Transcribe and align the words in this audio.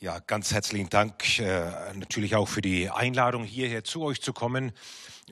Ja, 0.00 0.20
ganz 0.24 0.52
herzlichen 0.52 0.88
Dank 0.90 1.40
äh, 1.40 1.72
natürlich 1.92 2.36
auch 2.36 2.46
für 2.46 2.62
die 2.62 2.88
Einladung, 2.88 3.42
hierher 3.42 3.82
zu 3.82 4.04
euch 4.04 4.22
zu 4.22 4.32
kommen 4.32 4.70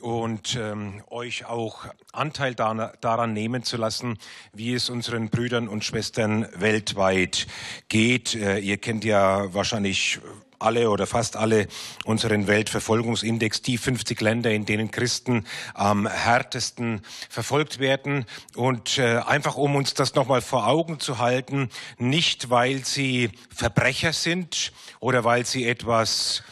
und 0.00 0.57
ähm, 0.57 1.04
euch 1.07 1.44
auch 1.44 1.86
Anteil 2.12 2.57
da, 2.57 2.92
daran 3.00 3.33
nehmen 3.33 3.63
zu 3.63 3.76
lassen, 3.76 4.18
wie 4.52 4.75
es 4.75 4.91
unseren 4.91 5.29
Brüdern 5.29 5.68
und 5.68 5.84
Schwestern 5.84 6.49
weltweit 6.52 7.47
geht. 7.87 8.34
Äh, 8.34 8.59
ihr 8.59 8.79
kennt 8.79 9.04
ja 9.04 9.54
wahrscheinlich 9.54 10.18
alle 10.59 10.91
oder 10.91 11.07
fast 11.07 11.36
alle 11.36 11.68
unseren 12.04 12.46
Weltverfolgungsindex, 12.46 13.62
die 13.62 13.79
50 13.79 14.20
Länder, 14.20 14.50
in 14.50 14.66
denen 14.66 14.90
Christen 14.90 15.46
am 15.75 16.07
härtesten 16.07 17.02
verfolgt 17.29 17.79
werden. 17.79 18.25
Und 18.54 18.98
äh, 18.98 19.18
einfach 19.18 19.57
um 19.57 19.77
uns 19.77 19.95
das 19.95 20.14
nochmal 20.14 20.40
vor 20.40 20.66
Augen 20.66 21.00
zu 21.00 21.18
halten, 21.18 21.71
nicht 21.98 22.50
weil 22.50 22.84
sie 22.84 23.30
Verbrecher 23.54 24.12
sind 24.12 24.72
oder 25.00 25.25
weil 25.25 25.46
sie 25.46 25.66
etwas 25.66 26.43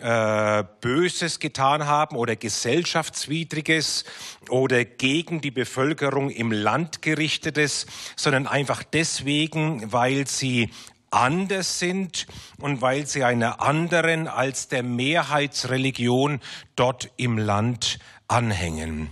äh, 0.00 0.64
Böses 0.80 1.38
getan 1.38 1.86
haben 1.86 2.16
oder 2.16 2.36
gesellschaftswidriges 2.36 4.04
oder 4.48 4.84
gegen 4.84 5.40
die 5.40 5.50
Bevölkerung 5.50 6.30
im 6.30 6.52
Land 6.52 7.00
gerichtetes, 7.00 7.86
sondern 8.16 8.46
einfach 8.46 8.82
deswegen, 8.82 9.92
weil 9.92 10.26
sie 10.26 10.70
anders 11.14 11.78
sind 11.78 12.26
und 12.60 12.82
weil 12.82 13.06
sie 13.06 13.24
einer 13.24 13.60
anderen 13.62 14.28
als 14.28 14.68
der 14.68 14.82
Mehrheitsreligion 14.82 16.40
dort 16.76 17.10
im 17.16 17.38
Land 17.38 17.98
anhängen. 18.28 19.10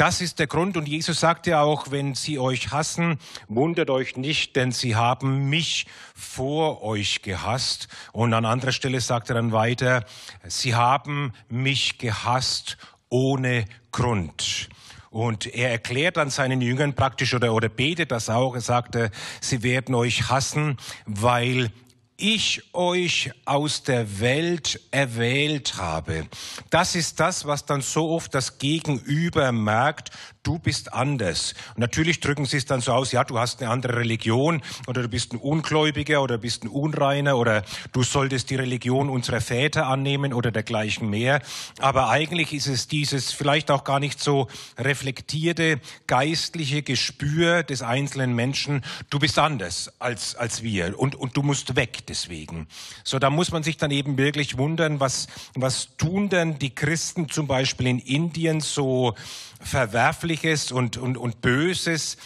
Das 0.00 0.22
ist 0.22 0.38
der 0.38 0.46
Grund. 0.46 0.78
Und 0.78 0.88
Jesus 0.88 1.20
sagt 1.20 1.46
ja 1.46 1.60
auch, 1.60 1.90
wenn 1.90 2.14
sie 2.14 2.38
euch 2.38 2.70
hassen, 2.70 3.18
wundert 3.48 3.90
euch 3.90 4.16
nicht, 4.16 4.56
denn 4.56 4.72
sie 4.72 4.96
haben 4.96 5.50
mich 5.50 5.86
vor 6.14 6.82
euch 6.82 7.20
gehasst. 7.20 7.88
Und 8.12 8.32
an 8.32 8.46
anderer 8.46 8.72
Stelle 8.72 9.02
sagt 9.02 9.28
er 9.28 9.34
dann 9.34 9.52
weiter, 9.52 10.06
sie 10.48 10.74
haben 10.74 11.34
mich 11.50 11.98
gehasst 11.98 12.78
ohne 13.10 13.66
Grund. 13.92 14.70
Und 15.10 15.46
er 15.46 15.70
erklärt 15.70 16.16
dann 16.16 16.30
seinen 16.30 16.60
Jüngern 16.60 16.94
praktisch 16.94 17.34
oder, 17.34 17.52
oder 17.52 17.68
betet 17.68 18.12
das 18.12 18.30
auch. 18.30 18.54
Er 18.54 18.60
sagte, 18.60 19.10
sie 19.40 19.64
werden 19.64 19.94
euch 19.94 20.30
hassen, 20.30 20.76
weil 21.04 21.70
ich 22.16 22.62
euch 22.74 23.32
aus 23.44 23.82
der 23.82 24.20
Welt 24.20 24.80
erwählt 24.90 25.76
habe. 25.76 26.26
Das 26.68 26.94
ist 26.94 27.18
das, 27.18 27.46
was 27.46 27.66
dann 27.66 27.80
so 27.80 28.10
oft 28.10 28.34
das 28.34 28.58
Gegenüber 28.58 29.50
merkt 29.52 30.10
du 30.42 30.58
bist 30.58 30.92
anders. 30.92 31.54
Und 31.74 31.80
natürlich 31.80 32.20
drücken 32.20 32.46
sie 32.46 32.56
es 32.56 32.64
dann 32.64 32.80
so 32.80 32.92
aus, 32.92 33.12
ja, 33.12 33.24
du 33.24 33.38
hast 33.38 33.60
eine 33.60 33.70
andere 33.70 33.96
Religion 33.96 34.62
oder 34.86 35.02
du 35.02 35.08
bist 35.08 35.32
ein 35.32 35.38
Ungläubiger 35.38 36.22
oder 36.22 36.36
du 36.36 36.42
bist 36.42 36.64
ein 36.64 36.68
Unreiner 36.68 37.36
oder 37.36 37.62
du 37.92 38.02
solltest 38.02 38.50
die 38.50 38.56
Religion 38.56 39.10
unserer 39.10 39.40
Väter 39.40 39.86
annehmen 39.86 40.32
oder 40.32 40.50
dergleichen 40.50 41.10
mehr. 41.10 41.42
Aber 41.78 42.08
eigentlich 42.08 42.52
ist 42.52 42.66
es 42.66 42.88
dieses 42.88 43.32
vielleicht 43.32 43.70
auch 43.70 43.84
gar 43.84 44.00
nicht 44.00 44.20
so 44.20 44.48
reflektierte 44.78 45.80
geistliche 46.06 46.82
Gespür 46.82 47.62
des 47.62 47.82
einzelnen 47.82 48.34
Menschen, 48.34 48.82
du 49.10 49.18
bist 49.18 49.38
anders 49.38 49.92
als, 49.98 50.34
als 50.34 50.62
wir 50.62 50.98
und, 50.98 51.14
und 51.14 51.36
du 51.36 51.42
musst 51.42 51.76
weg 51.76 52.06
deswegen. 52.08 52.66
So, 53.04 53.18
da 53.18 53.30
muss 53.30 53.52
man 53.52 53.62
sich 53.62 53.76
dann 53.76 53.90
eben 53.90 54.16
wirklich 54.16 54.56
wundern, 54.56 55.00
was, 55.00 55.28
was 55.54 55.96
tun 55.96 56.28
denn 56.28 56.58
die 56.58 56.74
Christen 56.74 57.28
zum 57.28 57.46
Beispiel 57.46 57.86
in 57.86 57.98
Indien 57.98 58.60
so 58.60 59.14
Verwerfliches 59.60 60.72
und, 60.72 60.96
und, 60.96 61.18
und 61.18 61.42
Böses, 61.42 62.16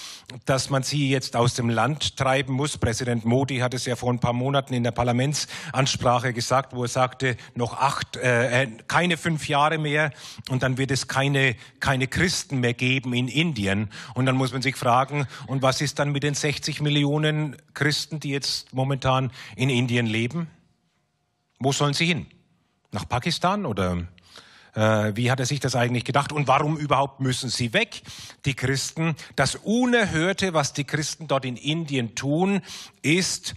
dass 0.45 0.71
man 0.71 0.83
sie 0.83 1.11
jetzt 1.11 1.37
aus 1.37 1.55
dem 1.55 1.69
Land 1.69 2.17
treiben 2.17 2.55
muss. 2.55 2.79
Präsident 2.79 3.25
Modi 3.25 3.59
hat 3.59 3.75
es 3.75 3.87
ja 3.87 3.97
vor 3.97 4.13
ein 4.13 4.21
paar 4.21 4.33
Monaten 4.33 4.73
in 4.73 4.85
der 4.85 4.93
Parlamentsansprache 4.93 6.33
gesagt, 6.33 6.75
wo 6.75 6.85
er 6.85 6.89
sagte, 6.89 7.37
noch 7.55 7.75
acht, 7.75 8.17
äh, 8.17 8.63
äh, 8.63 8.69
keine 8.87 9.17
fünf 9.17 9.49
Jahre 9.49 9.79
mehr 9.79 10.13
und 10.49 10.63
dann 10.63 10.79
wird 10.79 10.91
es 10.91 11.09
keine, 11.09 11.57
keine 11.81 12.07
Christen 12.07 12.61
mehr 12.61 12.75
geben 12.75 13.13
in 13.13 13.29
Indien. 13.29 13.91
Und 14.15 14.27
dann 14.27 14.37
muss 14.37 14.53
man 14.53 14.63
sich 14.63 14.77
fragen, 14.77 15.27
und 15.47 15.63
was 15.63 15.81
ist 15.81 15.99
dann 15.99 16.13
mit 16.13 16.23
den 16.23 16.35
60 16.35 16.81
Millionen 16.81 17.57
Christen, 17.75 18.21
die 18.21 18.31
jetzt 18.31 18.73
momentan 18.73 19.31
in 19.57 19.71
Indien 19.71 20.07
leben? 20.07 20.49
Wo 21.59 21.73
sollen 21.73 21.95
sie 21.95 22.07
hin? 22.07 22.27
Nach 22.93 23.09
Pakistan 23.09 23.67
oder 23.67 24.07
äh, 24.75 25.13
wie 25.15 25.31
hat 25.31 25.41
er 25.41 25.47
sich 25.47 25.61
das 25.61 25.77
eigentlich 25.77 26.05
gedacht 26.05 26.33
und 26.33 26.49
warum 26.49 26.77
überhaupt 26.77 27.21
müssen 27.21 27.49
sie 27.51 27.73
weg, 27.73 28.03
die 28.45 28.55
Christen? 28.55 29.15
Das 29.37 29.57
Unerhörte, 29.57 30.55
was 30.55 30.73
die 30.73 30.85
Christen 30.85 31.29
dort 31.29 31.45
in 31.45 31.57
Indien 31.57 32.15
tun, 32.15 32.61
ist, 33.03 33.55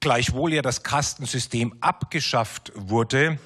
gleichwohl 0.00 0.52
ja 0.52 0.62
das 0.62 0.82
Kastensystem 0.82 1.74
abgeschafft 1.80 2.72
wurde, 2.74 3.38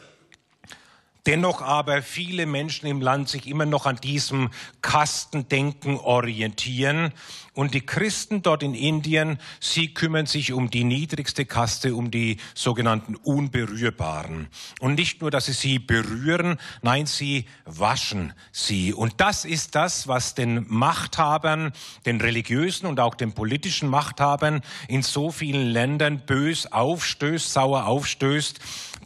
Dennoch 1.27 1.61
aber 1.61 2.03
viele 2.03 2.47
Menschen 2.47 2.87
im 2.87 3.01
Land 3.01 3.29
sich 3.29 3.49
immer 3.49 3.67
noch 3.67 3.85
an 3.87 3.97
diesem 3.97 4.51
Kastendenken 4.81 5.99
orientieren. 5.99 7.13
Und 7.53 7.75
die 7.75 7.81
Christen 7.81 8.43
dort 8.43 8.63
in 8.63 8.75
Indien, 8.75 9.39
sie 9.59 9.93
kümmern 9.93 10.27
sich 10.27 10.53
um 10.53 10.71
die 10.71 10.85
niedrigste 10.85 11.45
Kaste, 11.45 11.97
um 11.97 12.13
die 12.13 12.37
sogenannten 12.55 13.17
Unberührbaren. 13.17 14.49
Und 14.79 14.95
nicht 14.95 15.21
nur, 15.21 15.33
dass 15.33 15.47
sie 15.47 15.53
sie 15.53 15.79
berühren, 15.81 16.59
nein, 16.83 17.07
sie 17.07 17.47
waschen 17.65 18.33
sie. 18.53 18.93
Und 18.93 19.15
das 19.21 19.45
ist 19.45 19.75
das, 19.75 20.07
was 20.07 20.35
den 20.35 20.67
Machthabern, 20.69 21.73
den 22.05 22.21
religiösen 22.21 22.87
und 22.87 23.01
auch 23.01 23.17
den 23.17 23.33
politischen 23.33 23.89
Machthabern 23.89 24.61
in 24.87 25.03
so 25.03 25.33
vielen 25.33 25.67
Ländern 25.67 26.21
bös 26.25 26.71
aufstößt, 26.71 27.53
sauer 27.53 27.87
aufstößt, 27.87 28.61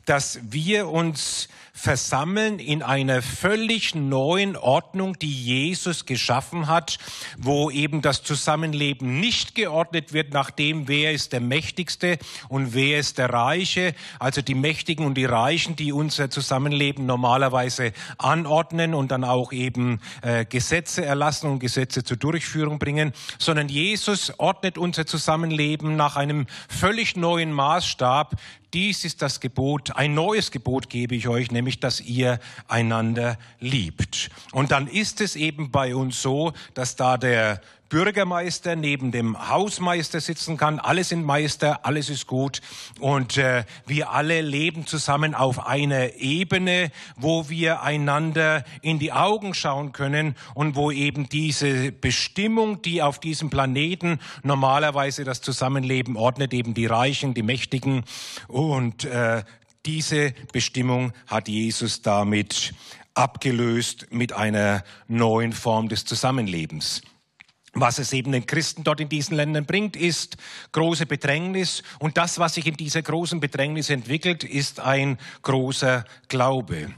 dass 0.04 0.41
wir 0.42 0.88
uns 0.88 1.48
versammeln 1.72 2.58
in 2.58 2.82
einer 2.82 3.22
völlig 3.22 3.94
neuen 3.94 4.56
Ordnung, 4.56 5.19
die 5.19 5.32
Jesus 5.32 6.06
geschaffen 6.06 6.66
hat, 6.69 6.98
wo 7.38 7.70
eben 7.70 8.03
das 8.03 8.22
Zusammenleben 8.22 9.20
nicht 9.20 9.54
geordnet 9.54 10.12
wird 10.12 10.32
nach 10.32 10.50
dem, 10.50 10.88
wer 10.88 11.12
ist 11.12 11.32
der 11.32 11.41
Mächtigste 11.41 12.19
und 12.48 12.75
wer 12.75 12.98
ist 12.98 13.19
der 13.19 13.30
Reiche, 13.30 13.94
also 14.19 14.42
die 14.42 14.54
Mächtigen 14.54 15.06
und 15.06 15.14
die 15.14 15.25
Reichen, 15.25 15.76
die 15.76 15.92
unser 15.92 16.30
Zusammenleben 16.30 17.06
normalerweise 17.06 17.92
anordnen 18.19 18.94
und 18.94 19.10
dann 19.10 19.25
auch 19.25 19.53
eben 19.53 20.00
äh, 20.22 20.44
Gesetze 20.44 21.04
erlassen 21.04 21.50
und 21.50 21.60
Gesetze 21.60 22.04
zur 22.04 22.16
Durchführung 22.16 22.78
bringen, 22.78 23.12
sondern 23.38 23.69
Jesus 23.69 24.32
ordnet 24.38 24.78
unser 24.78 25.06
Zusammenleben 25.06 25.97
nach 25.97 26.16
einem 26.16 26.47
völlig 26.69 27.16
neuen 27.16 27.53
Maßstab, 27.53 28.36
dies 28.75 29.04
ist 29.04 29.22
das 29.22 29.41
Gebot, 29.41 29.97
ein 29.97 30.14
neues 30.14 30.50
Gebot 30.50 30.88
gebe 30.88 31.14
ich 31.14 31.28
euch, 31.28 31.50
nämlich, 31.50 31.81
dass 31.81 32.00
ihr 32.00 32.38
einander 32.69 33.38
liebt. 33.58 34.31
Und 34.53 34.70
dann 34.70 34.86
ist 34.86 35.20
es 35.20 35.36
eben 35.36 35.70
bei 35.70 35.94
uns 35.94 36.22
so, 36.22 36.53
dass 36.75 36.97
da 36.97 37.16
der 37.16 37.60
Bürgermeister 37.91 38.77
neben 38.77 39.11
dem 39.11 39.51
Hausmeister 39.51 40.21
sitzen 40.21 40.56
kann. 40.56 40.78
Alle 40.78 41.05
sind 41.05 41.25
Meister, 41.25 41.84
alles 41.84 42.09
ist 42.09 42.27
gut. 42.27 42.62
Und 43.01 43.37
äh, 43.37 43.65
wir 43.87 44.12
alle 44.12 44.41
leben 44.41 44.87
zusammen 44.87 45.34
auf 45.34 45.67
einer 45.67 46.15
Ebene, 46.15 46.93
wo 47.17 47.51
wir 47.51 47.83
einander 47.83 48.65
in 48.81 48.99
die 48.99 49.12
Augen 49.12 49.53
schauen 49.53 49.93
können 49.93 50.37
und 50.55 50.77
wo 50.77 50.91
eben 50.91 51.28
diese 51.28 51.93
Bestimmung, 51.93 52.81
die 52.81 53.03
auf 53.03 53.19
diesem 53.19 53.51
Planeten 53.51 54.21
normalerweise 54.43 55.25
das 55.25 55.43
Zusammenleben 55.43 56.17
ordnet, 56.17 56.55
eben 56.55 56.72
die 56.75 56.87
Reichen, 56.87 57.34
die 57.34 57.43
Mächtigen. 57.43 58.05
Und 58.47 59.05
äh, 59.05 59.43
diese 59.84 60.33
Bestimmung 60.53 61.12
hat 61.27 61.49
Jesus 61.49 62.03
damit 62.03 62.72
abgelöst 63.15 64.07
mit 64.11 64.33
einer 64.33 64.84
neuen 65.09 65.53
Form 65.53 65.89
des 65.89 66.05
Zusammenlebens. 66.05 67.03
Was 67.72 67.98
es 67.98 68.12
eben 68.12 68.32
den 68.32 68.47
Christen 68.47 68.82
dort 68.82 69.00
in 69.00 69.08
diesen 69.08 69.36
Ländern 69.36 69.64
bringt, 69.64 69.97
ist 69.97 70.36
große 70.72 71.06
Bedrängnis. 71.06 71.82
Und 72.00 72.16
das, 72.16 72.38
was 72.38 72.54
sich 72.54 72.66
in 72.66 72.76
dieser 72.76 73.03
großen 73.03 73.39
Bedrängnis 73.39 73.91
entwickelt, 73.91 74.42
ist 74.42 74.80
ein 74.80 75.18
großer 75.42 76.04
Glaube. 76.28 76.92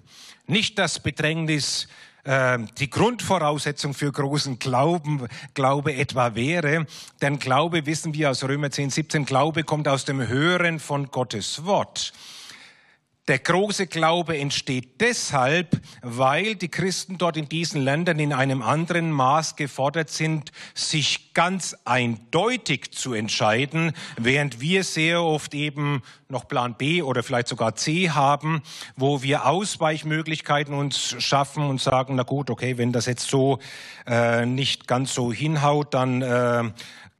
Nicht 0.46 0.78
das 0.78 0.98
Bedrängnis 0.98 1.88
äh, 2.24 2.58
die 2.78 2.88
Grundvoraussetzung 2.88 3.94
für 3.94 4.10
großen 4.10 4.58
Glauben, 4.58 5.28
Glaube 5.54 5.94
etwa 5.94 6.34
wäre. 6.34 6.86
Denn 7.20 7.38
Glaube, 7.38 7.84
wissen 7.84 8.14
wir 8.14 8.30
aus 8.30 8.44
Römer 8.44 8.70
10, 8.70 8.90
17, 8.90 9.24
Glaube 9.26 9.64
kommt 9.64 9.88
aus 9.88 10.04
dem 10.04 10.26
Hören 10.26 10.80
von 10.80 11.10
Gottes 11.10 11.64
Wort. 11.64 12.12
Der 13.28 13.38
große 13.38 13.86
Glaube 13.86 14.36
entsteht 14.36 15.00
deshalb, 15.00 15.80
weil 16.02 16.56
die 16.56 16.68
Christen 16.68 17.18
dort 17.18 17.36
in 17.36 17.48
diesen 17.48 17.80
Ländern 17.80 18.18
in 18.18 18.32
einem 18.32 18.62
anderen 18.62 19.12
Maß 19.12 19.54
gefordert 19.54 20.10
sind, 20.10 20.50
sich 20.74 21.32
ganz 21.32 21.76
eindeutig 21.84 22.90
zu 22.90 23.14
entscheiden, 23.14 23.92
während 24.16 24.60
wir 24.60 24.82
sehr 24.82 25.22
oft 25.22 25.54
eben 25.54 26.02
noch 26.28 26.48
Plan 26.48 26.74
B 26.76 27.00
oder 27.00 27.22
vielleicht 27.22 27.46
sogar 27.46 27.76
C 27.76 28.10
haben, 28.10 28.60
wo 28.96 29.22
wir 29.22 29.46
Ausweichmöglichkeiten 29.46 30.74
uns 30.74 31.14
schaffen 31.22 31.62
und 31.62 31.80
sagen, 31.80 32.16
na 32.16 32.24
gut, 32.24 32.50
okay, 32.50 32.76
wenn 32.76 32.90
das 32.90 33.06
jetzt 33.06 33.28
so 33.28 33.60
äh, 34.04 34.46
nicht 34.46 34.88
ganz 34.88 35.14
so 35.14 35.32
hinhaut, 35.32 35.94
dann 35.94 36.22
äh, 36.22 36.64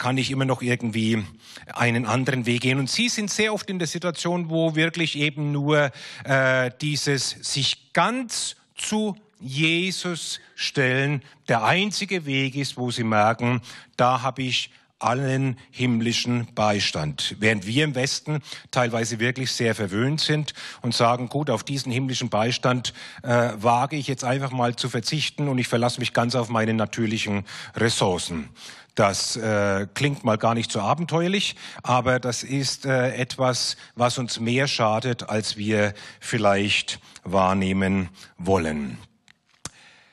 kann 0.03 0.19
ich 0.19 0.33
immer 0.33 0.45
noch 0.45 0.63
irgendwie 0.63 1.25
einen 1.73 2.07
anderen 2.07 2.45
Weg 2.45 2.63
gehen. 2.63 2.81
Und 2.81 2.91
Sie 2.91 3.09
sind 3.09 3.31
sehr 3.31 3.55
oft 3.55 3.71
in 3.71 3.79
der 3.79 3.87
Situation, 3.87 4.51
wo 4.51 4.75
wirklich 4.75 5.17
eben 5.17 5.53
nur 5.53 5.93
äh, 6.25 6.73
dieses 6.81 7.31
sich 7.41 7.93
ganz 7.93 8.57
zu 8.75 9.17
Jesus 9.39 10.41
stellen 10.57 11.23
der 11.47 11.63
einzige 11.63 12.27
Weg 12.27 12.57
ist, 12.57 12.77
wo 12.77 12.91
Sie 12.91 13.05
merken, 13.05 13.61
da 13.97 14.23
habe 14.23 14.43
ich 14.43 14.71
allen 15.03 15.57
himmlischen 15.71 16.47
Beistand. 16.55 17.37
Während 17.39 17.67
wir 17.67 17.85
im 17.85 17.95
Westen 17.95 18.41
teilweise 18.71 19.19
wirklich 19.19 19.53
sehr 19.53 19.75
verwöhnt 19.75 20.21
sind 20.21 20.55
und 20.81 20.95
sagen, 20.95 21.29
gut, 21.29 21.51
auf 21.51 21.65
diesen 21.65 21.93
himmlischen 21.93 22.29
Beistand 22.29 22.95
äh, 23.23 23.51
wage 23.57 23.97
ich 23.97 24.07
jetzt 24.07 24.25
einfach 24.25 24.53
mal 24.53 24.77
zu 24.77 24.89
verzichten 24.89 25.49
und 25.49 25.59
ich 25.59 25.69
verlasse 25.69 26.01
mich 26.01 26.13
ganz 26.13 26.35
auf 26.35 26.49
meine 26.49 26.75
natürlichen 26.75 27.45
Ressourcen. 27.77 28.49
Das 28.94 29.37
äh, 29.37 29.87
klingt 29.94 30.23
mal 30.23 30.37
gar 30.37 30.55
nicht 30.55 30.71
so 30.71 30.81
abenteuerlich, 30.81 31.56
aber 31.83 32.21
das 32.21 32.43
ist 32.43 32.85
äh, 32.85 33.15
etwas, 33.15 33.77
was 33.94 34.19
uns 34.19 34.39
mehr 34.39 34.69
schadet, 34.69 35.31
als 35.31 35.56
wir 35.56 35.94
vielleicht 36.21 37.00
wahrnehmen 37.25 38.11
wollen. 38.37 38.99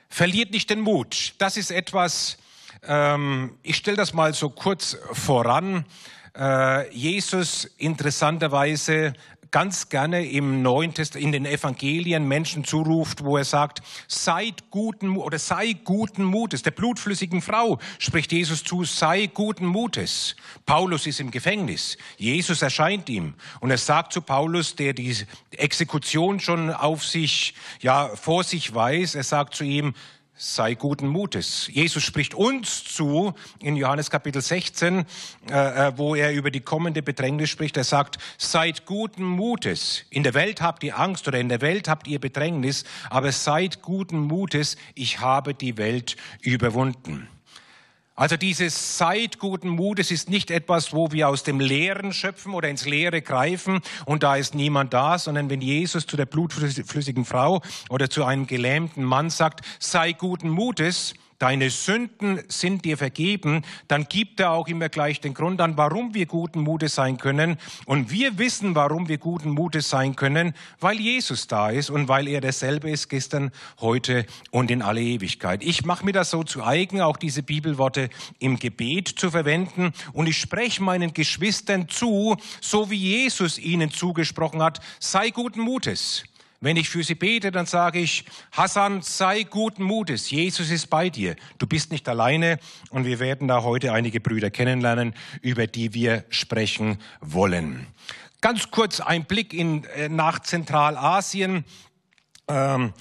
Verliert 0.08 0.52
nicht 0.52 0.70
den 0.70 0.80
Mut. 0.80 1.34
Das 1.40 1.58
ist 1.58 1.72
etwas, 1.72 2.38
ähm, 2.84 3.58
ich 3.64 3.76
stelle 3.76 3.98
das 3.98 4.14
mal 4.14 4.34
so 4.34 4.50
kurz 4.50 4.98
voran. 5.12 5.86
Äh, 6.38 6.90
Jesus 6.96 7.66
interessanterweise 7.66 9.14
ganz 9.51 9.90
gerne 9.90 10.25
im 10.25 10.62
Neuen 10.62 10.94
Testament, 10.94 11.25
in 11.25 11.31
den 11.31 11.46
Evangelien 11.46 12.28
Menschen 12.28 12.63
zuruft, 12.63 13.24
wo 13.24 13.38
er 13.38 13.46
sagt, 13.46 13.81
seid 14.07 14.69
guten, 14.69 15.18
oder 15.18 15.40
sei 15.40 15.74
guten 15.84 16.24
Mutes. 16.24 16.62
Der 16.62 16.72
blutflüssigen 16.72 17.42
Frau 17.42 17.80
spricht 17.98 18.31
Jesus 18.31 18.63
zu, 18.63 18.84
sei 18.84 19.28
guten 19.28 19.66
Mutes. 19.66 20.36
Paulus 20.66 21.07
ist 21.07 21.19
im 21.19 21.31
Gefängnis. 21.31 21.98
Jesus 22.18 22.62
erscheint 22.62 23.10
ihm. 23.10 23.34
Und 23.60 23.72
er 23.72 23.78
sagt 23.78 24.13
zu 24.13 24.22
Paulus, 24.22 24.75
der 24.75 24.94
die 24.94 25.16
Exekution 25.52 26.40
schon 26.40 26.72
auf 26.72 27.06
sich, 27.06 27.56
ja, 27.81 28.16
vor 28.16 28.44
sich 28.44 28.74
weiß, 28.74 29.16
er 29.16 29.24
sagt 29.24 29.56
zu 29.56 29.63
ihm, 29.63 29.94
sei 30.40 30.74
guten 30.74 31.08
Mutes. 31.08 31.70
Jesus 31.72 32.02
spricht 32.02 32.34
uns 32.34 32.86
zu 32.86 33.34
in 33.60 33.76
Johannes 33.76 34.10
Kapitel 34.10 34.42
16, 34.42 35.06
äh, 35.50 35.54
äh, 35.54 35.98
wo 35.98 36.16
er 36.16 36.32
über 36.32 36.50
die 36.50 36.62
kommende 36.62 37.04
Bedrängnis 37.04 37.50
spricht. 37.50 37.76
Er 37.76 37.84
sagt, 37.84 38.20
seid 38.38 38.86
guten 38.86 39.24
Mutes. 39.24 40.06
In 40.10 40.24
der 40.24 40.34
Welt 40.34 40.62
habt 40.62 40.84
ihr 40.86 40.98
Angst 40.98 41.28
oder 41.28 41.40
in 41.40 41.50
der 41.50 41.60
Welt 41.60 41.90
habt 41.90 42.08
ihr 42.08 42.20
Bedrängnis, 42.20 42.86
aber 43.10 43.34
seid 43.34 43.82
guten 43.82 44.18
Mutes. 44.18 44.78
Ich 44.96 45.20
habe 45.20 45.54
die 45.54 45.78
Welt 45.78 46.16
überwunden. 46.42 47.28
Also 48.19 48.36
dieses 48.36 48.98
Seid 48.98 49.39
guten 49.39 49.69
Mutes 49.69 50.12
ist 50.12 50.30
nicht 50.30 50.51
etwas, 50.51 50.92
wo 50.92 51.13
wir 51.13 51.30
aus 51.30 51.44
dem 51.44 51.62
Leeren 51.62 52.12
schöpfen 52.12 52.54
oder 52.54 52.68
ins 52.68 52.86
Leere 52.86 53.21
greifen 53.21 53.80
und 54.04 54.24
da 54.24 54.36
ist 54.36 54.56
niemand 54.56 54.94
da, 54.94 55.18
sondern 55.18 55.50
wenn 55.50 55.62
Jesus 55.62 56.06
zu 56.06 56.18
der 56.18 56.25
blutflüssigen 56.25 57.24
Frau 57.24 57.62
oder 57.89 58.10
zu 58.10 58.25
einem 58.25 58.45
gelähmten 58.45 59.06
Mann 59.06 59.30
sagt, 59.30 59.62
sei 59.80 60.12
guten 60.12 60.50
Mutes, 60.50 61.13
deine 61.40 61.70
Sünden 61.70 62.42
sind 62.50 62.86
dir 62.86 62.98
vergeben, 62.98 63.64
dann 63.88 64.06
gibt 64.08 64.40
er 64.40 64.52
auch 64.52 64.68
immer 64.68 64.90
gleich 64.90 65.22
den 65.22 65.34
Grund 65.34 65.62
an, 65.62 65.78
warum 65.78 66.14
wir 66.14 66.26
guten 66.26 66.62
Mutes 66.62 66.96
sein 66.96 67.18
können. 67.18 67.58
Und 67.86 68.12
wir 68.12 68.38
wissen, 68.38 68.76
warum 68.76 69.08
wir 69.08 69.18
guten 69.18 69.50
Mutes 69.50 69.90
sein 69.90 70.16
können, 70.16 70.54
weil 70.80 71.00
Jesus 71.00 71.48
da 71.48 71.70
ist 71.70 71.90
und 71.90 72.08
weil 72.08 72.28
er 72.28 72.42
derselbe 72.42 72.92
ist 72.92 73.10
gestern, 73.10 73.52
heute 73.80 74.26
und 74.52 74.70
in 74.70 74.82
alle 74.82 75.02
Ewigkeit. 75.02 75.64
Ich 75.64 75.86
mache 75.86 76.06
mir 76.06 76.14
das 76.14 76.30
so 76.30 76.44
zu 76.44 76.64
eigen, 76.64 77.02
auch 77.02 77.18
diese 77.18 77.42
Bibelworte 77.42 78.10
im 78.40 78.60
Gebet 78.60 79.08
zu 79.08 79.32
verwenden 79.32 79.94
und 80.14 80.28
ich 80.28 80.38
spreche 80.38 80.84
meinen 80.84 81.14
Geschwistern 81.14 81.88
zu, 81.88 82.38
so 82.62 82.92
wie 82.92 82.98
Jesus 82.98 83.58
ihnen 83.58 83.92
zugesprochen 83.92 84.62
hat, 84.62 84.80
sei 85.00 85.30
guten 85.30 85.62
Mutes. 85.62 86.24
Wenn 86.62 86.76
ich 86.76 86.90
für 86.90 87.04
sie 87.04 87.16
bete, 87.16 87.52
dann 87.52 87.66
sage 87.66 88.00
ich, 88.00 88.26
Hassan, 88.52 89.02
sei 89.02 89.44
guten 89.44 89.84
Mutes. 89.84 90.30
Jesus 90.30 90.70
ist 90.72 90.88
bei 90.88 91.10
dir. 91.10 91.38
Du 91.58 91.66
bist 91.66 91.92
nicht 91.92 92.10
alleine. 92.10 92.60
Und 92.90 93.06
wir 93.06 93.20
werden 93.20 93.48
da 93.48 93.64
heute 93.64 93.94
einige 93.94 94.20
Brüder 94.20 94.50
kennenlernen, 94.50 95.14
über 95.42 95.68
die 95.68 95.94
wir 95.94 96.26
sprechen 96.30 96.98
wollen. 97.22 97.88
Ganz 98.42 98.72
kurz 98.72 99.00
ein 99.00 99.26
Blick 99.26 99.54
in, 99.54 99.86
äh, 99.86 100.10
nach 100.10 100.40
Zentralasien. 100.40 101.64
Ähm, 102.50 102.94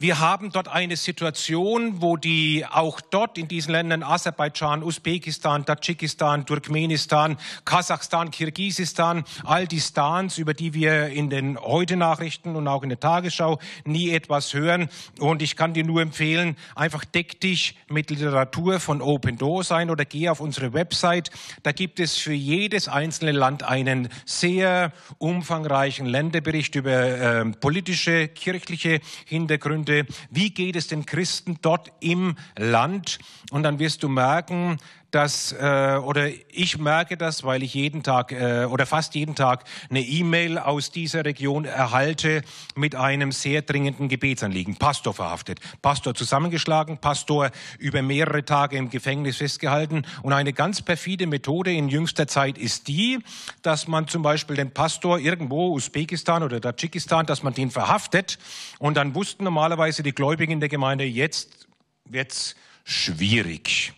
wir 0.00 0.20
haben 0.20 0.52
dort 0.52 0.68
eine 0.68 0.96
Situation, 0.96 2.00
wo 2.00 2.16
die 2.16 2.64
auch 2.70 3.00
dort 3.00 3.36
in 3.36 3.48
diesen 3.48 3.72
Ländern 3.72 4.04
Aserbaidschan, 4.04 4.84
Usbekistan, 4.84 5.66
Tadschikistan, 5.66 6.46
Turkmenistan, 6.46 7.36
Kasachstan, 7.64 8.30
Kirgisistan, 8.30 9.24
all 9.42 9.66
die 9.66 9.80
Stans, 9.80 10.38
über 10.38 10.54
die 10.54 10.72
wir 10.72 11.08
in 11.08 11.30
den 11.30 11.58
Heute-Nachrichten 11.58 12.54
und 12.54 12.68
auch 12.68 12.84
in 12.84 12.90
der 12.90 13.00
Tagesschau 13.00 13.58
nie 13.84 14.10
etwas 14.10 14.54
hören. 14.54 14.88
Und 15.18 15.42
ich 15.42 15.56
kann 15.56 15.74
dir 15.74 15.84
nur 15.84 16.00
empfehlen, 16.00 16.56
einfach 16.76 17.04
deck 17.04 17.40
dich 17.40 17.76
mit 17.88 18.10
Literatur 18.10 18.78
von 18.78 19.02
Open 19.02 19.36
Doors 19.36 19.72
ein 19.72 19.90
oder 19.90 20.04
geh 20.04 20.28
auf 20.28 20.38
unsere 20.38 20.74
Website. 20.74 21.32
Da 21.64 21.72
gibt 21.72 21.98
es 21.98 22.16
für 22.16 22.32
jedes 22.32 22.86
einzelne 22.86 23.32
Land 23.32 23.64
einen 23.64 24.10
sehr 24.26 24.92
umfangreichen 25.18 26.06
Länderbericht 26.06 26.76
über 26.76 26.92
äh, 26.92 27.44
politische, 27.46 28.28
kirchliche 28.28 29.00
Hintergründe 29.26 29.87
Stunde, 29.88 30.06
wie 30.30 30.50
geht 30.50 30.76
es 30.76 30.88
den 30.88 31.06
Christen 31.06 31.58
dort 31.62 31.92
im 32.00 32.36
Land? 32.56 33.18
Und 33.50 33.62
dann 33.62 33.78
wirst 33.78 34.02
du 34.02 34.08
merken, 34.08 34.78
dass, 35.10 35.52
äh, 35.52 35.98
oder 36.02 36.28
ich 36.50 36.78
merke 36.78 37.16
das, 37.16 37.44
weil 37.44 37.62
ich 37.62 37.74
jeden 37.74 38.02
Tag 38.02 38.32
äh, 38.32 38.66
oder 38.66 38.84
fast 38.84 39.14
jeden 39.14 39.34
Tag 39.34 39.64
eine 39.88 40.00
E-Mail 40.00 40.58
aus 40.58 40.90
dieser 40.90 41.24
Region 41.24 41.64
erhalte 41.64 42.42
mit 42.74 42.94
einem 42.94 43.32
sehr 43.32 43.62
dringenden 43.62 44.08
Gebetsanliegen. 44.08 44.76
Pastor 44.76 45.14
verhaftet, 45.14 45.60
Pastor 45.80 46.14
zusammengeschlagen, 46.14 46.98
Pastor 46.98 47.50
über 47.78 48.02
mehrere 48.02 48.44
Tage 48.44 48.76
im 48.76 48.90
Gefängnis 48.90 49.38
festgehalten. 49.38 50.04
Und 50.22 50.32
eine 50.34 50.52
ganz 50.52 50.82
perfide 50.82 51.26
Methode 51.26 51.72
in 51.72 51.88
jüngster 51.88 52.26
Zeit 52.26 52.58
ist 52.58 52.88
die, 52.88 53.18
dass 53.62 53.88
man 53.88 54.08
zum 54.08 54.22
Beispiel 54.22 54.56
den 54.56 54.72
Pastor 54.72 55.18
irgendwo, 55.18 55.72
Usbekistan 55.72 56.42
oder 56.42 56.60
Tadschikistan, 56.60 57.24
dass 57.24 57.42
man 57.42 57.54
den 57.54 57.70
verhaftet. 57.70 58.38
Und 58.78 58.96
dann 58.96 59.14
wussten 59.14 59.44
normalerweise 59.44 60.02
die 60.02 60.12
Gläubigen 60.12 60.52
in 60.52 60.60
der 60.60 60.68
Gemeinde, 60.68 61.04
jetzt 61.04 61.66
wird's 62.04 62.56
schwierig. 62.84 63.92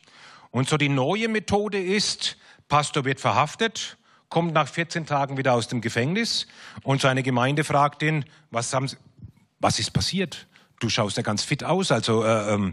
Und 0.50 0.68
so 0.68 0.76
die 0.76 0.88
neue 0.88 1.28
Methode 1.28 1.80
ist, 1.80 2.36
Pastor 2.68 3.04
wird 3.04 3.20
verhaftet, 3.20 3.96
kommt 4.28 4.52
nach 4.52 4.68
14 4.68 5.06
Tagen 5.06 5.36
wieder 5.36 5.54
aus 5.54 5.68
dem 5.68 5.80
Gefängnis 5.80 6.46
und 6.82 7.00
seine 7.00 7.22
Gemeinde 7.22 7.64
fragt 7.64 8.02
ihn, 8.02 8.24
was, 8.50 8.72
haben 8.72 8.88
Sie, 8.88 8.96
was 9.58 9.78
ist 9.78 9.90
passiert? 9.90 10.46
Du 10.78 10.88
schaust 10.88 11.16
ja 11.16 11.22
ganz 11.22 11.42
fit 11.42 11.64
aus, 11.64 11.92
also 11.92 12.24
äh, 12.24 12.54
äh, 12.54 12.72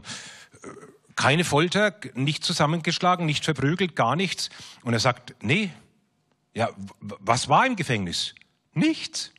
keine 1.16 1.44
Folter, 1.44 1.96
nicht 2.14 2.44
zusammengeschlagen, 2.44 3.26
nicht 3.26 3.44
verprügelt, 3.44 3.96
gar 3.96 4.16
nichts. 4.16 4.50
Und 4.84 4.94
er 4.94 5.00
sagt, 5.00 5.36
nee, 5.42 5.72
ja, 6.54 6.70
was 7.00 7.50
war 7.50 7.66
im 7.66 7.76
Gefängnis? 7.76 8.36
Nichts. 8.74 9.32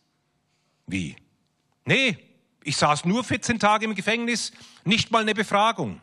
Wie? 0.87 1.17
Nee, 1.85 2.19
ich 2.65 2.77
saß 2.77 3.05
nur 3.05 3.25
14 3.25 3.59
Tage 3.59 3.85
im 3.85 3.95
Gefängnis, 3.95 4.53
nicht 4.85 5.11
mal 5.11 5.23
eine 5.23 5.35
Befragung. 5.35 6.01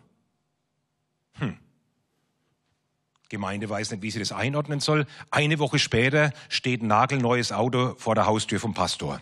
Gemeinde 3.29 3.69
weiß 3.69 3.91
nicht, 3.91 4.03
wie 4.03 4.11
sie 4.11 4.19
das 4.19 4.31
einordnen 4.31 4.79
soll. 4.79 5.07
Eine 5.31 5.59
Woche 5.59 5.79
später 5.79 6.31
steht 6.49 6.83
ein 6.83 6.87
nagelneues 6.87 7.51
Auto 7.51 7.95
vor 7.97 8.15
der 8.15 8.27
Haustür 8.27 8.59
vom 8.59 8.73
Pastor. 8.73 9.21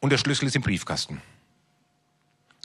Und 0.00 0.10
der 0.10 0.18
Schlüssel 0.18 0.46
ist 0.46 0.54
im 0.56 0.62
Briefkasten. 0.62 1.20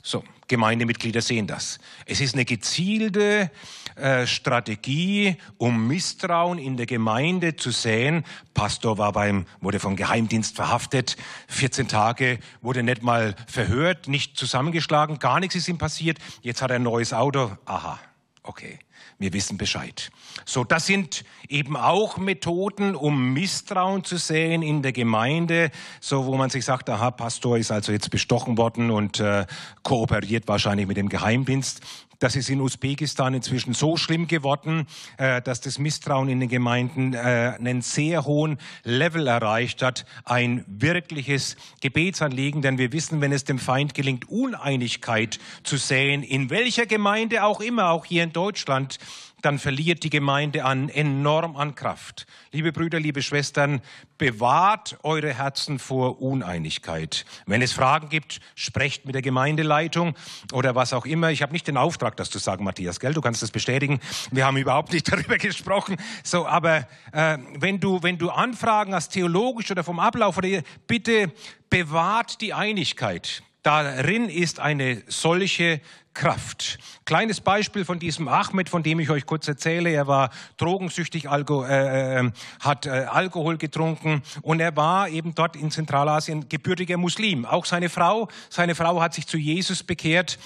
So, 0.02 0.24
Gemeindemitglieder 0.48 1.20
sehen 1.20 1.46
das. 1.46 1.78
Es 2.06 2.20
ist 2.20 2.34
eine 2.34 2.44
gezielte 2.44 3.50
äh, 3.96 4.26
Strategie, 4.26 5.36
um 5.58 5.86
Misstrauen 5.86 6.58
in 6.58 6.76
der 6.76 6.86
Gemeinde 6.86 7.56
zu 7.56 7.70
säen. 7.70 8.24
Pastor 8.54 8.98
war 8.98 9.12
beim, 9.12 9.46
wurde 9.60 9.78
vom 9.78 9.96
Geheimdienst 9.96 10.56
verhaftet, 10.56 11.16
14 11.48 11.88
Tage, 11.88 12.38
wurde 12.62 12.82
nicht 12.82 13.02
mal 13.02 13.34
verhört, 13.46 14.08
nicht 14.08 14.38
zusammengeschlagen, 14.38 15.18
gar 15.18 15.38
nichts 15.38 15.54
ist 15.54 15.68
ihm 15.68 15.78
passiert. 15.78 16.18
Jetzt 16.40 16.62
hat 16.62 16.70
er 16.70 16.76
ein 16.76 16.82
neues 16.82 17.12
Auto. 17.12 17.56
Aha, 17.66 18.00
okay 18.42 18.78
wir 19.20 19.32
wissen 19.34 19.58
Bescheid. 19.58 20.10
So, 20.46 20.64
das 20.64 20.86
sind 20.86 21.24
eben 21.48 21.76
auch 21.76 22.16
Methoden, 22.16 22.96
um 22.96 23.32
Misstrauen 23.32 24.02
zu 24.02 24.16
säen 24.16 24.62
in 24.62 24.82
der 24.82 24.92
Gemeinde, 24.92 25.70
so 26.00 26.24
wo 26.24 26.36
man 26.36 26.50
sich 26.50 26.64
sagt, 26.64 26.88
aha, 26.88 27.10
Pastor 27.10 27.58
ist 27.58 27.70
also 27.70 27.92
jetzt 27.92 28.10
bestochen 28.10 28.56
worden 28.56 28.90
und 28.90 29.20
äh, 29.20 29.46
kooperiert 29.82 30.48
wahrscheinlich 30.48 30.86
mit 30.86 30.96
dem 30.96 31.10
Geheimdienst. 31.10 31.82
Das 32.20 32.36
ist 32.36 32.50
in 32.50 32.60
Usbekistan 32.60 33.32
inzwischen 33.32 33.72
so 33.72 33.96
schlimm 33.96 34.26
geworden, 34.26 34.86
äh, 35.16 35.40
dass 35.40 35.62
das 35.62 35.78
Misstrauen 35.78 36.28
in 36.28 36.38
den 36.38 36.50
Gemeinden 36.50 37.14
äh, 37.14 37.54
einen 37.58 37.80
sehr 37.80 38.26
hohen 38.26 38.58
Level 38.84 39.26
erreicht 39.26 39.80
hat. 39.80 40.04
Ein 40.26 40.62
wirkliches 40.68 41.56
Gebetsanliegen, 41.80 42.60
denn 42.60 42.76
wir 42.76 42.92
wissen, 42.92 43.22
wenn 43.22 43.32
es 43.32 43.44
dem 43.44 43.58
Feind 43.58 43.94
gelingt, 43.94 44.28
Uneinigkeit 44.28 45.38
zu 45.62 45.78
säen, 45.78 46.22
in 46.22 46.50
welcher 46.50 46.84
Gemeinde 46.84 47.42
auch 47.42 47.62
immer, 47.62 47.88
auch 47.88 48.04
hier 48.04 48.22
in 48.22 48.34
Deutschland, 48.34 48.98
dann 49.42 49.58
verliert 49.58 50.02
die 50.04 50.10
Gemeinde 50.10 50.64
an 50.64 50.88
enorm 50.88 51.56
an 51.56 51.74
Kraft. 51.74 52.26
Liebe 52.52 52.72
Brüder, 52.72 53.00
liebe 53.00 53.22
Schwestern, 53.22 53.80
bewahrt 54.18 54.98
eure 55.02 55.32
Herzen 55.32 55.78
vor 55.78 56.20
Uneinigkeit. 56.20 57.24
Wenn 57.46 57.62
es 57.62 57.72
Fragen 57.72 58.08
gibt, 58.08 58.40
sprecht 58.54 59.06
mit 59.06 59.14
der 59.14 59.22
Gemeindeleitung 59.22 60.14
oder 60.52 60.74
was 60.74 60.92
auch 60.92 61.06
immer. 61.06 61.30
Ich 61.30 61.42
habe 61.42 61.52
nicht 61.52 61.66
den 61.66 61.76
Auftrag, 61.76 62.16
das 62.16 62.30
zu 62.30 62.38
sagen, 62.38 62.64
Matthias, 62.64 63.00
gell? 63.00 63.14
Du 63.14 63.20
kannst 63.20 63.42
das 63.42 63.50
bestätigen. 63.50 64.00
Wir 64.30 64.46
haben 64.46 64.56
überhaupt 64.56 64.92
nicht 64.92 65.10
darüber 65.12 65.38
gesprochen. 65.38 65.96
So, 66.22 66.46
aber 66.46 66.86
äh, 67.12 67.38
wenn 67.58 67.80
du 67.80 68.02
wenn 68.02 68.18
du 68.18 68.30
Anfragen 68.30 68.94
hast, 68.94 69.10
theologisch 69.10 69.70
oder 69.70 69.84
vom 69.84 69.98
Ablauf 69.98 70.36
oder 70.36 70.62
bitte 70.86 71.32
bewahrt 71.68 72.40
die 72.40 72.52
Einigkeit. 72.52 73.42
Darin 73.62 74.28
ist 74.28 74.58
eine 74.60 75.02
solche 75.06 75.80
Kraft. 76.14 76.78
Kleines 77.04 77.40
Beispiel 77.40 77.84
von 77.84 77.98
diesem 77.98 78.26
Ahmed, 78.26 78.68
von 78.68 78.82
dem 78.82 79.00
ich 79.00 79.10
euch 79.10 79.26
kurz 79.26 79.46
erzähle. 79.46 79.90
Er 79.90 80.06
war 80.06 80.30
drogensüchtig, 80.56 81.28
Alko, 81.28 81.64
äh, 81.64 82.20
äh, 82.20 82.30
hat 82.60 82.86
äh, 82.86 82.90
Alkohol 82.90 83.58
getrunken 83.58 84.22
und 84.42 84.60
er 84.60 84.76
war 84.76 85.08
eben 85.08 85.34
dort 85.34 85.56
in 85.56 85.70
Zentralasien 85.70 86.48
gebürtiger 86.48 86.96
Muslim. 86.96 87.44
Auch 87.44 87.64
seine 87.64 87.88
Frau, 87.88 88.28
seine 88.48 88.74
Frau 88.74 89.00
hat 89.00 89.14
sich 89.14 89.26
zu 89.26 89.36
Jesus 89.36 89.82
bekehrt 89.82 90.38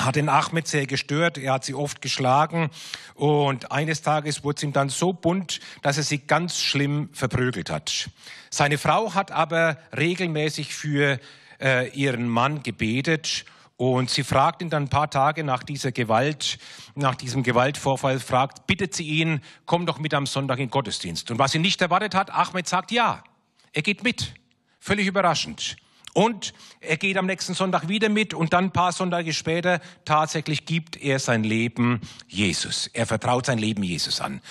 hat 0.00 0.16
den 0.16 0.30
Ahmed 0.30 0.66
sehr 0.66 0.86
gestört, 0.86 1.36
er 1.36 1.52
hat 1.52 1.64
sie 1.64 1.74
oft 1.74 2.00
geschlagen 2.00 2.70
und 3.14 3.70
eines 3.70 4.00
Tages 4.00 4.42
wurde 4.42 4.56
es 4.56 4.62
ihm 4.62 4.72
dann 4.72 4.88
so 4.88 5.12
bunt, 5.12 5.60
dass 5.82 5.98
er 5.98 6.04
sie 6.04 6.18
ganz 6.18 6.58
schlimm 6.58 7.10
verprügelt 7.12 7.68
hat. 7.68 8.08
Seine 8.48 8.78
Frau 8.78 9.14
hat 9.14 9.30
aber 9.30 9.76
regelmäßig 9.94 10.74
für 10.74 11.20
äh, 11.60 11.88
ihren 11.90 12.28
Mann 12.28 12.62
gebetet 12.62 13.44
und 13.80 14.10
sie 14.10 14.24
fragt 14.24 14.60
ihn 14.60 14.68
dann 14.68 14.84
ein 14.84 14.88
paar 14.90 15.08
Tage 15.08 15.42
nach 15.42 15.62
dieser 15.62 15.90
Gewalt, 15.90 16.58
nach 16.94 17.14
diesem 17.14 17.42
Gewaltvorfall, 17.42 18.20
fragt, 18.20 18.66
bittet 18.66 18.94
sie 18.94 19.04
ihn, 19.04 19.40
komm 19.64 19.86
doch 19.86 19.98
mit 19.98 20.12
am 20.12 20.26
Sonntag 20.26 20.58
in 20.58 20.68
Gottesdienst. 20.68 21.30
Und 21.30 21.38
was 21.38 21.52
sie 21.52 21.60
nicht 21.60 21.80
erwartet 21.80 22.14
hat, 22.14 22.30
Ahmed 22.30 22.68
sagt 22.68 22.92
ja. 22.92 23.24
Er 23.72 23.80
geht 23.80 24.04
mit. 24.04 24.34
Völlig 24.80 25.06
überraschend. 25.06 25.76
Und 26.12 26.52
er 26.80 26.98
geht 26.98 27.16
am 27.16 27.24
nächsten 27.24 27.54
Sonntag 27.54 27.88
wieder 27.88 28.10
mit 28.10 28.34
und 28.34 28.52
dann 28.52 28.64
ein 28.64 28.72
paar 28.72 28.92
Sonntage 28.92 29.32
später 29.32 29.80
tatsächlich 30.04 30.66
gibt 30.66 30.96
er 30.96 31.18
sein 31.18 31.42
Leben 31.42 32.02
Jesus. 32.28 32.88
Er 32.88 33.06
vertraut 33.06 33.46
sein 33.46 33.56
Leben 33.58 33.82
Jesus 33.82 34.20
an. 34.20 34.42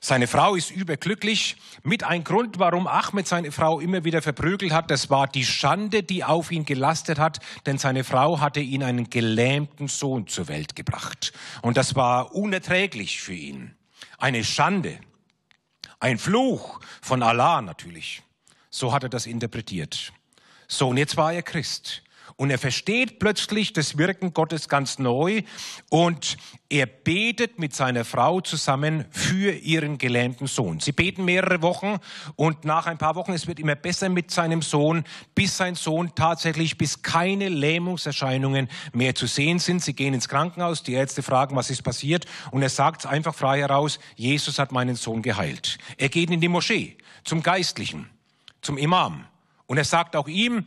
Seine 0.00 0.28
Frau 0.28 0.54
ist 0.54 0.70
überglücklich. 0.70 1.56
Mit 1.86 2.02
ein 2.02 2.24
Grund, 2.24 2.58
warum 2.58 2.88
Ahmed 2.88 3.28
seine 3.28 3.52
Frau 3.52 3.78
immer 3.78 4.02
wieder 4.02 4.20
verprügelt 4.20 4.72
hat, 4.72 4.90
das 4.90 5.08
war 5.08 5.28
die 5.28 5.44
Schande, 5.44 6.02
die 6.02 6.24
auf 6.24 6.50
ihn 6.50 6.64
gelastet 6.64 7.20
hat, 7.20 7.38
denn 7.64 7.78
seine 7.78 8.02
Frau 8.02 8.40
hatte 8.40 8.58
ihn 8.58 8.82
einen 8.82 9.08
gelähmten 9.08 9.86
Sohn 9.86 10.26
zur 10.26 10.48
Welt 10.48 10.74
gebracht. 10.74 11.32
Und 11.62 11.76
das 11.76 11.94
war 11.94 12.34
unerträglich 12.34 13.20
für 13.20 13.34
ihn. 13.34 13.76
Eine 14.18 14.42
Schande. 14.42 14.98
Ein 16.00 16.18
Fluch 16.18 16.80
von 17.02 17.22
Allah 17.22 17.62
natürlich. 17.62 18.24
So 18.68 18.92
hat 18.92 19.04
er 19.04 19.08
das 19.08 19.26
interpretiert. 19.26 20.12
So, 20.66 20.88
und 20.88 20.96
jetzt 20.96 21.16
war 21.16 21.34
er 21.34 21.42
Christ. 21.44 22.02
Und 22.38 22.50
er 22.50 22.58
versteht 22.58 23.18
plötzlich 23.18 23.72
das 23.72 23.96
Wirken 23.96 24.34
Gottes 24.34 24.68
ganz 24.68 24.98
neu 24.98 25.40
und 25.88 26.36
er 26.68 26.84
betet 26.84 27.58
mit 27.58 27.74
seiner 27.74 28.04
Frau 28.04 28.42
zusammen 28.42 29.06
für 29.10 29.52
ihren 29.52 29.96
gelähmten 29.96 30.46
Sohn. 30.46 30.80
Sie 30.80 30.92
beten 30.92 31.24
mehrere 31.24 31.62
Wochen 31.62 31.96
und 32.34 32.66
nach 32.66 32.84
ein 32.84 32.98
paar 32.98 33.14
Wochen, 33.14 33.32
es 33.32 33.46
wird 33.46 33.58
immer 33.58 33.74
besser 33.74 34.10
mit 34.10 34.30
seinem 34.30 34.60
Sohn, 34.60 35.04
bis 35.34 35.56
sein 35.56 35.76
Sohn 35.76 36.14
tatsächlich, 36.14 36.76
bis 36.76 37.00
keine 37.00 37.48
Lähmungserscheinungen 37.48 38.68
mehr 38.92 39.14
zu 39.14 39.26
sehen 39.26 39.58
sind. 39.58 39.82
Sie 39.82 39.94
gehen 39.94 40.12
ins 40.12 40.28
Krankenhaus, 40.28 40.82
die 40.82 40.92
Ärzte 40.92 41.22
fragen, 41.22 41.56
was 41.56 41.70
ist 41.70 41.84
passiert 41.84 42.26
und 42.50 42.60
er 42.60 42.68
sagt 42.68 43.06
einfach 43.06 43.34
frei 43.34 43.60
heraus, 43.60 43.98
Jesus 44.14 44.58
hat 44.58 44.72
meinen 44.72 44.96
Sohn 44.96 45.22
geheilt. 45.22 45.78
Er 45.96 46.10
geht 46.10 46.30
in 46.30 46.42
die 46.42 46.48
Moschee 46.48 46.98
zum 47.24 47.42
Geistlichen, 47.42 48.10
zum 48.60 48.76
Imam 48.76 49.24
und 49.66 49.78
er 49.78 49.84
sagt 49.84 50.16
auch 50.16 50.28
ihm, 50.28 50.66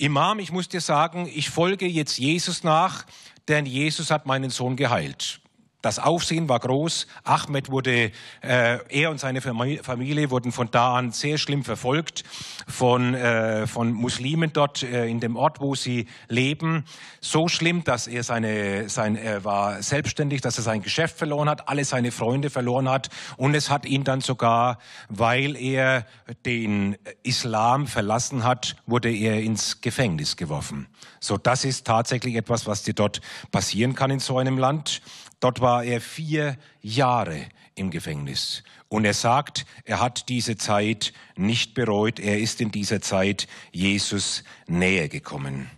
Imam, 0.00 0.38
ich 0.38 0.52
muss 0.52 0.68
dir 0.68 0.80
sagen, 0.80 1.28
ich 1.34 1.50
folge 1.50 1.86
jetzt 1.86 2.18
Jesus 2.18 2.62
nach, 2.62 3.04
denn 3.48 3.66
Jesus 3.66 4.12
hat 4.12 4.26
meinen 4.26 4.48
Sohn 4.48 4.76
geheilt. 4.76 5.40
Das 5.80 6.00
Aufsehen 6.00 6.48
war 6.48 6.58
groß. 6.58 7.06
Ahmed 7.22 7.70
wurde, 7.70 8.10
äh, 8.40 8.78
er 8.88 9.10
und 9.12 9.20
seine 9.20 9.40
Familie 9.40 10.30
wurden 10.30 10.50
von 10.50 10.68
da 10.72 10.96
an 10.96 11.12
sehr 11.12 11.38
schlimm 11.38 11.62
verfolgt 11.62 12.24
von, 12.66 13.14
äh, 13.14 13.68
von 13.68 13.92
Muslimen 13.92 14.52
dort 14.52 14.82
äh, 14.82 15.06
in 15.06 15.20
dem 15.20 15.36
Ort, 15.36 15.60
wo 15.60 15.76
sie 15.76 16.06
leben. 16.26 16.84
So 17.20 17.46
schlimm, 17.46 17.84
dass 17.84 18.08
er 18.08 18.24
seine, 18.24 18.88
sein, 18.88 19.14
er 19.14 19.44
war 19.44 19.80
selbstständig, 19.80 20.40
dass 20.40 20.58
er 20.58 20.64
sein 20.64 20.82
Geschäft 20.82 21.16
verloren 21.16 21.48
hat, 21.48 21.68
alle 21.68 21.84
seine 21.84 22.10
Freunde 22.10 22.50
verloren 22.50 22.88
hat. 22.88 23.08
Und 23.36 23.54
es 23.54 23.70
hat 23.70 23.86
ihn 23.86 24.02
dann 24.02 24.20
sogar, 24.20 24.78
weil 25.08 25.54
er 25.54 26.06
den 26.44 26.96
Islam 27.22 27.86
verlassen 27.86 28.42
hat, 28.42 28.74
wurde 28.86 29.12
er 29.12 29.40
ins 29.40 29.80
Gefängnis 29.80 30.36
geworfen. 30.36 30.88
So, 31.20 31.36
das 31.36 31.64
ist 31.64 31.86
tatsächlich 31.86 32.34
etwas, 32.34 32.66
was 32.66 32.82
dir 32.82 32.94
dort 32.94 33.20
passieren 33.52 33.94
kann 33.94 34.10
in 34.10 34.18
so 34.20 34.38
einem 34.38 34.58
Land. 34.58 35.02
Dort 35.40 35.60
war 35.60 35.84
er 35.84 36.00
vier 36.00 36.56
Jahre 36.80 37.46
im 37.74 37.90
Gefängnis. 37.90 38.62
Und 38.88 39.04
er 39.04 39.14
sagt, 39.14 39.66
er 39.84 40.00
hat 40.00 40.28
diese 40.28 40.56
Zeit 40.56 41.12
nicht 41.36 41.74
bereut. 41.74 42.18
Er 42.18 42.38
ist 42.38 42.60
in 42.60 42.72
dieser 42.72 43.00
Zeit 43.00 43.46
Jesus 43.70 44.42
näher 44.66 45.08
gekommen. 45.08 45.70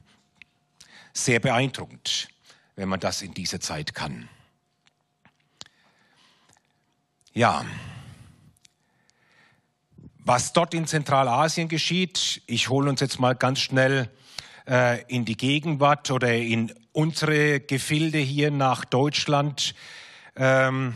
Sehr 1.13 1.41
beeindruckend, 1.41 2.29
wenn 2.77 2.89
man 2.89 3.01
das 3.01 3.21
in 3.21 3.35
dieser 3.35 3.61
Zeit 3.61 3.95
kann. 3.95 4.29
Ja, 7.35 7.65
was 10.25 10.53
dort 10.53 10.75
in 10.75 10.87
Zentralasien 10.87 11.69
geschieht, 11.69 12.43
ich 12.47 12.69
hole 12.69 12.89
uns 12.89 13.01
jetzt 13.01 13.19
mal 13.19 13.35
ganz 13.35 13.61
schnell 13.61 14.11
äh, 14.69 15.03
in 15.05 15.25
die 15.25 15.37
Gegenwart 15.37 16.11
oder 16.11 16.33
in 16.33 16.73
unsere 16.93 17.61
Gefilde 17.61 18.19
hier 18.19 18.51
nach 18.51 18.85
Deutschland. 18.85 19.75
Ähm, 20.37 20.95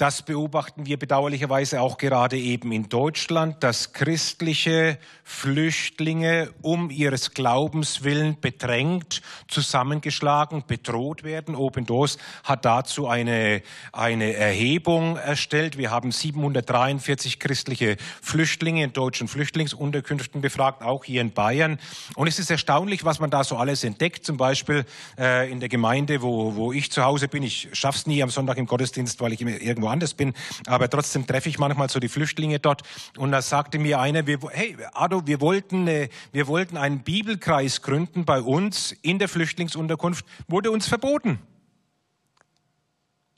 das 0.00 0.22
beobachten 0.22 0.86
wir 0.86 0.98
bedauerlicherweise 0.98 1.82
auch 1.82 1.98
gerade 1.98 2.38
eben 2.38 2.72
in 2.72 2.88
Deutschland, 2.88 3.62
dass 3.62 3.92
christliche 3.92 4.96
Flüchtlinge 5.24 6.54
um 6.62 6.88
ihres 6.88 7.32
Glaubens 7.32 8.02
willen 8.02 8.40
bedrängt, 8.40 9.20
zusammengeschlagen, 9.46 10.64
bedroht 10.66 11.22
werden. 11.22 11.54
Open 11.54 11.84
Doors 11.84 12.16
hat 12.44 12.64
dazu 12.64 13.08
eine, 13.08 13.60
eine 13.92 14.32
Erhebung 14.32 15.16
erstellt. 15.16 15.76
Wir 15.76 15.90
haben 15.90 16.12
743 16.12 17.38
christliche 17.38 17.98
Flüchtlinge 18.22 18.82
in 18.84 18.94
deutschen 18.94 19.28
Flüchtlingsunterkünften 19.28 20.40
befragt, 20.40 20.82
auch 20.82 21.04
hier 21.04 21.20
in 21.20 21.32
Bayern. 21.32 21.78
Und 22.16 22.26
es 22.26 22.38
ist 22.38 22.50
erstaunlich, 22.50 23.04
was 23.04 23.20
man 23.20 23.28
da 23.28 23.44
so 23.44 23.58
alles 23.58 23.84
entdeckt. 23.84 24.24
Zum 24.24 24.38
Beispiel 24.38 24.86
äh, 25.18 25.52
in 25.52 25.60
der 25.60 25.68
Gemeinde, 25.68 26.22
wo, 26.22 26.54
wo 26.54 26.72
ich 26.72 26.90
zu 26.90 27.04
Hause 27.04 27.28
bin. 27.28 27.42
Ich 27.42 27.68
schaff's 27.74 28.06
nie 28.06 28.22
am 28.22 28.30
Sonntag 28.30 28.56
im 28.56 28.64
Gottesdienst, 28.64 29.20
weil 29.20 29.34
ich 29.34 29.42
irgendwo 29.42 29.89
woanders 29.90 30.14
bin, 30.14 30.34
aber 30.66 30.88
trotzdem 30.88 31.26
treffe 31.26 31.48
ich 31.48 31.58
manchmal 31.58 31.88
so 31.88 31.98
die 31.98 32.08
Flüchtlinge 32.08 32.60
dort 32.60 32.82
und 33.16 33.32
da 33.32 33.42
sagte 33.42 33.78
mir 33.78 33.98
einer, 33.98 34.26
wir, 34.26 34.38
hey 34.52 34.76
Ado, 34.92 35.26
wir 35.26 35.40
wollten, 35.40 35.88
äh, 35.88 36.08
wir 36.32 36.46
wollten 36.46 36.76
einen 36.76 37.00
Bibelkreis 37.00 37.82
gründen 37.82 38.24
bei 38.24 38.40
uns 38.40 38.92
in 39.02 39.18
der 39.18 39.28
Flüchtlingsunterkunft, 39.28 40.24
wurde 40.46 40.70
uns 40.70 40.86
verboten. 40.86 41.40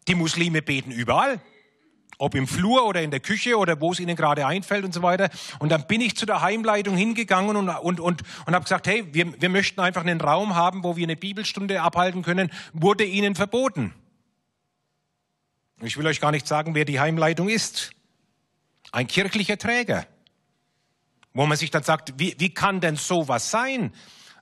Die 0.08 0.14
Muslime 0.14 0.62
beten 0.62 0.90
überall 0.90 1.40
ob 2.18 2.36
im 2.36 2.46
Flur 2.46 2.86
oder 2.86 3.02
in 3.02 3.10
der 3.10 3.18
Küche 3.18 3.58
oder 3.58 3.80
wo 3.80 3.90
es 3.90 3.98
ihnen 3.98 4.14
gerade 4.14 4.46
einfällt 4.46 4.84
und 4.84 4.94
so 4.94 5.02
weiter. 5.02 5.28
Und 5.58 5.72
dann 5.72 5.88
bin 5.88 6.00
ich 6.00 6.16
zu 6.16 6.24
der 6.24 6.40
Heimleitung 6.40 6.96
hingegangen 6.96 7.56
und, 7.56 7.68
und, 7.68 7.98
und, 7.98 8.22
und 8.46 8.54
habe 8.54 8.62
gesagt, 8.62 8.86
hey, 8.86 9.04
wir, 9.12 9.40
wir 9.40 9.48
möchten 9.48 9.80
einfach 9.80 10.02
einen 10.02 10.20
Raum 10.20 10.54
haben, 10.54 10.84
wo 10.84 10.96
wir 10.96 11.04
eine 11.04 11.16
Bibelstunde 11.16 11.82
abhalten 11.82 12.22
können, 12.22 12.52
wurde 12.74 13.02
ihnen 13.02 13.34
verboten. 13.34 13.92
Ich 15.84 15.96
will 15.96 16.06
euch 16.06 16.20
gar 16.20 16.30
nicht 16.30 16.46
sagen, 16.46 16.76
wer 16.76 16.84
die 16.84 17.00
Heimleitung 17.00 17.48
ist. 17.48 17.90
Ein 18.92 19.08
kirchlicher 19.08 19.58
Träger. 19.58 20.06
Wo 21.34 21.44
man 21.44 21.56
sich 21.56 21.70
dann 21.72 21.82
sagt, 21.82 22.14
wie, 22.18 22.36
wie 22.38 22.54
kann 22.54 22.80
denn 22.80 22.94
sowas 22.94 23.50
sein? 23.50 23.92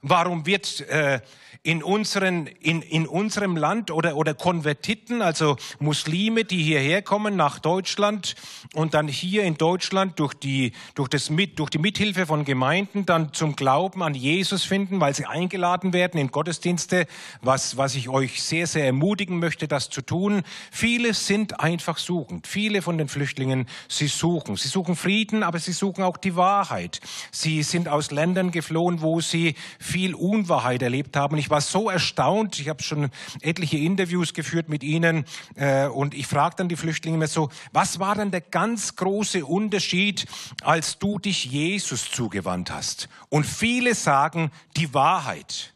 Warum 0.02 0.46
wird 0.46 0.80
äh, 0.88 1.20
in, 1.62 1.82
unseren, 1.82 2.46
in, 2.46 2.80
in 2.80 3.06
unserem 3.06 3.54
Land 3.56 3.90
oder, 3.90 4.16
oder 4.16 4.32
Konvertiten, 4.32 5.20
also 5.20 5.56
Muslime, 5.78 6.44
die 6.44 6.62
hierher 6.62 7.02
kommen 7.02 7.36
nach 7.36 7.58
Deutschland 7.58 8.34
und 8.72 8.94
dann 8.94 9.08
hier 9.08 9.44
in 9.44 9.58
Deutschland 9.58 10.18
durch 10.18 10.32
die, 10.32 10.72
durch, 10.94 11.08
das 11.10 11.28
mit, 11.28 11.58
durch 11.58 11.68
die 11.68 11.78
Mithilfe 11.78 12.24
von 12.24 12.46
Gemeinden 12.46 13.04
dann 13.04 13.34
zum 13.34 13.56
Glauben 13.56 14.02
an 14.02 14.14
Jesus 14.14 14.64
finden, 14.64 15.00
weil 15.00 15.14
sie 15.14 15.26
eingeladen 15.26 15.92
werden 15.92 16.18
in 16.18 16.30
Gottesdienste, 16.30 17.06
was, 17.42 17.76
was 17.76 17.94
ich 17.94 18.08
euch 18.08 18.42
sehr, 18.42 18.66
sehr 18.66 18.86
ermutigen 18.86 19.38
möchte, 19.38 19.68
das 19.68 19.90
zu 19.90 20.00
tun. 20.00 20.42
Viele 20.70 21.12
sind 21.12 21.60
einfach 21.60 21.98
suchend. 21.98 22.46
Viele 22.46 22.80
von 22.80 22.96
den 22.96 23.08
Flüchtlingen, 23.08 23.66
sie 23.86 24.08
suchen. 24.08 24.56
Sie 24.56 24.68
suchen 24.68 24.96
Frieden, 24.96 25.42
aber 25.42 25.58
sie 25.58 25.72
suchen 25.72 26.04
auch 26.04 26.16
die 26.16 26.36
Wahrheit. 26.36 27.00
Sie 27.30 27.62
sind 27.62 27.86
aus 27.86 28.10
Ländern 28.10 28.50
geflohen, 28.50 29.02
wo 29.02 29.20
sie 29.20 29.56
viel 29.90 30.14
Unwahrheit 30.14 30.82
erlebt 30.82 31.16
haben. 31.16 31.36
Ich 31.36 31.50
war 31.50 31.60
so 31.60 31.90
erstaunt. 31.90 32.60
Ich 32.60 32.68
habe 32.68 32.82
schon 32.82 33.10
etliche 33.40 33.78
Interviews 33.78 34.34
geführt 34.34 34.68
mit 34.68 34.82
ihnen 34.82 35.24
äh, 35.56 35.86
und 35.86 36.14
ich 36.14 36.26
frage 36.26 36.56
dann 36.56 36.68
die 36.68 36.76
Flüchtlinge 36.76 37.16
immer 37.16 37.26
so, 37.26 37.50
was 37.72 37.98
war 37.98 38.14
denn 38.14 38.30
der 38.30 38.40
ganz 38.40 38.96
große 38.96 39.44
Unterschied, 39.44 40.26
als 40.62 40.98
du 40.98 41.18
dich 41.18 41.44
Jesus 41.44 42.10
zugewandt 42.10 42.70
hast? 42.70 43.08
Und 43.28 43.44
viele 43.44 43.94
sagen 43.94 44.50
die 44.76 44.94
Wahrheit. 44.94 45.74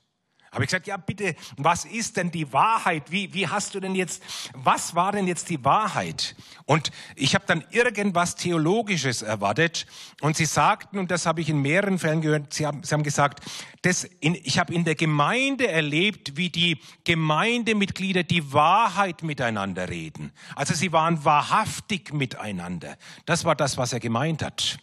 Habe 0.55 0.65
ich 0.65 0.69
gesagt, 0.69 0.87
ja 0.87 0.97
bitte, 0.97 1.35
was 1.57 1.85
ist 1.85 2.17
denn 2.17 2.31
die 2.31 2.53
Wahrheit? 2.53 3.11
Wie, 3.11 3.35
wie 3.35 3.49
hast 3.49 3.75
du 3.75 3.81
denn 3.81 3.97
jetzt, 3.97 4.23
was 4.53 4.95
war 4.95 5.11
denn 5.11 5.27
jetzt 5.27 5.51
die 5.51 5.65
Wahrheit? 5.65 6.37
Und 6.65 6.93
ich 7.17 7.35
habe 7.35 7.45
dann 7.47 7.65
irgendwas 7.73 8.37
Theologisches 8.37 9.23
erwartet 9.23 9.87
und 10.21 10.37
sie 10.37 10.45
sagten, 10.45 10.99
und 10.99 11.11
das 11.11 11.27
habe 11.27 11.41
ich 11.41 11.49
in 11.49 11.61
mehreren 11.61 11.99
Fällen 11.99 12.21
gehört, 12.21 12.55
sie 12.55 12.67
haben, 12.67 12.85
sie 12.85 12.95
haben 12.95 13.03
gesagt, 13.03 13.45
das 13.83 14.05
in, 14.21 14.37
ich 14.37 14.61
habe 14.61 14.73
in 14.73 14.85
der 14.85 14.95
Gemeinde 14.95 15.67
erlebt, 15.67 16.37
wie 16.37 16.51
die 16.51 16.79
Gemeindemitglieder 17.03 18.23
die 18.23 18.53
Wahrheit 18.53 19.25
miteinander 19.25 19.89
reden. 19.89 20.33
Also 20.55 20.73
sie 20.73 20.93
waren 20.93 21.25
wahrhaftig 21.25 22.13
miteinander. 22.13 22.97
Das 23.27 23.45
war 23.45 23.57
das, 23.57 23.77
was 23.77 23.93
er 23.93 24.01
gemeint 24.01 24.43
hat. 24.43 24.79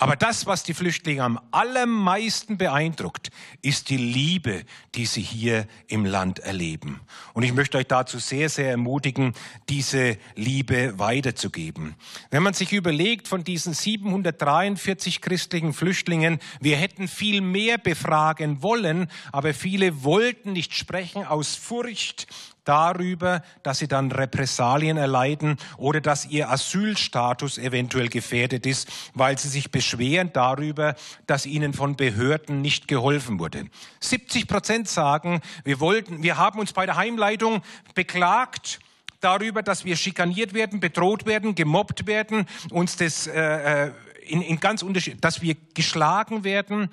Aber 0.00 0.16
das, 0.16 0.46
was 0.46 0.62
die 0.62 0.72
Flüchtlinge 0.72 1.22
am 1.22 1.38
allermeisten 1.50 2.56
beeindruckt, 2.56 3.30
ist 3.60 3.90
die 3.90 3.98
Liebe, 3.98 4.64
die 4.94 5.04
sie 5.04 5.20
hier 5.20 5.66
im 5.88 6.06
Land 6.06 6.38
erleben. 6.38 7.02
Und 7.34 7.42
ich 7.42 7.52
möchte 7.52 7.76
euch 7.76 7.86
dazu 7.86 8.18
sehr, 8.18 8.48
sehr 8.48 8.70
ermutigen, 8.70 9.34
diese 9.68 10.16
Liebe 10.36 10.98
weiterzugeben. 10.98 11.96
Wenn 12.30 12.42
man 12.42 12.54
sich 12.54 12.72
überlegt, 12.72 13.28
von 13.28 13.44
diesen 13.44 13.74
743 13.74 15.20
christlichen 15.20 15.74
Flüchtlingen, 15.74 16.38
wir 16.62 16.78
hätten 16.78 17.06
viel 17.06 17.42
mehr 17.42 17.76
befragen 17.76 18.62
wollen, 18.62 19.10
aber 19.32 19.52
viele 19.52 20.02
wollten 20.02 20.54
nicht 20.54 20.74
sprechen 20.74 21.26
aus 21.26 21.56
Furcht 21.56 22.26
darüber, 22.70 23.42
dass 23.64 23.78
sie 23.78 23.88
dann 23.88 24.12
Repressalien 24.12 24.96
erleiden 24.96 25.56
oder 25.76 26.00
dass 26.00 26.24
ihr 26.26 26.50
Asylstatus 26.50 27.58
eventuell 27.58 28.08
gefährdet 28.08 28.64
ist, 28.64 28.88
weil 29.12 29.36
sie 29.38 29.48
sich 29.48 29.72
beschweren 29.72 30.32
darüber, 30.32 30.94
dass 31.26 31.46
ihnen 31.46 31.74
von 31.74 31.96
Behörden 31.96 32.62
nicht 32.62 32.86
geholfen 32.86 33.40
wurde. 33.40 33.64
70 33.98 34.46
Prozent 34.46 34.88
sagen, 34.88 35.40
wir 35.64 35.80
wollten, 35.80 36.22
wir 36.22 36.36
haben 36.36 36.60
uns 36.60 36.72
bei 36.72 36.86
der 36.86 36.94
Heimleitung 36.94 37.62
beklagt, 37.96 38.78
darüber, 39.20 39.64
dass 39.64 39.84
wir 39.84 39.96
schikaniert 39.96 40.54
werden, 40.54 40.78
bedroht 40.78 41.26
werden, 41.26 41.56
gemobbt 41.56 42.06
werden, 42.06 42.46
uns 42.70 42.96
das 42.96 43.26
äh, 43.26 43.88
äh 43.88 43.92
in, 44.28 44.42
in 44.42 44.60
ganz 44.60 44.84
unterschiedlich, 44.84 45.20
dass 45.20 45.42
wir 45.42 45.56
geschlagen 45.74 46.44
werden. 46.44 46.88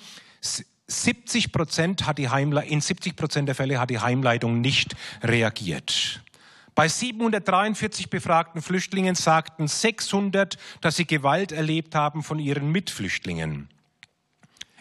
70 0.87 1.51
Prozent 1.51 2.05
hat 2.05 2.17
die 2.17 2.29
Heimle 2.29 2.65
in 2.65 2.81
70 2.81 3.15
Prozent 3.15 3.47
der 3.47 3.55
Fälle 3.55 3.79
hat 3.79 3.89
die 3.89 3.99
Heimleitung 3.99 4.61
nicht 4.61 4.95
reagiert. 5.21 6.21
Bei 6.75 6.87
743 6.87 8.09
befragten 8.09 8.61
Flüchtlingen 8.61 9.15
sagten 9.15 9.67
600, 9.67 10.57
dass 10.79 10.95
sie 10.95 11.05
Gewalt 11.05 11.51
erlebt 11.51 11.95
haben 11.95 12.23
von 12.23 12.39
ihren 12.39 12.71
Mitflüchtlingen. 12.71 13.67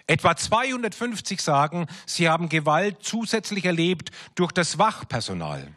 Etwa 0.07 0.37
250 0.37 1.41
sagen, 1.41 1.87
sie 2.05 2.29
haben 2.29 2.49
Gewalt 2.49 2.99
zusätzlich 3.01 3.65
erlebt 3.65 4.11
durch 4.37 4.53
das 4.53 4.79
Wachpersonal. 4.79 5.76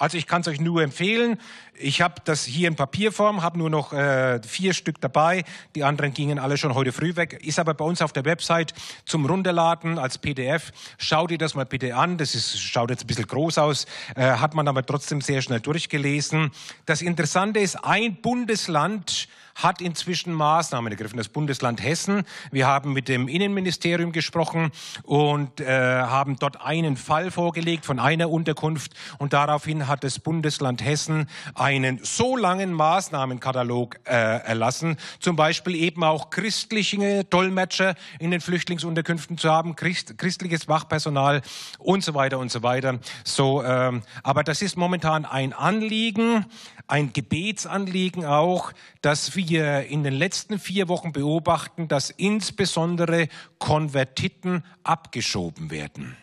Also 0.00 0.16
ich 0.16 0.26
kann 0.26 0.40
es 0.40 0.48
euch 0.48 0.60
nur 0.60 0.82
empfehlen. 0.82 1.38
Ich 1.74 2.00
habe 2.00 2.14
das 2.24 2.46
hier 2.46 2.68
in 2.68 2.74
Papierform, 2.74 3.42
habe 3.42 3.58
nur 3.58 3.68
noch 3.68 3.92
äh, 3.92 4.40
vier 4.42 4.72
Stück 4.72 4.98
dabei. 5.02 5.44
Die 5.74 5.84
anderen 5.84 6.14
gingen 6.14 6.38
alle 6.38 6.56
schon 6.56 6.74
heute 6.74 6.90
früh 6.90 7.16
weg. 7.16 7.38
Ist 7.44 7.58
aber 7.58 7.74
bei 7.74 7.84
uns 7.84 8.00
auf 8.00 8.14
der 8.14 8.24
Website 8.24 8.72
zum 9.04 9.26
Runterladen 9.26 9.98
als 9.98 10.16
PDF. 10.16 10.72
Schau 10.96 11.26
dir 11.26 11.36
das 11.36 11.54
mal 11.54 11.66
bitte 11.66 11.94
an. 11.94 12.16
Das 12.16 12.34
ist, 12.34 12.58
schaut 12.58 12.88
jetzt 12.88 13.04
ein 13.04 13.08
bisschen 13.08 13.26
groß 13.26 13.58
aus, 13.58 13.84
äh, 14.16 14.22
hat 14.22 14.54
man 14.54 14.68
aber 14.68 14.86
trotzdem 14.86 15.20
sehr 15.20 15.42
schnell 15.42 15.60
durchgelesen. 15.60 16.50
Das 16.86 17.02
Interessante 17.02 17.60
ist, 17.60 17.76
ein 17.84 18.22
Bundesland 18.22 19.28
hat 19.62 19.80
inzwischen 19.80 20.32
Maßnahmen 20.32 20.90
ergriffen. 20.92 21.16
Das 21.16 21.28
Bundesland 21.28 21.82
Hessen. 21.82 22.24
Wir 22.50 22.66
haben 22.66 22.92
mit 22.92 23.08
dem 23.08 23.28
Innenministerium 23.28 24.12
gesprochen 24.12 24.70
und 25.02 25.60
äh, 25.60 25.66
haben 25.66 26.36
dort 26.38 26.60
einen 26.60 26.96
Fall 26.96 27.30
vorgelegt 27.30 27.86
von 27.86 27.98
einer 27.98 28.30
Unterkunft 28.30 28.92
und 29.18 29.32
daraufhin 29.32 29.88
hat 29.88 30.04
das 30.04 30.18
Bundesland 30.18 30.84
Hessen 30.84 31.28
einen 31.54 32.00
so 32.02 32.36
langen 32.36 32.72
Maßnahmenkatalog 32.72 34.00
äh, 34.04 34.10
erlassen, 34.10 34.96
zum 35.18 35.36
Beispiel 35.36 35.74
eben 35.74 36.04
auch 36.04 36.30
christliche 36.30 37.24
Dolmetscher 37.24 37.94
in 38.18 38.30
den 38.30 38.40
Flüchtlingsunterkünften 38.40 39.38
zu 39.38 39.50
haben, 39.50 39.76
Christ, 39.76 40.18
christliches 40.18 40.68
Wachpersonal 40.68 41.42
und 41.78 42.04
so 42.04 42.14
weiter 42.14 42.38
und 42.38 42.50
so 42.50 42.62
weiter. 42.62 42.98
So, 43.24 43.62
ähm, 43.62 44.02
aber 44.22 44.44
das 44.44 44.62
ist 44.62 44.76
momentan 44.76 45.24
ein 45.24 45.52
Anliegen, 45.52 46.46
ein 46.90 47.12
Gebetsanliegen 47.12 48.24
auch, 48.24 48.72
dass 49.00 49.36
wir 49.36 49.86
in 49.86 50.02
den 50.02 50.14
letzten 50.14 50.58
vier 50.58 50.88
Wochen 50.88 51.12
beobachten, 51.12 51.88
dass 51.88 52.10
insbesondere 52.10 53.28
Konvertiten 53.58 54.64
abgeschoben 54.82 55.70
werden. 55.70 56.16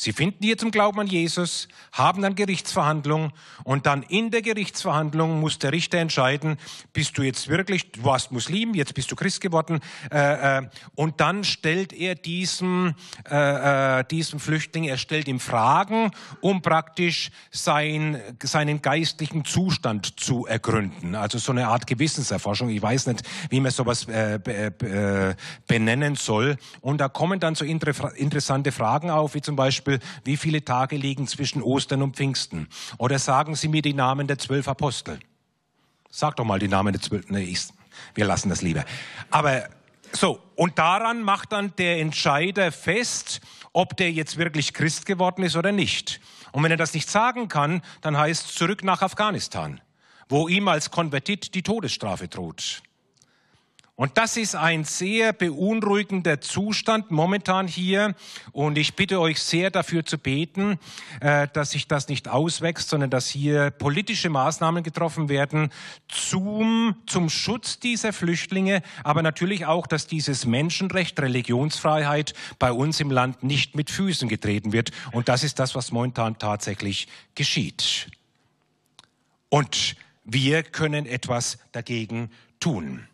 Sie 0.00 0.12
finden 0.12 0.44
hier 0.44 0.56
zum 0.56 0.70
Glauben 0.70 1.00
an 1.00 1.08
Jesus, 1.08 1.66
haben 1.90 2.22
dann 2.22 2.36
Gerichtsverhandlung 2.36 3.32
und 3.64 3.84
dann 3.84 4.04
in 4.04 4.30
der 4.30 4.42
Gerichtsverhandlung 4.42 5.40
muss 5.40 5.58
der 5.58 5.72
Richter 5.72 5.98
entscheiden, 5.98 6.56
bist 6.92 7.18
du 7.18 7.22
jetzt 7.22 7.48
wirklich, 7.48 7.90
du 7.90 8.04
warst 8.04 8.30
Muslim, 8.30 8.74
jetzt 8.74 8.94
bist 8.94 9.10
du 9.10 9.16
Christ 9.16 9.40
geworden 9.40 9.80
äh, 10.12 10.58
äh, 10.58 10.68
und 10.94 11.20
dann 11.20 11.42
stellt 11.42 11.92
er 11.92 12.14
diesem, 12.14 12.94
äh, 13.28 13.98
äh, 13.98 14.04
diesem 14.04 14.38
Flüchtling, 14.38 14.84
er 14.84 14.98
stellt 14.98 15.26
ihm 15.26 15.40
Fragen, 15.40 16.12
um 16.42 16.62
praktisch 16.62 17.32
sein, 17.50 18.20
seinen 18.40 18.80
geistlichen 18.80 19.44
Zustand 19.44 20.20
zu 20.20 20.46
ergründen. 20.46 21.16
Also 21.16 21.38
so 21.38 21.50
eine 21.50 21.66
Art 21.66 21.88
Gewissenserforschung. 21.88 22.68
Ich 22.68 22.80
weiß 22.80 23.08
nicht, 23.08 23.22
wie 23.50 23.58
man 23.58 23.72
sowas 23.72 24.06
äh, 24.06 24.36
äh, 24.36 25.34
benennen 25.66 26.14
soll. 26.14 26.56
Und 26.82 27.00
da 27.00 27.08
kommen 27.08 27.40
dann 27.40 27.56
so 27.56 27.64
inter 27.64 28.14
interessante 28.14 28.70
Fragen 28.70 29.10
auf, 29.10 29.34
wie 29.34 29.40
zum 29.40 29.56
Beispiel, 29.56 29.87
Beispiel, 29.88 30.08
wie 30.24 30.36
viele 30.36 30.64
Tage 30.64 30.96
liegen 30.96 31.26
zwischen 31.26 31.62
Ostern 31.62 32.02
und 32.02 32.16
Pfingsten? 32.16 32.68
Oder 32.98 33.18
sagen 33.18 33.54
Sie 33.54 33.68
mir 33.68 33.82
die 33.82 33.94
Namen 33.94 34.26
der 34.26 34.38
zwölf 34.38 34.68
Apostel. 34.68 35.18
Sag 36.10 36.36
doch 36.36 36.44
mal 36.44 36.58
die 36.58 36.68
Namen 36.68 36.92
der 36.92 37.02
zwölf. 37.02 37.28
Nee, 37.28 37.44
ich, 37.44 37.68
wir 38.14 38.26
lassen 38.26 38.48
das 38.48 38.62
lieber. 38.62 38.84
Aber 39.30 39.68
so, 40.12 40.40
und 40.56 40.78
daran 40.78 41.22
macht 41.22 41.52
dann 41.52 41.74
der 41.76 42.00
Entscheider 42.00 42.72
fest, 42.72 43.40
ob 43.72 43.96
der 43.96 44.10
jetzt 44.12 44.36
wirklich 44.36 44.72
Christ 44.72 45.06
geworden 45.06 45.42
ist 45.42 45.56
oder 45.56 45.72
nicht. 45.72 46.20
Und 46.52 46.62
wenn 46.62 46.70
er 46.70 46.78
das 46.78 46.94
nicht 46.94 47.10
sagen 47.10 47.48
kann, 47.48 47.82
dann 48.00 48.16
heißt 48.16 48.54
zurück 48.54 48.82
nach 48.82 49.02
Afghanistan, 49.02 49.80
wo 50.28 50.48
ihm 50.48 50.68
als 50.68 50.90
Konvertit 50.90 51.54
die 51.54 51.62
Todesstrafe 51.62 52.28
droht. 52.28 52.82
Und 53.98 54.16
das 54.16 54.36
ist 54.36 54.54
ein 54.54 54.84
sehr 54.84 55.32
beunruhigender 55.32 56.40
Zustand 56.40 57.10
momentan 57.10 57.66
hier. 57.66 58.14
Und 58.52 58.78
ich 58.78 58.94
bitte 58.94 59.18
euch 59.18 59.40
sehr 59.40 59.72
dafür 59.72 60.04
zu 60.04 60.18
beten, 60.18 60.78
äh, 61.20 61.48
dass 61.52 61.72
sich 61.72 61.88
das 61.88 62.06
nicht 62.06 62.28
auswächst, 62.28 62.90
sondern 62.90 63.10
dass 63.10 63.28
hier 63.28 63.72
politische 63.72 64.30
Maßnahmen 64.30 64.84
getroffen 64.84 65.28
werden 65.28 65.72
zum, 66.06 66.94
zum 67.06 67.28
Schutz 67.28 67.80
dieser 67.80 68.12
Flüchtlinge, 68.12 68.82
aber 69.02 69.22
natürlich 69.22 69.66
auch, 69.66 69.88
dass 69.88 70.06
dieses 70.06 70.46
Menschenrecht, 70.46 71.18
Religionsfreiheit 71.18 72.34
bei 72.60 72.70
uns 72.70 73.00
im 73.00 73.10
Land 73.10 73.42
nicht 73.42 73.74
mit 73.74 73.90
Füßen 73.90 74.28
getreten 74.28 74.72
wird. 74.72 74.92
Und 75.10 75.28
das 75.28 75.42
ist 75.42 75.58
das, 75.58 75.74
was 75.74 75.90
momentan 75.90 76.38
tatsächlich 76.38 77.08
geschieht. 77.34 78.06
Und 79.48 79.96
wir 80.22 80.62
können 80.62 81.04
etwas 81.04 81.58
dagegen 81.72 82.30
tun. 82.60 83.08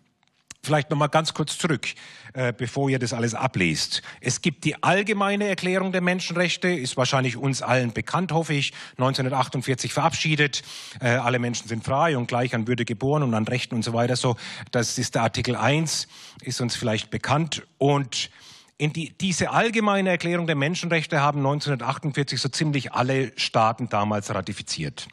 Vielleicht 0.64 0.90
noch 0.90 0.96
mal 0.96 1.08
ganz 1.08 1.34
kurz 1.34 1.58
zurück, 1.58 1.88
äh, 2.32 2.52
bevor 2.52 2.88
ihr 2.88 2.98
das 2.98 3.12
alles 3.12 3.34
ablest. 3.34 4.02
Es 4.20 4.40
gibt 4.40 4.64
die 4.64 4.82
allgemeine 4.82 5.46
Erklärung 5.46 5.92
der 5.92 6.00
Menschenrechte, 6.00 6.68
ist 6.68 6.96
wahrscheinlich 6.96 7.36
uns 7.36 7.60
allen 7.60 7.92
bekannt, 7.92 8.32
hoffe 8.32 8.54
ich, 8.54 8.72
1948 8.92 9.92
verabschiedet. 9.92 10.62
Äh, 11.00 11.08
alle 11.08 11.38
Menschen 11.38 11.68
sind 11.68 11.84
frei 11.84 12.16
und 12.16 12.28
gleich 12.28 12.54
an 12.54 12.66
Würde 12.66 12.86
geboren 12.86 13.22
und 13.22 13.34
an 13.34 13.44
Rechten 13.44 13.74
und 13.74 13.84
so 13.84 13.92
weiter. 13.92 14.16
So, 14.16 14.36
das 14.70 14.96
ist 14.96 15.14
der 15.14 15.22
Artikel 15.22 15.54
1, 15.54 16.08
ist 16.40 16.62
uns 16.62 16.76
vielleicht 16.76 17.10
bekannt. 17.10 17.66
Und 17.76 18.30
in 18.78 18.92
die, 18.92 19.12
diese 19.18 19.50
allgemeine 19.50 20.08
Erklärung 20.08 20.46
der 20.46 20.56
Menschenrechte 20.56 21.20
haben 21.20 21.40
1948 21.40 22.40
so 22.40 22.48
ziemlich 22.48 22.92
alle 22.92 23.32
Staaten 23.36 23.90
damals 23.90 24.34
ratifiziert. 24.34 25.08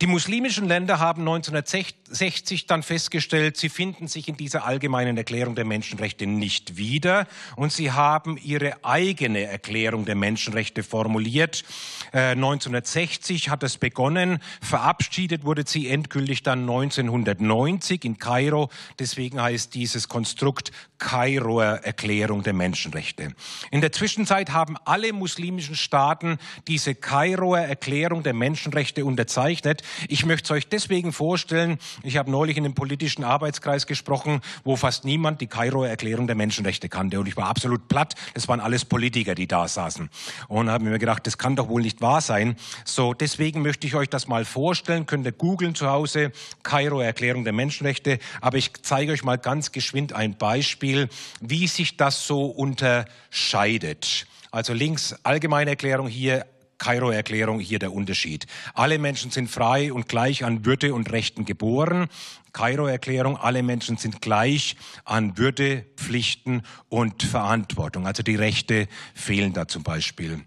Die 0.00 0.06
muslimischen 0.06 0.68
Länder 0.68 1.00
haben 1.00 1.22
1960 1.22 2.68
dann 2.68 2.84
festgestellt, 2.84 3.56
sie 3.56 3.68
finden 3.68 4.06
sich 4.06 4.28
in 4.28 4.36
dieser 4.36 4.64
allgemeinen 4.64 5.16
Erklärung 5.16 5.56
der 5.56 5.64
Menschenrechte 5.64 6.24
nicht 6.28 6.76
wieder 6.76 7.26
und 7.56 7.72
sie 7.72 7.90
haben 7.90 8.36
ihre 8.36 8.84
eigene 8.84 9.42
Erklärung 9.42 10.04
der 10.04 10.14
Menschenrechte 10.14 10.84
formuliert. 10.84 11.64
Äh, 12.12 12.30
1960 12.30 13.50
hat 13.50 13.64
es 13.64 13.76
begonnen, 13.76 14.38
verabschiedet 14.62 15.42
wurde 15.42 15.64
sie 15.66 15.88
endgültig 15.88 16.44
dann 16.44 16.60
1990 16.60 18.04
in 18.04 18.18
Kairo. 18.18 18.70
Deswegen 19.00 19.42
heißt 19.42 19.74
dieses 19.74 20.08
Konstrukt 20.08 20.70
Kairoer 20.98 21.80
Erklärung 21.82 22.44
der 22.44 22.52
Menschenrechte. 22.52 23.32
In 23.72 23.80
der 23.80 23.90
Zwischenzeit 23.90 24.50
haben 24.50 24.76
alle 24.84 25.12
muslimischen 25.12 25.74
Staaten 25.74 26.38
diese 26.68 26.94
Kairoer 26.94 27.60
Erklärung 27.60 28.22
der 28.22 28.34
Menschenrechte 28.34 29.04
unterzeichnet. 29.04 29.82
Ich 30.08 30.24
möchte 30.26 30.44
es 30.44 30.50
euch 30.50 30.68
deswegen 30.68 31.12
vorstellen, 31.12 31.78
ich 32.02 32.16
habe 32.16 32.30
neulich 32.30 32.56
in 32.56 32.64
einem 32.64 32.74
politischen 32.74 33.24
Arbeitskreis 33.24 33.86
gesprochen, 33.86 34.40
wo 34.64 34.76
fast 34.76 35.04
niemand 35.04 35.40
die 35.40 35.46
Kairoer 35.46 35.88
Erklärung 35.88 36.26
der 36.26 36.36
Menschenrechte 36.36 36.88
kannte. 36.88 37.18
Und 37.20 37.28
ich 37.28 37.36
war 37.36 37.48
absolut 37.48 37.88
platt. 37.88 38.14
Das 38.34 38.48
waren 38.48 38.60
alles 38.60 38.84
Politiker, 38.84 39.34
die 39.34 39.46
da 39.46 39.68
saßen. 39.68 40.10
Und 40.48 40.70
habe 40.70 40.84
mir 40.84 40.98
gedacht, 40.98 41.26
das 41.26 41.38
kann 41.38 41.56
doch 41.56 41.68
wohl 41.68 41.82
nicht 41.82 42.00
wahr 42.00 42.20
sein. 42.20 42.56
So, 42.84 43.14
deswegen 43.14 43.62
möchte 43.62 43.86
ich 43.86 43.94
euch 43.94 44.08
das 44.08 44.28
mal 44.28 44.44
vorstellen. 44.44 45.06
Könnt 45.06 45.26
ihr 45.26 45.32
googeln 45.32 45.74
zu 45.74 45.88
Hause, 45.88 46.32
Kairoer 46.62 47.04
Erklärung 47.04 47.44
der 47.44 47.52
Menschenrechte. 47.52 48.18
Aber 48.40 48.58
ich 48.58 48.72
zeige 48.82 49.12
euch 49.12 49.24
mal 49.24 49.38
ganz 49.38 49.72
geschwind 49.72 50.12
ein 50.12 50.36
Beispiel, 50.36 51.08
wie 51.40 51.66
sich 51.66 51.96
das 51.96 52.26
so 52.26 52.46
unterscheidet. 52.46 54.26
Also 54.50 54.72
links 54.72 55.14
allgemeine 55.24 55.70
Erklärung 55.70 56.08
hier 56.08 56.46
Kairo-Erklärung 56.78 57.60
hier 57.60 57.78
der 57.78 57.92
Unterschied. 57.92 58.46
Alle 58.74 58.98
Menschen 58.98 59.30
sind 59.30 59.50
frei 59.50 59.92
und 59.92 60.08
gleich 60.08 60.44
an 60.44 60.64
Würde 60.64 60.94
und 60.94 61.10
Rechten 61.12 61.44
geboren. 61.44 62.08
Kairo-Erklärung, 62.52 63.36
alle 63.36 63.62
Menschen 63.62 63.98
sind 63.98 64.22
gleich 64.22 64.76
an 65.04 65.36
Würde, 65.36 65.84
Pflichten 65.96 66.62
und 66.88 67.22
Verantwortung. 67.22 68.06
Also 68.06 68.22
die 68.22 68.36
Rechte 68.36 68.88
fehlen 69.14 69.52
da 69.52 69.68
zum 69.68 69.82
Beispiel. 69.82 70.40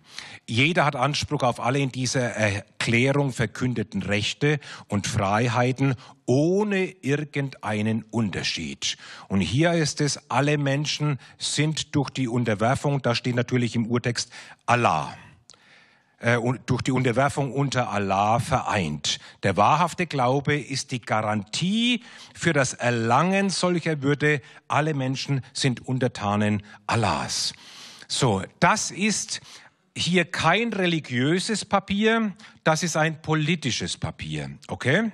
Jeder 0.47 0.85
hat 0.85 0.95
Anspruch 0.95 1.43
auf 1.43 1.59
alle 1.59 1.79
in 1.79 1.91
dieser 1.91 2.21
Erklärung 2.21 3.31
verkündeten 3.31 4.01
Rechte 4.03 4.59
und 4.87 5.07
Freiheiten 5.07 5.95
ohne 6.25 6.85
irgendeinen 6.85 8.03
Unterschied. 8.03 8.97
Und 9.27 9.41
hier 9.41 9.73
ist 9.73 10.01
es, 10.01 10.29
alle 10.29 10.57
Menschen 10.57 11.19
sind 11.37 11.95
durch 11.95 12.09
die 12.09 12.27
Unterwerfung, 12.27 13.01
da 13.01 13.15
steht 13.15 13.35
natürlich 13.35 13.75
im 13.75 13.85
Urtext 13.85 14.31
Allah 14.65 15.13
äh, 16.21 16.37
durch 16.65 16.81
die 16.81 16.91
Unterwerfung 16.91 17.51
unter 17.51 17.89
Allah 17.89 18.39
vereint. 18.39 19.19
Der 19.43 19.57
wahrhafte 19.57 20.07
Glaube 20.07 20.55
ist 20.55 20.91
die 20.91 21.01
Garantie 21.01 22.03
für 22.33 22.53
das 22.53 22.73
Erlangen 22.73 23.49
solcher 23.49 24.01
Würde. 24.01 24.41
Alle 24.67 24.93
Menschen 24.93 25.41
sind 25.53 25.87
Untertanen 25.87 26.63
Allahs. 26.87 27.53
So, 28.07 28.43
das 28.59 28.91
ist 28.91 29.41
hier 29.95 30.25
kein 30.25 30.73
religiöses 30.73 31.65
Papier, 31.65 32.33
das 32.63 32.83
ist 32.83 32.95
ein 32.95 33.21
politisches 33.21 33.97
Papier, 33.97 34.51
okay? 34.67 35.11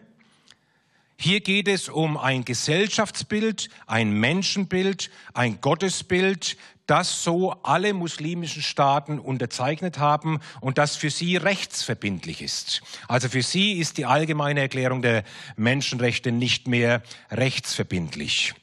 Hier 1.19 1.41
geht 1.41 1.67
es 1.67 1.89
um 1.89 2.15
ein 2.15 2.45
Gesellschaftsbild, 2.45 3.69
ein 3.87 4.11
Menschenbild, 4.11 5.09
ein 5.33 5.59
Gottesbild, 5.61 6.57
das 6.85 7.23
so 7.23 7.53
alle 7.63 7.95
muslimischen 7.95 8.61
Staaten 8.61 9.17
unterzeichnet 9.17 9.97
haben 9.97 10.39
und 10.61 10.77
das 10.77 10.95
für 10.95 11.09
sie 11.09 11.35
rechtsverbindlich 11.35 12.43
ist. 12.43 12.83
Also 13.07 13.29
für 13.29 13.41
sie 13.41 13.73
ist 13.73 13.97
die 13.97 14.05
allgemeine 14.05 14.61
Erklärung 14.61 15.01
der 15.01 15.23
Menschenrechte 15.55 16.31
nicht 16.31 16.67
mehr 16.67 17.01
rechtsverbindlich. 17.31 18.53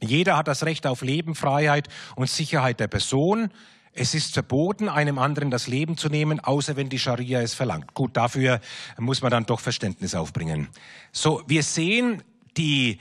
Jeder 0.00 0.36
hat 0.36 0.48
das 0.48 0.64
Recht 0.64 0.88
auf 0.88 1.00
Leben, 1.00 1.36
Freiheit 1.36 1.88
und 2.16 2.28
Sicherheit 2.28 2.80
der 2.80 2.88
Person. 2.88 3.50
Es 3.94 4.14
ist 4.14 4.34
verboten, 4.34 4.88
einem 4.88 5.18
anderen 5.18 5.50
das 5.50 5.68
Leben 5.68 5.96
zu 5.96 6.08
nehmen, 6.08 6.40
außer 6.40 6.76
wenn 6.76 6.88
die 6.88 6.98
Scharia 6.98 7.40
es 7.40 7.54
verlangt. 7.54 7.94
Gut, 7.94 8.16
dafür 8.16 8.60
muss 8.98 9.22
man 9.22 9.30
dann 9.30 9.46
doch 9.46 9.60
Verständnis 9.60 10.14
aufbringen. 10.14 10.68
So, 11.12 11.42
wir 11.46 11.62
sehen 11.62 12.22
die, 12.56 12.98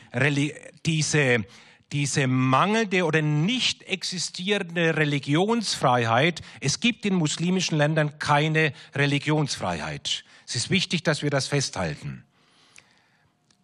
diese 0.85 1.45
diese 1.91 2.25
mangelnde 2.25 3.05
oder 3.05 3.21
nicht 3.21 3.83
existierende 3.83 4.97
Religionsfreiheit. 4.97 6.41
Es 6.59 6.79
gibt 6.79 7.05
in 7.05 7.13
muslimischen 7.13 7.77
Ländern 7.77 8.17
keine 8.17 8.73
Religionsfreiheit. 8.95 10.25
Es 10.47 10.55
ist 10.55 10.71
wichtig, 10.71 11.03
dass 11.03 11.21
wir 11.21 11.29
das 11.29 11.47
festhalten. 11.47 12.25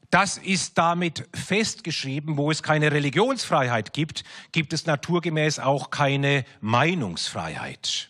Das 0.10 0.38
ist 0.38 0.78
damit 0.78 1.28
festgeschrieben, 1.34 2.38
wo 2.38 2.50
es 2.50 2.64
keine 2.64 2.92
Religionsfreiheit 2.92 3.94
gibt, 3.94 4.24
gibt 4.52 4.74
es 4.74 4.86
naturgemäß 4.86 5.60
auch 5.60 5.92
keine 5.92 6.46
Meinungsfreiheit. 6.62 8.10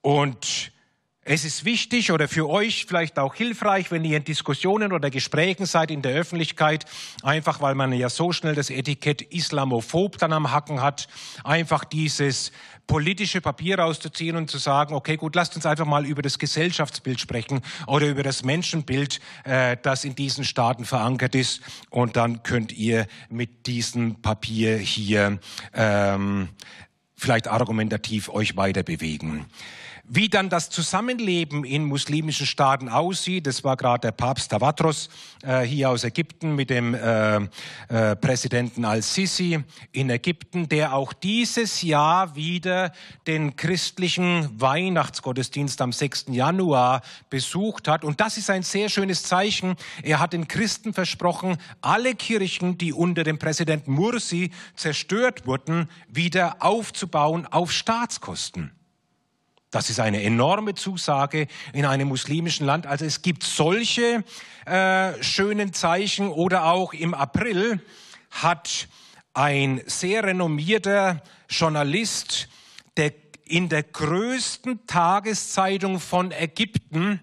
Und 0.00 0.72
es 1.28 1.44
ist 1.44 1.64
wichtig 1.64 2.12
oder 2.12 2.28
für 2.28 2.48
euch 2.48 2.86
vielleicht 2.86 3.18
auch 3.18 3.34
hilfreich, 3.34 3.90
wenn 3.90 4.04
ihr 4.04 4.16
in 4.16 4.22
Diskussionen 4.22 4.92
oder 4.92 5.10
Gesprächen 5.10 5.66
seid 5.66 5.90
in 5.90 6.00
der 6.00 6.14
Öffentlichkeit, 6.14 6.84
einfach 7.24 7.60
weil 7.60 7.74
man 7.74 7.92
ja 7.92 8.08
so 8.08 8.30
schnell 8.30 8.54
das 8.54 8.70
Etikett 8.70 9.22
Islamophob 9.22 10.18
dann 10.18 10.32
am 10.32 10.52
Hacken 10.52 10.80
hat, 10.80 11.08
einfach 11.42 11.84
dieses 11.84 12.52
politische 12.86 13.40
Papier 13.40 13.80
rauszuziehen 13.80 14.36
und 14.36 14.48
zu 14.48 14.58
sagen, 14.58 14.94
okay, 14.94 15.16
gut, 15.16 15.34
lasst 15.34 15.56
uns 15.56 15.66
einfach 15.66 15.84
mal 15.84 16.06
über 16.06 16.22
das 16.22 16.38
Gesellschaftsbild 16.38 17.18
sprechen 17.18 17.60
oder 17.88 18.06
über 18.06 18.22
das 18.22 18.44
Menschenbild, 18.44 19.20
äh, 19.42 19.76
das 19.82 20.04
in 20.04 20.14
diesen 20.14 20.44
Staaten 20.44 20.84
verankert 20.84 21.34
ist. 21.34 21.60
Und 21.90 22.14
dann 22.14 22.44
könnt 22.44 22.70
ihr 22.70 23.08
mit 23.30 23.66
diesem 23.66 24.22
Papier 24.22 24.78
hier 24.78 25.40
ähm, 25.74 26.50
vielleicht 27.16 27.48
argumentativ 27.48 28.28
euch 28.28 28.56
weiter 28.56 28.84
bewegen. 28.84 29.46
Wie 30.08 30.28
dann 30.28 30.48
das 30.48 30.70
Zusammenleben 30.70 31.64
in 31.64 31.84
muslimischen 31.84 32.46
Staaten 32.46 32.88
aussieht, 32.88 33.48
das 33.48 33.64
war 33.64 33.76
gerade 33.76 34.02
der 34.02 34.12
Papst 34.12 34.52
Tavatros 34.52 35.08
äh, 35.42 35.62
hier 35.62 35.90
aus 35.90 36.04
Ägypten 36.04 36.54
mit 36.54 36.70
dem 36.70 36.94
äh, 36.94 37.38
äh, 37.88 38.14
Präsidenten 38.14 38.84
al-Sisi 38.84 39.64
in 39.90 40.08
Ägypten, 40.08 40.68
der 40.68 40.94
auch 40.94 41.12
dieses 41.12 41.82
Jahr 41.82 42.36
wieder 42.36 42.92
den 43.26 43.56
christlichen 43.56 44.48
Weihnachtsgottesdienst 44.60 45.80
am 45.80 45.90
6. 45.90 46.26
Januar 46.28 47.02
besucht 47.28 47.88
hat. 47.88 48.04
Und 48.04 48.20
das 48.20 48.36
ist 48.36 48.48
ein 48.48 48.62
sehr 48.62 48.88
schönes 48.88 49.24
Zeichen. 49.24 49.74
Er 50.04 50.20
hat 50.20 50.34
den 50.34 50.46
Christen 50.46 50.94
versprochen, 50.94 51.56
alle 51.80 52.14
Kirchen, 52.14 52.78
die 52.78 52.92
unter 52.92 53.24
dem 53.24 53.40
Präsidenten 53.40 53.90
Mursi 53.90 54.52
zerstört 54.76 55.48
wurden, 55.48 55.88
wieder 56.08 56.58
aufzubauen 56.60 57.44
auf 57.46 57.72
Staatskosten. 57.72 58.70
Das 59.70 59.90
ist 59.90 60.00
eine 60.00 60.22
enorme 60.22 60.74
Zusage 60.74 61.48
in 61.72 61.84
einem 61.84 62.08
muslimischen 62.08 62.66
Land. 62.66 62.86
Also 62.86 63.04
es 63.04 63.22
gibt 63.22 63.42
solche 63.42 64.24
äh, 64.64 65.22
schönen 65.22 65.72
Zeichen 65.72 66.28
oder 66.28 66.66
auch 66.66 66.92
im 66.92 67.14
April 67.14 67.80
hat 68.30 68.88
ein 69.34 69.82
sehr 69.86 70.24
renommierter 70.24 71.22
Journalist 71.48 72.48
der 72.96 73.12
in 73.46 73.68
der 73.68 73.84
größten 73.84 74.86
Tageszeitung 74.86 76.00
von 76.00 76.32
Ägypten 76.32 77.20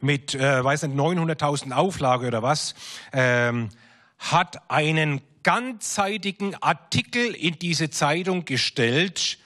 mit, 0.00 0.34
äh, 0.34 0.62
weiß 0.62 0.84
nicht, 0.84 0.96
900.000 0.96 1.72
Auflage 1.72 2.28
oder 2.28 2.42
was, 2.42 2.74
ähm, 3.12 3.70
hat 4.18 4.70
einen 4.70 5.20
ganzseitigen 5.42 6.54
Artikel 6.62 7.34
in 7.34 7.58
diese 7.58 7.90
Zeitung 7.90 8.44
gestellt, 8.44 9.38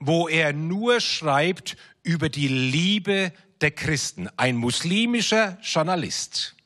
wo 0.00 0.28
er 0.28 0.52
nur 0.52 1.00
schreibt 1.00 1.76
über 2.02 2.28
die 2.28 2.48
Liebe 2.48 3.32
der 3.60 3.70
Christen. 3.70 4.28
Ein 4.36 4.56
muslimischer 4.56 5.58
Journalist. 5.62 6.56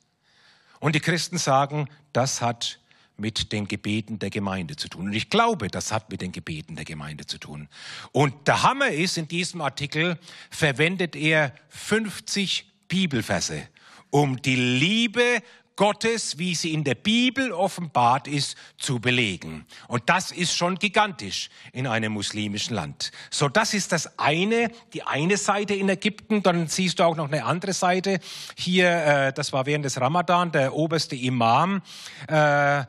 Und 0.81 0.94
die 0.94 1.01
Christen 1.01 1.38
sagen, 1.38 1.88
das 2.12 2.40
hat 2.40 2.79
mit 3.16 3.53
den 3.53 3.68
Gebeten 3.68 4.18
der 4.18 4.31
Gemeinde 4.31 4.77
zu 4.77 4.88
tun. 4.88 5.07
Und 5.07 5.12
ich 5.12 5.31
glaube, 5.31 5.68
das 5.68 5.92
hat 5.92 6.11
mit 6.11 6.20
den 6.20 6.33
Gebeten 6.33 6.77
der 6.77 6.85
Gemeinde 6.85 7.27
zu 7.27 7.38
tun. 7.38 7.68
Und 8.12 8.47
der 8.49 8.62
Hammer 8.62 8.88
ist, 8.88 9.18
in 9.18 9.29
diesem 9.29 9.61
Artikel 9.61 10.18
verwendet 10.51 11.14
er 11.14 11.55
50 11.68 12.66
Bibelverse, 12.88 13.68
um 14.11 14.40
die 14.42 14.57
Liebe 14.57 15.42
Gottes, 15.77 16.39
wie 16.39 16.55
sie 16.55 16.73
in 16.73 16.85
der 16.85 16.95
Bibel 16.95 17.53
offenbart 17.53 18.29
ist, 18.29 18.57
zu 18.79 19.01
belegen. 19.01 19.67
Und 19.89 20.05
das 20.07 20.31
ist 20.31 20.55
schon 20.55 20.77
gigantisch 20.77 21.51
in 21.73 21.87
einem 21.87 22.13
muslimischen 22.13 22.77
Land. 22.77 23.11
So, 23.31 23.49
das 23.49 23.75
ist 23.75 23.91
das 23.91 24.19
eine, 24.19 24.71
die 24.93 25.03
eine 25.03 25.37
Seite 25.37 25.75
in 25.75 25.89
Ägypten. 25.89 26.43
Dann 26.43 26.69
siehst 26.69 27.01
du 27.01 27.05
auch 27.05 27.17
noch 27.17 27.29
eine 27.29 27.45
andere 27.45 27.73
Seite. 27.73 28.21
Hier, 28.57 28.89
äh, 28.89 29.33
das 29.33 29.53
war 29.53 29.67
während 29.67 29.85
des 29.85 30.01
Ramadan, 30.01 30.53
der 30.53 30.75
oberste 30.75 31.17
Imam 31.17 31.83
äh, 32.29 32.81
äh, 32.81 32.85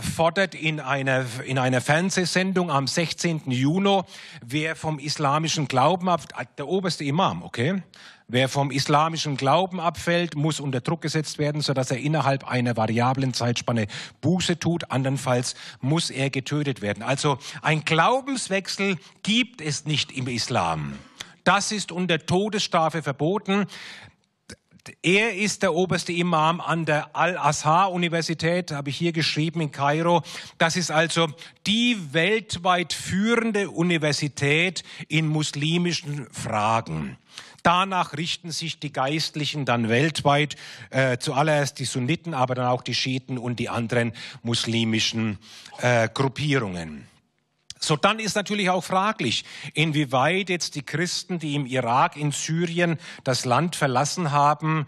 fordert 0.00 0.54
in 0.54 0.80
einer, 0.80 1.24
in 1.44 1.58
einer 1.58 1.80
Fernsehsendung 1.80 2.70
am 2.70 2.86
16. 2.86 3.50
Juni, 3.50 4.02
wer 4.44 4.76
vom 4.76 4.98
islamischen 4.98 5.66
Glauben 5.66 6.08
ab, 6.08 6.22
der 6.56 6.68
oberste 6.68 7.04
Imam, 7.04 7.42
okay? 7.42 7.82
Wer 8.30 8.50
vom 8.50 8.70
islamischen 8.70 9.38
Glauben 9.38 9.80
abfällt, 9.80 10.36
muss 10.36 10.60
unter 10.60 10.82
Druck 10.82 11.00
gesetzt 11.00 11.38
werden, 11.38 11.62
sodass 11.62 11.90
er 11.90 11.96
innerhalb 11.96 12.46
einer 12.46 12.76
variablen 12.76 13.32
Zeitspanne 13.32 13.86
Buße 14.20 14.58
tut. 14.58 14.90
Andernfalls 14.90 15.54
muss 15.80 16.10
er 16.10 16.28
getötet 16.28 16.82
werden. 16.82 17.02
Also 17.02 17.38
ein 17.62 17.86
Glaubenswechsel 17.86 18.98
gibt 19.22 19.62
es 19.62 19.86
nicht 19.86 20.12
im 20.12 20.28
Islam. 20.28 20.98
Das 21.44 21.72
ist 21.72 21.90
unter 21.90 22.18
Todesstrafe 22.18 23.02
verboten. 23.02 23.64
Er 25.02 25.34
ist 25.34 25.62
der 25.62 25.72
oberste 25.72 26.12
Imam 26.12 26.60
an 26.60 26.84
der 26.84 27.16
Al-Azhar-Universität, 27.16 28.72
habe 28.72 28.90
ich 28.90 28.98
hier 28.98 29.12
geschrieben 29.12 29.62
in 29.62 29.72
Kairo. 29.72 30.22
Das 30.58 30.76
ist 30.76 30.90
also 30.90 31.28
die 31.66 32.12
weltweit 32.12 32.92
führende 32.92 33.70
Universität 33.70 34.82
in 35.08 35.26
muslimischen 35.28 36.28
Fragen. 36.30 37.16
Danach 37.62 38.16
richten 38.16 38.50
sich 38.50 38.80
die 38.80 38.92
Geistlichen 38.92 39.64
dann 39.64 39.88
weltweit, 39.88 40.56
äh, 40.90 41.18
zuallererst 41.18 41.78
die 41.78 41.84
Sunniten, 41.84 42.34
aber 42.34 42.54
dann 42.54 42.66
auch 42.66 42.82
die 42.82 42.94
Schiiten 42.94 43.38
und 43.38 43.58
die 43.58 43.68
anderen 43.68 44.12
muslimischen 44.42 45.38
äh, 45.80 46.08
Gruppierungen. 46.08 47.06
So, 47.80 47.96
dann 47.96 48.18
ist 48.18 48.34
natürlich 48.34 48.70
auch 48.70 48.82
fraglich, 48.82 49.44
inwieweit 49.74 50.50
jetzt 50.50 50.74
die 50.74 50.82
Christen, 50.82 51.38
die 51.38 51.54
im 51.54 51.66
Irak, 51.66 52.16
in 52.16 52.32
Syrien 52.32 52.98
das 53.22 53.44
Land 53.44 53.76
verlassen 53.76 54.32
haben, 54.32 54.86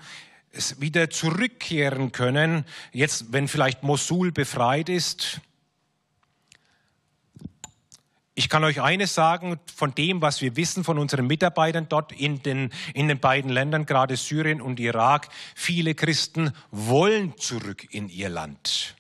es 0.53 0.81
wieder 0.81 1.11
zurückkehren 1.11 2.11
können, 2.11 2.65
jetzt, 2.93 3.33
wenn 3.33 3.47
vielleicht 3.47 3.85
Mosul 3.85 4.33
befreit 4.33 4.89
ist. 4.89 5.41
Ich 8.35 8.49
kann 8.49 8.65
euch 8.65 8.81
eines 8.81 9.15
sagen, 9.15 9.59
von 9.75 9.95
dem, 9.95 10.23
was 10.23 10.41
wir 10.41 10.57
wissen 10.57 10.85
von 10.85 10.99
unseren 10.99 11.27
Mitarbeitern 11.27 11.89
dort 11.89 12.13
in 12.13 12.43
den, 12.43 12.71
in 12.95 13.09
den 13.09 13.19
beiden 13.19 13.51
Ländern, 13.51 13.87
gerade 13.87 14.17
Syrien 14.17 14.61
und 14.61 14.79
Irak, 14.79 15.29
viele 15.55 15.95
Christen 15.95 16.53
wollen 16.71 17.37
zurück 17.37 17.87
in 17.91 18.09
ihr 18.09 18.29
Land. 18.29 18.97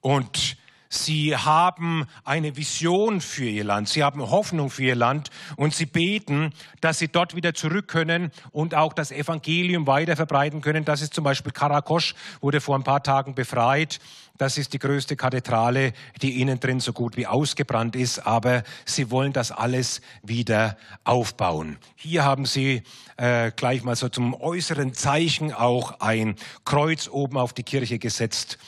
Und 0.00 0.56
Sie 0.92 1.36
haben 1.36 2.04
eine 2.24 2.56
Vision 2.56 3.20
für 3.20 3.44
ihr 3.44 3.62
Land. 3.62 3.88
Sie 3.88 4.02
haben 4.02 4.28
Hoffnung 4.28 4.70
für 4.70 4.82
ihr 4.82 4.96
Land 4.96 5.30
und 5.54 5.72
sie 5.72 5.86
beten, 5.86 6.52
dass 6.80 6.98
sie 6.98 7.06
dort 7.06 7.36
wieder 7.36 7.54
zurück 7.54 7.86
können 7.86 8.32
und 8.50 8.74
auch 8.74 8.92
das 8.92 9.12
Evangelium 9.12 9.86
weiter 9.86 10.16
verbreiten 10.16 10.62
können. 10.62 10.84
Das 10.84 11.00
ist 11.00 11.14
zum 11.14 11.22
Beispiel 11.22 11.52
Karakosch, 11.52 12.16
wurde 12.40 12.60
vor 12.60 12.74
ein 12.74 12.82
paar 12.82 13.04
Tagen 13.04 13.36
befreit. 13.36 14.00
Das 14.36 14.58
ist 14.58 14.72
die 14.72 14.80
größte 14.80 15.14
Kathedrale, 15.14 15.92
die 16.22 16.40
innen 16.40 16.58
drin 16.58 16.80
so 16.80 16.92
gut 16.92 17.16
wie 17.16 17.28
ausgebrannt 17.28 17.94
ist, 17.94 18.26
aber 18.26 18.64
sie 18.84 19.12
wollen 19.12 19.32
das 19.32 19.52
alles 19.52 20.00
wieder 20.24 20.76
aufbauen. 21.04 21.76
Hier 21.94 22.24
haben 22.24 22.46
sie 22.46 22.82
äh, 23.16 23.52
gleich 23.52 23.84
mal 23.84 23.94
so 23.94 24.08
zum 24.08 24.34
äußeren 24.34 24.92
Zeichen 24.94 25.52
auch 25.52 26.00
ein 26.00 26.34
Kreuz 26.64 27.06
oben 27.06 27.36
auf 27.36 27.52
die 27.52 27.62
Kirche 27.62 28.00
gesetzt 28.00 28.58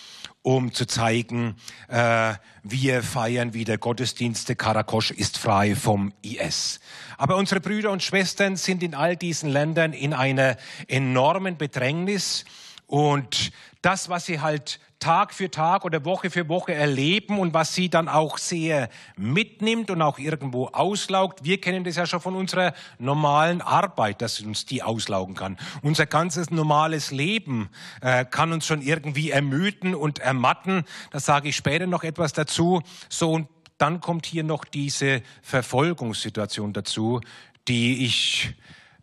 um 0.43 0.73
zu 0.73 0.87
zeigen, 0.87 1.57
äh, 1.89 2.35
wir 2.63 3.03
feiern 3.03 3.55
wieder 3.55 3.79
Gottesdienste. 3.79 4.57
Karakosch 4.57 5.13
ist 5.13 5.39
frei 5.39 5.75
vom 5.75 6.13
IS. 6.23 6.81
Aber 7.17 7.37
unsere 7.37 7.61
Brüder 7.61 7.91
und 7.91 8.03
Schwestern 8.03 8.57
sind 8.57 8.83
in 8.83 8.95
all 8.95 9.17
diesen 9.17 9.49
Ländern 9.49 9.93
in 9.93 10.13
einer 10.13 10.57
enormen 10.89 11.57
Bedrängnis. 11.57 12.45
Und 12.87 13.53
das, 13.83 14.09
was 14.09 14.27
sie 14.27 14.41
halt 14.41 14.81
Tag 15.03 15.35
für 15.35 15.51
Tag 15.51 15.85
oder 15.85 16.05
Woche 16.05 16.31
für 16.31 16.49
Woche 16.49 16.73
erleben 16.73 17.41
und 17.41 17.53
was 17.55 17.75
sie 17.75 17.91
dann 17.91 18.09
auch 18.09 18.39
sehr 18.39 18.89
mitnimmt 19.17 19.91
und 19.91 20.01
auch 20.01 20.21
irgendwo 20.21 20.67
auslaugt. 20.69 21.43
Wir 21.43 21.61
kennen 21.61 21.83
das 21.83 21.97
ja 21.97 22.07
schon 22.07 22.21
von 22.21 22.37
unserer 22.37 22.73
normalen 23.01 23.61
Arbeit, 23.63 24.23
dass 24.23 24.41
uns 24.41 24.65
die 24.65 24.85
auslaugen 24.85 25.35
kann. 25.35 25.59
Unser 25.83 26.07
ganzes 26.07 26.53
normales 26.53 27.11
Leben 27.11 27.69
äh, 28.01 28.25
kann 28.25 28.53
uns 28.53 28.65
schon 28.65 28.81
irgendwie 28.81 29.31
ermüden 29.31 29.97
und 29.97 30.21
ermatten. 30.21 30.85
Da 31.11 31.19
sage 31.19 31.49
ich 31.49 31.57
später 31.57 31.89
noch 31.89 32.05
etwas 32.05 32.33
dazu. 32.33 32.81
So 33.09 33.33
und 33.33 33.49
dann 33.79 34.01
kommt 34.01 34.25
hier 34.25 34.45
noch 34.45 34.65
diese 34.65 35.23
Verfolgungssituation 35.43 36.73
dazu, 36.73 37.21
die 37.67 38.05
ich 38.07 38.55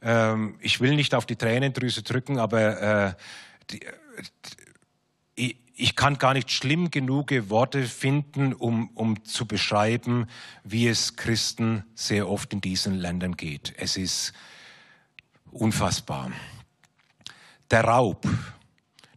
ähm, 0.02 0.56
ich 0.62 0.80
will 0.80 0.96
nicht 0.96 1.14
auf 1.14 1.26
die 1.26 1.36
Tränendrüse 1.36 2.04
drücken, 2.04 2.40
aber 2.40 3.10
äh, 3.10 3.14
die, 3.70 3.82
ich 5.80 5.96
kann 5.96 6.18
gar 6.18 6.34
nicht 6.34 6.52
schlimm 6.52 6.92
genug 6.92 7.32
Worte 7.50 7.86
finden, 7.86 8.54
um, 8.54 8.90
um 8.96 9.24
zu 9.24 9.46
beschreiben, 9.46 10.28
wie 10.66 10.88
es 10.90 11.16
Christen 11.16 11.86
sehr 11.96 12.28
oft 12.28 12.52
in 12.52 12.60
diesen 12.60 12.96
Ländern 12.96 13.38
geht. 13.38 13.74
Es 13.78 13.96
ist 13.96 14.34
unfassbar. 15.52 16.32
Der 17.72 17.86
Raub, 17.86 18.28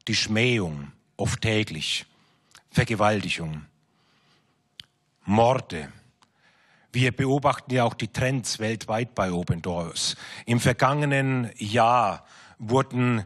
die 0.07 0.15
Schmähung, 0.15 0.93
oft 1.17 1.41
täglich, 1.41 2.07
Vergewaltigung, 2.71 3.67
Morde. 5.25 5.93
Wir 6.93 7.11
beobachten 7.11 7.75
ja 7.75 7.83
auch 7.83 7.95
die 7.95 8.13
Trends 8.13 8.61
weltweit 8.61 9.17
bei 9.17 9.33
Open 9.33 9.63
Doors. 9.63 10.15
Im 10.47 10.61
vergangenen 10.61 11.51
Jahr 11.57 12.25
wurden 12.59 13.25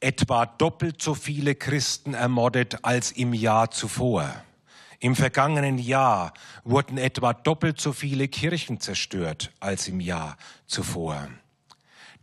etwa 0.00 0.46
doppelt 0.46 1.00
so 1.02 1.14
viele 1.14 1.54
Christen 1.54 2.14
ermordet 2.14 2.84
als 2.84 3.12
im 3.12 3.34
Jahr 3.34 3.70
zuvor. 3.70 4.34
Im 4.98 5.16
vergangenen 5.16 5.78
Jahr 5.78 6.34
wurden 6.64 6.98
etwa 6.98 7.32
doppelt 7.32 7.80
so 7.80 7.92
viele 7.92 8.28
Kirchen 8.28 8.80
zerstört 8.80 9.52
als 9.60 9.88
im 9.88 10.00
Jahr 10.00 10.36
zuvor. 10.66 11.28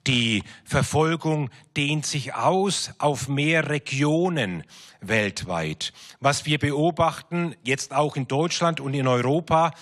Die 0.05 0.43
Verfolgung 0.63 1.49
dehnt 1.75 2.05
sich 2.05 2.33
aus 2.33 2.91
auf 2.97 3.27
mehr 3.27 3.69
Regionen 3.69 4.63
weltweit. 5.01 5.91
Was 6.19 6.45
wir 6.45 6.59
beobachten, 6.59 7.55
jetzt 7.63 7.93
auch 7.93 8.15
in 8.15 8.27
Deutschland 8.27 8.79
und 8.79 8.93
in 8.93 9.07
Europa, 9.07 9.73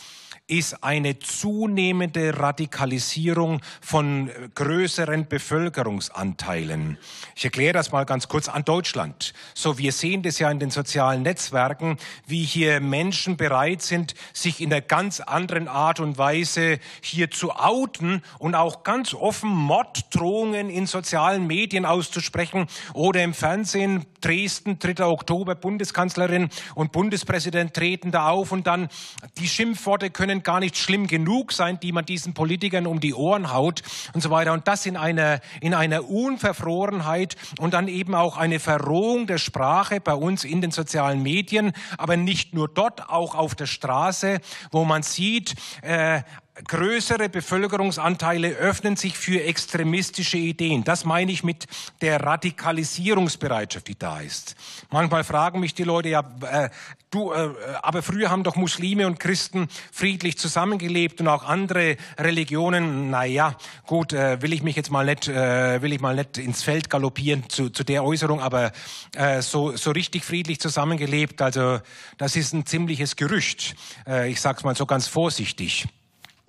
ist 0.47 0.83
eine 0.83 1.17
zunehmende 1.17 2.37
Radikalisierung 2.37 3.61
von 3.81 4.29
größeren 4.53 5.27
Bevölkerungsanteilen. 5.27 6.99
Ich 7.35 7.45
erkläre 7.45 7.73
das 7.73 7.91
mal 7.91 8.05
ganz 8.05 8.27
kurz 8.27 8.47
an 8.47 8.63
Deutschland. 8.63 9.33
So, 9.55 9.79
wir 9.79 9.91
sehen 9.91 10.21
das 10.21 10.37
ja 10.37 10.51
in 10.51 10.59
den 10.59 10.69
sozialen 10.69 11.23
Netzwerken, 11.23 11.97
wie 12.27 12.43
hier 12.43 12.79
Menschen 12.79 13.37
bereit 13.37 13.81
sind, 13.81 14.13
sich 14.33 14.61
in 14.61 14.71
einer 14.71 14.81
ganz 14.81 15.19
anderen 15.19 15.67
Art 15.67 15.99
und 15.99 16.19
Weise 16.19 16.79
hier 17.01 17.31
zu 17.31 17.51
outen 17.51 18.21
und 18.37 18.53
auch 18.53 18.83
ganz 18.83 19.15
offen 19.15 19.49
Morddrohungen 19.49 20.69
in 20.69 20.85
sozialen 20.85 21.47
Medien 21.47 21.85
auszusprechen 21.85 22.67
oder 22.93 23.23
im 23.23 23.33
Fernsehen 23.33 24.05
Dresden, 24.21 24.77
3. 24.77 25.05
Oktober, 25.05 25.55
Bundeskanzlerin 25.55 26.49
und 26.75 26.91
Bundespräsident 26.91 27.73
treten 27.73 28.11
da 28.11 28.29
auf 28.29 28.51
und 28.51 28.67
dann 28.67 28.89
die 29.37 29.47
Schimpfworte 29.47 30.11
können 30.11 30.34
können 30.35 30.43
gar 30.43 30.59
nicht 30.59 30.77
schlimm 30.77 31.07
genug 31.07 31.53
sein, 31.53 31.79
die 31.79 31.91
man 31.91 32.05
diesen 32.05 32.33
Politikern 32.33 32.87
um 32.87 32.99
die 32.99 33.13
Ohren 33.13 33.53
haut 33.53 33.83
und 34.13 34.21
so 34.21 34.29
weiter. 34.31 34.51
Und 34.53 34.67
das 34.67 34.85
in 34.85 34.97
einer, 34.97 35.39
in 35.61 35.73
einer 35.73 36.09
Unverfrorenheit 36.09 37.35
und 37.59 37.73
dann 37.73 37.87
eben 37.87 38.15
auch 38.15 38.37
eine 38.37 38.59
Verrohung 38.59 39.27
der 39.27 39.37
Sprache 39.37 40.01
bei 40.01 40.13
uns 40.13 40.43
in 40.43 40.61
den 40.61 40.71
sozialen 40.71 41.23
Medien, 41.23 41.71
aber 41.97 42.17
nicht 42.17 42.53
nur 42.53 42.67
dort, 42.67 43.09
auch 43.09 43.35
auf 43.35 43.55
der 43.55 43.65
Straße, 43.65 44.39
wo 44.71 44.83
man 44.83 45.03
sieht, 45.03 45.55
äh, 45.81 46.21
größere 46.63 47.27
Bevölkerungsanteile 47.27 48.49
öffnen 48.49 48.95
sich 48.95 49.17
für 49.17 49.43
extremistische 49.43 50.37
Ideen. 50.37 50.83
Das 50.83 51.03
meine 51.03 51.31
ich 51.31 51.43
mit 51.43 51.65
der 52.01 52.21
Radikalisierungsbereitschaft, 52.21 53.87
die 53.87 53.99
da 53.99 54.21
ist. 54.21 54.55
Manchmal 54.89 55.23
fragen 55.23 55.59
mich 55.59 55.73
die 55.73 55.83
Leute, 55.83 56.09
ja, 56.09 56.23
äh, 56.49 56.69
du, 57.11 57.33
äh, 57.33 57.49
aber 57.81 58.01
früher 58.01 58.29
haben 58.29 58.43
doch 58.43 58.55
Muslime 58.55 59.05
und 59.05 59.19
Christen 59.19 59.67
friedlich 59.91 60.37
zusammengelebt 60.37 61.19
und 61.19 61.27
auch 61.27 61.43
andere 61.43 61.97
Religionen. 62.17 63.09
Naja, 63.09 63.57
gut, 63.85 64.13
äh, 64.13 64.41
will 64.41 64.53
ich 64.53 64.63
mich 64.63 64.77
jetzt 64.77 64.91
mal 64.91 65.05
nicht, 65.05 65.27
äh, 65.27 65.81
will 65.81 65.91
ich 65.91 65.99
mal 65.99 66.15
nicht 66.15 66.37
ins 66.37 66.63
Feld 66.63 66.89
galoppieren 66.89 67.49
zu, 67.49 67.69
zu 67.69 67.83
der 67.83 68.05
Äußerung, 68.05 68.39
aber 68.39 68.71
äh, 69.15 69.41
so, 69.41 69.75
so 69.75 69.91
richtig 69.91 70.23
friedlich 70.23 70.61
zusammengelebt, 70.61 71.41
also 71.41 71.79
das 72.17 72.37
ist 72.37 72.53
ein 72.53 72.65
ziemliches 72.65 73.17
Gerücht. 73.17 73.75
Äh, 74.07 74.31
ich 74.31 74.39
sag's 74.39 74.63
mal 74.63 74.75
so 74.75 74.85
ganz 74.85 75.07
vorsichtig. 75.07 75.85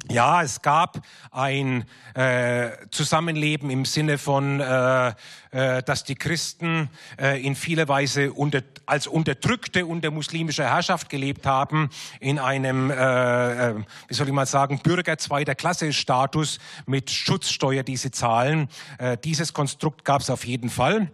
Ja, 0.08 0.42
es 0.42 0.62
gab 0.62 1.00
ein 1.32 1.84
äh, 2.14 2.70
Zusammenleben 2.90 3.70
im 3.70 3.84
Sinne 3.84 4.18
von, 4.18 4.60
äh, 4.60 5.08
äh, 5.50 5.82
dass 5.82 6.04
die 6.04 6.14
Christen 6.14 6.90
äh, 7.18 7.44
in 7.44 7.56
vieler 7.56 7.88
Weise 7.88 8.32
unter, 8.32 8.62
als 8.86 9.08
Unterdrückte 9.08 9.84
unter 9.84 10.12
muslimischer 10.12 10.64
Herrschaft 10.64 11.08
gelebt 11.08 11.44
haben, 11.44 11.90
in 12.20 12.38
einem, 12.38 12.90
äh, 12.90 13.70
äh, 13.70 13.74
wie 14.06 14.14
soll 14.14 14.28
ich 14.28 14.32
mal 14.32 14.46
sagen, 14.46 14.78
Bürger 14.78 15.18
zweiter 15.18 15.56
Klasse 15.56 15.92
Status 15.92 16.58
mit 16.86 17.10
Schutzsteuer, 17.10 17.82
die 17.82 17.96
sie 17.96 18.12
zahlen. 18.12 18.68
Äh, 18.98 19.16
dieses 19.18 19.52
Konstrukt 19.52 20.04
gab 20.04 20.20
es 20.20 20.30
auf 20.30 20.46
jeden 20.46 20.70
Fall. 20.70 21.10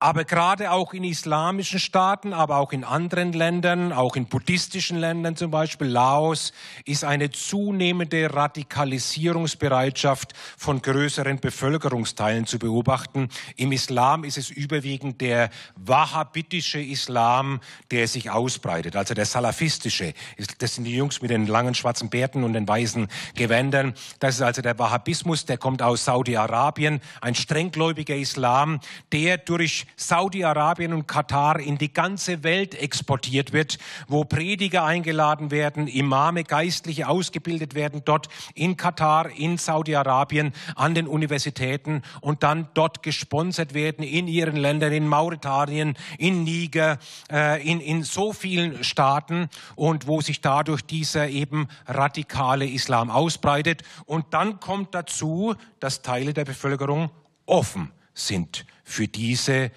Aber 0.00 0.24
gerade 0.24 0.70
auch 0.70 0.94
in 0.94 1.02
islamischen 1.02 1.80
Staaten, 1.80 2.32
aber 2.32 2.58
auch 2.58 2.70
in 2.70 2.84
anderen 2.84 3.32
Ländern, 3.32 3.92
auch 3.92 4.14
in 4.14 4.26
buddhistischen 4.26 4.96
Ländern 4.96 5.34
zum 5.34 5.50
Beispiel, 5.50 5.88
Laos, 5.88 6.52
ist 6.84 7.02
eine 7.02 7.30
zunehmende 7.30 8.32
Radikalisierungsbereitschaft 8.32 10.34
von 10.56 10.82
größeren 10.82 11.40
Bevölkerungsteilen 11.40 12.46
zu 12.46 12.60
beobachten. 12.60 13.28
Im 13.56 13.72
Islam 13.72 14.22
ist 14.22 14.38
es 14.38 14.50
überwiegend 14.50 15.20
der 15.20 15.50
wahhabitische 15.74 16.80
Islam, 16.80 17.58
der 17.90 18.06
sich 18.06 18.30
ausbreitet, 18.30 18.94
also 18.94 19.14
der 19.14 19.26
salafistische. 19.26 20.14
Das 20.58 20.76
sind 20.76 20.84
die 20.84 20.94
Jungs 20.94 21.20
mit 21.22 21.32
den 21.32 21.48
langen 21.48 21.74
schwarzen 21.74 22.08
Bärten 22.08 22.44
und 22.44 22.52
den 22.52 22.68
weißen 22.68 23.08
Gewändern. 23.34 23.94
Das 24.20 24.36
ist 24.36 24.42
also 24.42 24.62
der 24.62 24.78
Wahhabismus, 24.78 25.44
der 25.44 25.58
kommt 25.58 25.82
aus 25.82 26.04
Saudi-Arabien, 26.04 27.00
ein 27.20 27.34
strenggläubiger 27.34 28.14
Islam, 28.14 28.78
der 29.10 29.38
durch 29.38 29.87
Saudi-Arabien 29.96 30.92
und 30.92 31.06
Katar 31.06 31.60
in 31.60 31.78
die 31.78 31.92
ganze 31.92 32.42
Welt 32.42 32.74
exportiert 32.74 33.52
wird, 33.52 33.78
wo 34.06 34.24
Prediger 34.24 34.84
eingeladen 34.84 35.50
werden, 35.50 35.86
Imame, 35.86 36.44
Geistliche 36.44 37.08
ausgebildet 37.08 37.74
werden 37.74 38.02
dort 38.04 38.28
in 38.54 38.76
Katar, 38.76 39.30
in 39.30 39.58
Saudi-Arabien, 39.58 40.52
an 40.76 40.94
den 40.94 41.06
Universitäten 41.06 42.02
und 42.20 42.42
dann 42.42 42.68
dort 42.74 43.02
gesponsert 43.02 43.74
werden 43.74 44.04
in 44.04 44.28
ihren 44.28 44.56
Ländern, 44.56 44.92
in 44.92 45.08
Mauretanien, 45.08 45.96
in 46.18 46.44
Niger, 46.44 46.98
äh, 47.30 47.62
in, 47.68 47.80
in 47.80 48.02
so 48.02 48.32
vielen 48.32 48.84
Staaten 48.84 49.48
und 49.74 50.06
wo 50.06 50.20
sich 50.20 50.40
dadurch 50.40 50.82
dieser 50.82 51.28
eben 51.28 51.68
radikale 51.86 52.66
Islam 52.66 53.10
ausbreitet. 53.10 53.82
Und 54.06 54.26
dann 54.30 54.60
kommt 54.60 54.94
dazu, 54.94 55.54
dass 55.80 56.02
Teile 56.02 56.34
der 56.34 56.44
Bevölkerung 56.44 57.10
offen 57.46 57.92
sind 58.18 58.66
für 58.84 59.06
dieses 59.06 59.70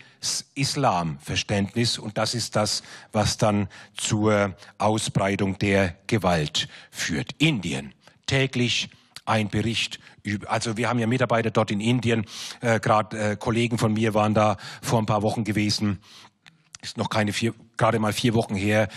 Islamverständnis. 0.56 1.98
Und 1.98 2.18
das 2.18 2.34
ist 2.34 2.56
das, 2.56 2.84
was 3.12 3.38
dann 3.38 3.68
zur 3.96 4.56
Ausbreitung 4.78 5.58
der 5.60 5.96
Gewalt 6.08 6.68
führt. 6.92 7.36
Indien. 7.38 7.94
Täglich 8.26 8.90
ein 9.26 9.50
Bericht 9.50 10.00
über, 10.24 10.50
also 10.50 10.78
wir 10.78 10.90
haben 10.90 11.00
ja 11.00 11.08
Mitarbeiter 11.08 11.52
dort 11.52 11.72
in 11.72 11.80
Indien, 11.80 12.26
äh, 12.62 12.80
gerade 12.80 13.32
äh, 13.32 13.36
Kollegen 13.36 13.78
von 13.78 13.94
mir 13.94 14.14
waren 14.14 14.34
da 14.34 14.58
vor 14.82 15.00
ein 15.00 15.06
paar 15.06 15.22
Wochen 15.22 15.44
gewesen, 15.44 16.00
ist 16.82 16.98
noch 16.98 17.10
keine 17.10 17.34
vier, 17.34 17.54
gerade 17.78 18.00
mal 18.00 18.14
vier 18.14 18.34
Wochen 18.34 18.56
her, 18.56 18.88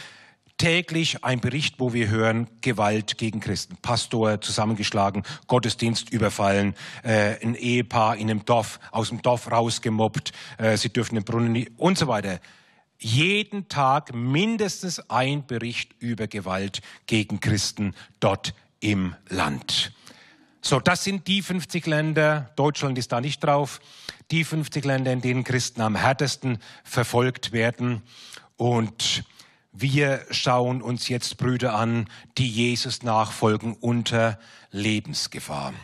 täglich 0.64 1.22
ein 1.22 1.40
Bericht, 1.40 1.74
wo 1.79 1.92
wir 1.92 2.09
hören, 2.09 2.48
Gewalt 2.62 3.18
gegen 3.18 3.40
Christen. 3.40 3.77
Pastor 3.83 4.40
zusammengeschlagen, 4.40 5.22
Gottesdienst 5.46 6.09
überfallen, 6.09 6.74
äh, 7.03 7.37
ein 7.44 7.55
Ehepaar 7.55 8.16
in 8.16 8.31
einem 8.31 8.46
Dorf, 8.46 8.81
aus 8.90 9.11
dem 9.11 9.20
Dorf 9.20 9.53
rausgemobbt, 9.53 10.33
äh, 10.57 10.79
sie 10.79 10.88
dürfen 10.88 11.16
den 11.16 11.24
Brunnen 11.24 11.53
nie, 11.53 11.68
und 11.77 11.98
so 11.98 12.09
weiter. 12.09 12.40
Jeden 12.98 13.68
Tag 13.68 14.14
mindestens 14.14 15.11
ein 15.11 15.46
Bericht 15.46 15.92
über 15.98 16.29
Gewalt 16.29 16.81
gegen 17.05 17.40
Christen 17.40 17.94
dort 18.18 18.55
im 18.81 19.14
Land. 19.29 19.92
So, 20.62 20.81
das 20.81 21.05
sind 21.05 21.27
die 21.27 21.42
50 21.42 21.85
Länder, 21.87 22.53
Deutschland 22.57 22.96
ist 22.96 23.12
da 23.12 23.20
nicht 23.20 23.44
drauf, 23.44 23.83
die 24.31 24.44
50 24.44 24.83
Länder, 24.87 25.12
in 25.12 25.20
denen 25.20 25.44
Christen 25.44 25.83
am 25.83 25.94
härtesten 25.94 26.57
verfolgt 26.85 27.53
werden. 27.53 28.00
Und 28.57 29.24
wir 29.76 30.24
schauen 30.30 30.80
uns 30.80 31.08
jetzt 31.08 31.37
Brüder 31.37 31.74
an, 31.74 32.08
die 32.38 32.48
Jesus 32.48 33.02
nachfolgen 33.02 33.74
unter 33.74 34.38
Lebensgefahr. 34.70 35.74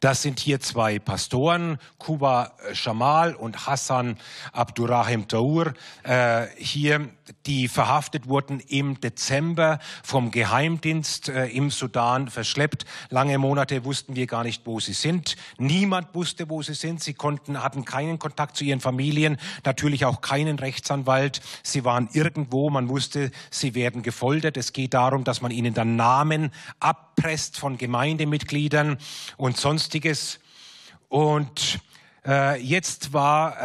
Das 0.00 0.22
sind 0.22 0.38
hier 0.38 0.60
zwei 0.60 1.00
Pastoren, 1.00 1.78
Kuba 1.98 2.52
Shamal 2.72 3.34
und 3.34 3.66
Hassan 3.66 4.16
Abdurrahim 4.52 5.26
Taur, 5.26 5.74
äh, 6.04 6.46
hier, 6.56 7.08
die 7.46 7.68
verhaftet 7.68 8.28
wurden 8.28 8.60
im 8.60 9.00
Dezember 9.00 9.78
vom 10.02 10.30
Geheimdienst 10.30 11.28
äh, 11.28 11.46
im 11.46 11.70
Sudan 11.70 12.28
verschleppt. 12.28 12.84
Lange 13.10 13.38
Monate 13.38 13.84
wussten 13.84 14.16
wir 14.16 14.26
gar 14.26 14.44
nicht, 14.44 14.66
wo 14.66 14.80
sie 14.80 14.92
sind. 14.92 15.36
Niemand 15.58 16.14
wusste, 16.14 16.48
wo 16.48 16.62
sie 16.62 16.74
sind. 16.74 17.02
Sie 17.02 17.14
konnten, 17.14 17.62
hatten 17.62 17.84
keinen 17.84 18.18
Kontakt 18.18 18.56
zu 18.56 18.64
ihren 18.64 18.80
Familien, 18.80 19.38
natürlich 19.64 20.04
auch 20.04 20.20
keinen 20.20 20.58
Rechtsanwalt. 20.58 21.40
Sie 21.62 21.84
waren 21.84 22.08
irgendwo, 22.12 22.70
man 22.70 22.88
wusste, 22.88 23.30
sie 23.50 23.74
werden 23.74 24.02
gefoltert. 24.02 24.56
Es 24.56 24.72
geht 24.72 24.94
darum, 24.94 25.24
dass 25.24 25.40
man 25.40 25.50
ihnen 25.50 25.74
dann 25.74 25.96
Namen 25.96 26.50
abpresst 26.80 27.58
von 27.58 27.78
Gemeindemitgliedern 27.78 28.98
und 29.36 29.56
sonstiges. 29.56 30.40
Und 31.08 31.80
äh, 32.28 32.60
jetzt 32.60 33.14
war 33.14 33.56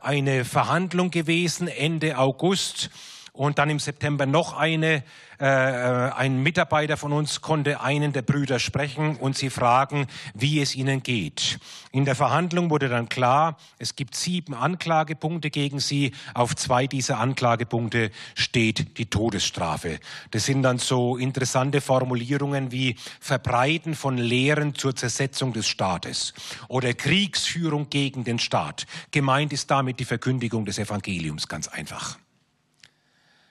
äh, 0.00 0.04
eine 0.04 0.44
Verhandlung 0.46 1.10
gewesen 1.10 1.68
Ende 1.68 2.18
August. 2.18 2.90
Und 3.32 3.58
dann 3.58 3.68
im 3.68 3.78
September 3.78 4.24
noch 4.24 4.56
eine 4.56 5.02
äh, 5.40 5.46
äh, 5.46 6.12
ein 6.12 6.42
Mitarbeiter 6.42 6.96
von 6.96 7.12
uns 7.12 7.40
konnte 7.40 7.80
einen 7.80 8.12
der 8.12 8.22
Brüder 8.22 8.58
sprechen 8.58 9.16
und 9.16 9.36
sie 9.36 9.50
fragen, 9.50 10.06
wie 10.34 10.60
es 10.60 10.74
ihnen 10.74 11.02
geht. 11.02 11.58
In 11.92 12.04
der 12.04 12.14
Verhandlung 12.14 12.70
wurde 12.70 12.88
dann 12.88 13.08
klar, 13.08 13.56
es 13.78 13.96
gibt 13.96 14.14
sieben 14.14 14.54
Anklagepunkte 14.54 15.50
gegen 15.50 15.80
sie. 15.80 16.12
Auf 16.34 16.56
zwei 16.56 16.86
dieser 16.86 17.18
Anklagepunkte 17.18 18.10
steht 18.34 18.98
die 18.98 19.06
Todesstrafe. 19.06 19.98
Das 20.30 20.46
sind 20.46 20.62
dann 20.62 20.78
so 20.78 21.16
interessante 21.16 21.80
Formulierungen 21.80 22.72
wie 22.72 22.96
Verbreiten 23.20 23.94
von 23.94 24.18
Lehren 24.18 24.74
zur 24.74 24.96
Zersetzung 24.96 25.52
des 25.52 25.66
Staates 25.66 26.32
oder 26.68 26.94
Kriegsführung 26.94 27.90
gegen 27.90 28.24
den 28.24 28.38
Staat. 28.38 28.86
Gemeint 29.10 29.52
ist 29.52 29.70
damit 29.70 30.00
die 30.00 30.04
Verkündigung 30.04 30.64
des 30.64 30.78
Evangeliums, 30.78 31.48
ganz 31.48 31.68
einfach. 31.68 32.18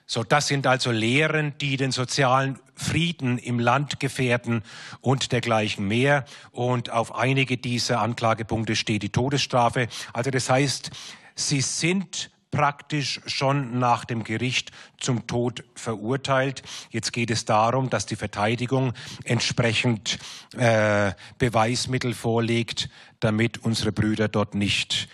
So, 0.08 0.22
das 0.22 0.46
sind 0.46 0.68
also 0.68 0.92
Lehren, 0.92 1.58
die 1.58 1.76
den 1.76 1.90
sozialen 1.90 2.60
Frieden 2.76 3.38
im 3.38 3.58
Land 3.58 3.98
gefährden 3.98 4.62
und 5.00 5.32
dergleichen 5.32 5.88
mehr. 5.88 6.24
Und 6.52 6.90
auf 6.90 7.14
einige 7.16 7.56
dieser 7.56 8.00
Anklagepunkte 8.00 8.76
steht 8.76 9.02
die 9.02 9.10
Todesstrafe. 9.10 9.88
Also 10.12 10.30
das 10.30 10.48
heißt, 10.48 10.90
sie 11.34 11.60
sind 11.60 12.30
praktisch 12.52 13.20
schon 13.26 13.80
nach 13.80 14.04
dem 14.04 14.22
Gericht 14.22 14.70
zum 14.98 15.26
Tod 15.26 15.64
verurteilt. 15.74 16.62
Jetzt 16.90 17.12
geht 17.12 17.32
es 17.32 17.44
darum, 17.44 17.90
dass 17.90 18.06
die 18.06 18.16
Verteidigung 18.16 18.92
entsprechend 19.24 20.18
äh, 20.56 21.12
Beweismittel 21.38 22.14
vorlegt, 22.14 22.88
damit 23.18 23.58
unsere 23.58 23.90
Brüder 23.90 24.28
dort 24.28 24.54
nicht 24.54 25.08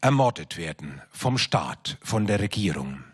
ermordet 0.00 0.56
werden 0.56 1.00
vom 1.12 1.38
Staat, 1.38 1.96
von 2.02 2.26
der 2.26 2.40
Regierung. 2.40 3.04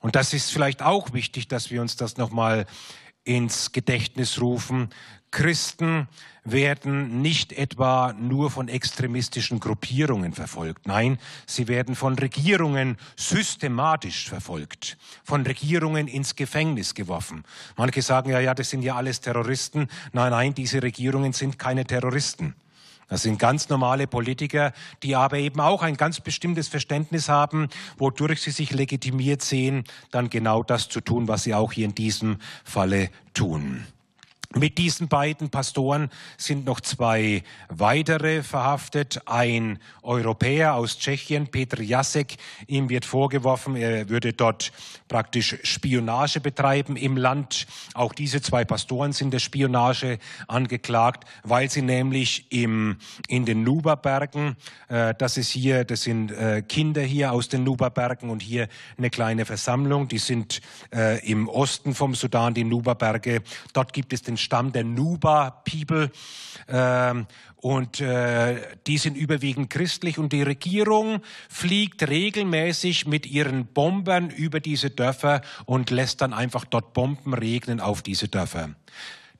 Und 0.00 0.16
das 0.16 0.32
ist 0.32 0.50
vielleicht 0.50 0.82
auch 0.82 1.12
wichtig, 1.12 1.48
dass 1.48 1.70
wir 1.70 1.80
uns 1.80 1.96
das 1.96 2.16
nochmal 2.16 2.66
ins 3.24 3.72
Gedächtnis 3.72 4.40
rufen. 4.40 4.90
Christen 5.30 6.08
werden 6.44 7.20
nicht 7.20 7.52
etwa 7.52 8.14
nur 8.14 8.50
von 8.50 8.68
extremistischen 8.68 9.60
Gruppierungen 9.60 10.32
verfolgt. 10.32 10.86
Nein, 10.86 11.18
sie 11.46 11.68
werden 11.68 11.94
von 11.94 12.18
Regierungen 12.18 12.96
systematisch 13.16 14.30
verfolgt, 14.30 14.96
von 15.24 15.44
Regierungen 15.44 16.08
ins 16.08 16.34
Gefängnis 16.34 16.94
geworfen. 16.94 17.44
Manche 17.76 18.00
sagen 18.00 18.30
ja, 18.30 18.40
ja, 18.40 18.54
das 18.54 18.70
sind 18.70 18.82
ja 18.82 18.96
alles 18.96 19.20
Terroristen. 19.20 19.88
Nein, 20.12 20.30
nein, 20.30 20.54
diese 20.54 20.82
Regierungen 20.82 21.34
sind 21.34 21.58
keine 21.58 21.84
Terroristen. 21.84 22.54
Das 23.08 23.22
sind 23.22 23.38
ganz 23.38 23.68
normale 23.68 24.06
Politiker, 24.06 24.72
die 25.02 25.16
aber 25.16 25.38
eben 25.38 25.60
auch 25.60 25.82
ein 25.82 25.96
ganz 25.96 26.20
bestimmtes 26.20 26.68
Verständnis 26.68 27.28
haben, 27.28 27.68
wodurch 27.96 28.42
sie 28.42 28.50
sich 28.50 28.72
legitimiert 28.72 29.42
sehen, 29.42 29.84
dann 30.10 30.30
genau 30.30 30.62
das 30.62 30.88
zu 30.88 31.00
tun, 31.00 31.26
was 31.26 31.42
sie 31.42 31.54
auch 31.54 31.72
hier 31.72 31.86
in 31.86 31.94
diesem 31.94 32.36
Falle 32.64 33.10
tun. 33.32 33.86
Mit 34.56 34.78
diesen 34.78 35.08
beiden 35.08 35.50
Pastoren 35.50 36.08
sind 36.38 36.64
noch 36.64 36.80
zwei 36.80 37.42
weitere 37.68 38.42
verhaftet. 38.42 39.20
Ein 39.26 39.78
Europäer 40.02 40.74
aus 40.74 40.98
Tschechien, 40.98 41.48
Petr 41.48 41.82
Jasek. 41.82 42.38
Ihm 42.66 42.88
wird 42.88 43.04
vorgeworfen, 43.04 43.76
er 43.76 44.08
würde 44.08 44.32
dort 44.32 44.72
praktisch 45.06 45.58
Spionage 45.64 46.40
betreiben 46.40 46.96
im 46.96 47.18
Land. 47.18 47.66
Auch 47.92 48.14
diese 48.14 48.40
zwei 48.40 48.64
Pastoren 48.64 49.12
sind 49.12 49.34
der 49.34 49.38
Spionage 49.38 50.18
angeklagt, 50.46 51.28
weil 51.42 51.68
sie 51.70 51.82
nämlich 51.82 52.50
im, 52.50 52.96
in 53.28 53.44
den 53.44 53.64
Nuba-Bergen, 53.64 54.56
äh, 54.88 55.14
das 55.18 55.36
ist 55.36 55.50
hier, 55.50 55.84
das 55.84 56.04
sind 56.04 56.30
äh, 56.30 56.62
Kinder 56.62 57.02
hier 57.02 57.32
aus 57.32 57.50
den 57.50 57.64
Nuba-Bergen 57.64 58.30
und 58.30 58.42
hier 58.42 58.68
eine 58.96 59.10
kleine 59.10 59.44
Versammlung. 59.44 60.08
Die 60.08 60.18
sind 60.18 60.62
äh, 60.90 61.18
im 61.30 61.50
Osten 61.50 61.94
vom 61.94 62.14
Sudan, 62.14 62.54
die 62.54 62.64
Nuba-Berge. 62.64 63.42
Dort 63.74 63.92
gibt 63.92 64.14
es 64.14 64.22
den 64.22 64.37
Stamm 64.38 64.72
der 64.72 64.84
Nuba 64.84 65.62
People. 65.64 66.10
Ähm, 66.68 67.26
und 67.56 68.00
äh, 68.00 68.62
die 68.86 68.98
sind 68.98 69.16
überwiegend 69.16 69.68
christlich 69.68 70.18
und 70.18 70.32
die 70.32 70.42
Regierung 70.42 71.22
fliegt 71.48 72.08
regelmäßig 72.08 73.06
mit 73.06 73.26
ihren 73.26 73.66
Bombern 73.66 74.30
über 74.30 74.60
diese 74.60 74.90
Dörfer 74.90 75.42
und 75.66 75.90
lässt 75.90 76.20
dann 76.20 76.32
einfach 76.32 76.64
dort 76.64 76.92
Bomben 76.92 77.34
regnen 77.34 77.80
auf 77.80 78.02
diese 78.02 78.28
Dörfer. 78.28 78.70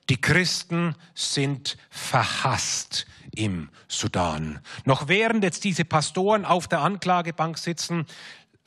Die 0.08 0.20
Christen 0.20 0.94
sind 1.14 1.76
verhasst 1.90 3.06
im 3.36 3.68
Sudan. 3.86 4.60
Noch 4.84 5.06
während 5.06 5.44
jetzt 5.44 5.64
diese 5.64 5.84
Pastoren 5.84 6.44
auf 6.44 6.66
der 6.66 6.80
Anklagebank 6.80 7.58
sitzen, 7.58 8.06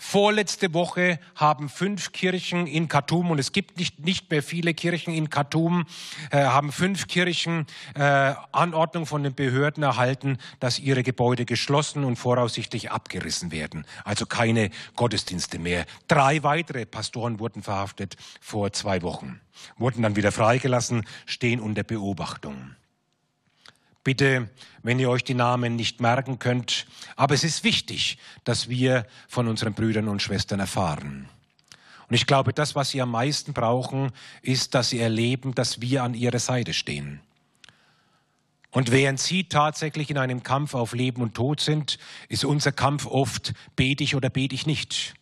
Vorletzte 0.03 0.73
Woche 0.73 1.19
haben 1.35 1.69
fünf 1.69 2.11
Kirchen 2.11 2.65
in 2.65 2.87
Khartoum, 2.87 3.29
und 3.29 3.37
es 3.37 3.51
gibt 3.51 3.77
nicht, 3.77 4.03
nicht 4.03 4.31
mehr 4.31 4.41
viele 4.41 4.73
Kirchen 4.73 5.13
in 5.13 5.29
Khartoum, 5.29 5.85
äh, 6.31 6.43
haben 6.43 6.71
fünf 6.71 7.07
Kirchen 7.07 7.67
äh, 7.93 8.33
Anordnung 8.51 9.05
von 9.05 9.21
den 9.21 9.35
Behörden 9.35 9.83
erhalten, 9.83 10.39
dass 10.59 10.79
ihre 10.79 11.03
Gebäude 11.03 11.45
geschlossen 11.45 12.03
und 12.03 12.15
voraussichtlich 12.15 12.89
abgerissen 12.89 13.51
werden. 13.51 13.85
Also 14.03 14.25
keine 14.25 14.71
Gottesdienste 14.95 15.59
mehr. 15.59 15.85
Drei 16.07 16.41
weitere 16.41 16.87
Pastoren 16.87 17.39
wurden 17.39 17.61
verhaftet 17.61 18.17
vor 18.41 18.73
zwei 18.73 19.03
Wochen, 19.03 19.39
wurden 19.77 20.01
dann 20.01 20.15
wieder 20.15 20.31
freigelassen, 20.31 21.05
stehen 21.27 21.59
unter 21.59 21.83
Beobachtung. 21.83 22.75
Bitte, 24.03 24.49
wenn 24.81 24.97
ihr 24.97 25.09
euch 25.09 25.23
die 25.23 25.35
Namen 25.35 25.75
nicht 25.75 26.01
merken 26.01 26.39
könnt, 26.39 26.87
aber 27.15 27.35
es 27.35 27.43
ist 27.43 27.63
wichtig, 27.63 28.17
dass 28.43 28.67
wir 28.67 29.05
von 29.27 29.47
unseren 29.47 29.73
Brüdern 29.73 30.07
und 30.07 30.21
Schwestern 30.21 30.59
erfahren. 30.59 31.29
Und 32.07 32.15
ich 32.15 32.25
glaube, 32.25 32.51
das, 32.51 32.75
was 32.75 32.89
sie 32.89 33.01
am 33.01 33.11
meisten 33.11 33.53
brauchen, 33.53 34.11
ist, 34.41 34.73
dass 34.73 34.89
sie 34.89 34.99
erleben, 34.99 35.53
dass 35.53 35.81
wir 35.81 36.03
an 36.03 36.13
ihrer 36.13 36.39
Seite 36.39 36.73
stehen. 36.73 37.21
Und 38.71 38.91
während 38.91 39.19
sie 39.19 39.43
tatsächlich 39.43 40.09
in 40.09 40.17
einem 40.17 40.43
Kampf 40.43 40.73
auf 40.73 40.93
Leben 40.93 41.21
und 41.21 41.35
Tod 41.35 41.59
sind, 41.59 41.99
ist 42.27 42.43
unser 42.43 42.71
Kampf 42.71 43.05
oft 43.05 43.53
bete 43.75 44.03
ich 44.03 44.15
oder 44.15 44.29
bete 44.29 44.55
ich 44.55 44.65
nicht. 44.65 45.13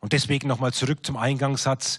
Und 0.00 0.12
deswegen 0.12 0.48
nochmal 0.48 0.72
zurück 0.72 1.04
zum 1.04 1.16
Eingangssatz. 1.16 1.98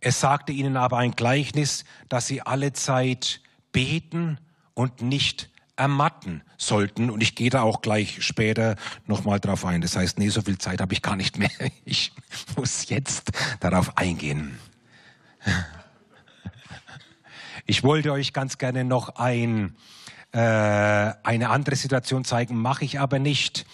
Er 0.00 0.12
sagte 0.12 0.52
ihnen 0.52 0.76
aber 0.76 0.98
ein 0.98 1.12
Gleichnis, 1.12 1.84
dass 2.08 2.26
sie 2.26 2.42
alle 2.42 2.72
Zeit 2.72 3.40
beten 3.72 4.38
und 4.78 5.02
nicht 5.02 5.50
ermatten 5.74 6.42
sollten. 6.56 7.10
Und 7.10 7.20
ich 7.20 7.34
gehe 7.34 7.50
da 7.50 7.62
auch 7.62 7.82
gleich 7.82 8.22
später 8.22 8.76
nochmal 9.06 9.40
drauf 9.40 9.64
ein. 9.64 9.80
Das 9.80 9.96
heißt, 9.96 10.20
nee, 10.20 10.28
so 10.28 10.40
viel 10.40 10.56
Zeit 10.56 10.80
habe 10.80 10.92
ich 10.92 11.02
gar 11.02 11.16
nicht 11.16 11.36
mehr. 11.36 11.50
Ich 11.84 12.12
muss 12.56 12.88
jetzt 12.88 13.32
darauf 13.58 13.96
eingehen. 13.96 14.56
Ich 17.66 17.82
wollte 17.82 18.12
euch 18.12 18.32
ganz 18.32 18.58
gerne 18.58 18.84
noch 18.84 19.16
ein, 19.16 19.74
äh, 20.32 20.38
eine 20.38 21.50
andere 21.50 21.74
Situation 21.74 22.24
zeigen, 22.24 22.56
mache 22.56 22.84
ich 22.84 23.00
aber 23.00 23.18
nicht. 23.18 23.66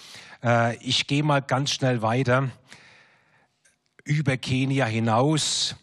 Äh, 0.43 0.77
ich 0.77 1.07
gehe 1.07 1.23
mal 1.23 1.43
ganz 1.43 1.73
schnell 1.73 2.01
weiter 2.01 2.49
über 4.05 4.39
Kenia 4.39 4.87
hinaus 4.87 5.77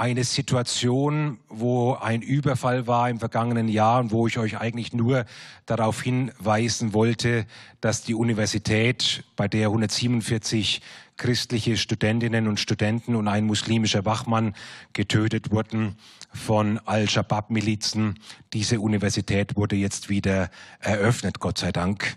eine 0.00 0.24
Situation, 0.24 1.40
wo 1.50 1.92
ein 1.92 2.22
Überfall 2.22 2.86
war 2.86 3.10
im 3.10 3.18
vergangenen 3.18 3.68
Jahr 3.68 4.00
und 4.00 4.12
wo 4.12 4.26
ich 4.26 4.38
euch 4.38 4.58
eigentlich 4.58 4.94
nur 4.94 5.26
darauf 5.66 6.00
hinweisen 6.00 6.94
wollte, 6.94 7.44
dass 7.82 8.02
die 8.02 8.14
Universität, 8.14 9.24
bei 9.36 9.46
der 9.46 9.66
147 9.66 10.80
christliche 11.18 11.76
Studentinnen 11.76 12.48
und 12.48 12.58
Studenten 12.58 13.14
und 13.14 13.28
ein 13.28 13.44
muslimischer 13.44 14.06
Wachmann 14.06 14.54
getötet 14.94 15.50
wurden 15.50 15.96
von 16.32 16.78
Al-Shabaab-Milizen, 16.86 18.18
diese 18.54 18.80
Universität 18.80 19.54
wurde 19.54 19.76
jetzt 19.76 20.08
wieder 20.08 20.48
eröffnet, 20.78 21.40
Gott 21.40 21.58
sei 21.58 21.72
Dank. 21.72 22.16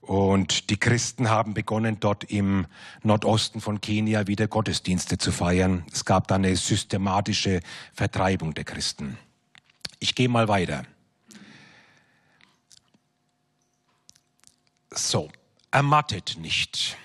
Und 0.00 0.70
die 0.70 0.78
Christen 0.78 1.28
haben 1.28 1.54
begonnen, 1.54 2.00
dort 2.00 2.24
im 2.24 2.66
Nordosten 3.02 3.60
von 3.60 3.80
Kenia 3.80 4.26
wieder 4.26 4.48
Gottesdienste 4.48 5.18
zu 5.18 5.30
feiern. 5.30 5.84
Es 5.92 6.04
gab 6.04 6.26
dann 6.28 6.44
eine 6.44 6.56
systematische 6.56 7.60
Vertreibung 7.92 8.54
der 8.54 8.64
Christen. 8.64 9.18
Ich 9.98 10.14
gehe 10.14 10.28
mal 10.28 10.48
weiter. 10.48 10.84
So, 14.90 15.30
ermattet 15.70 16.36
nicht 16.40 16.96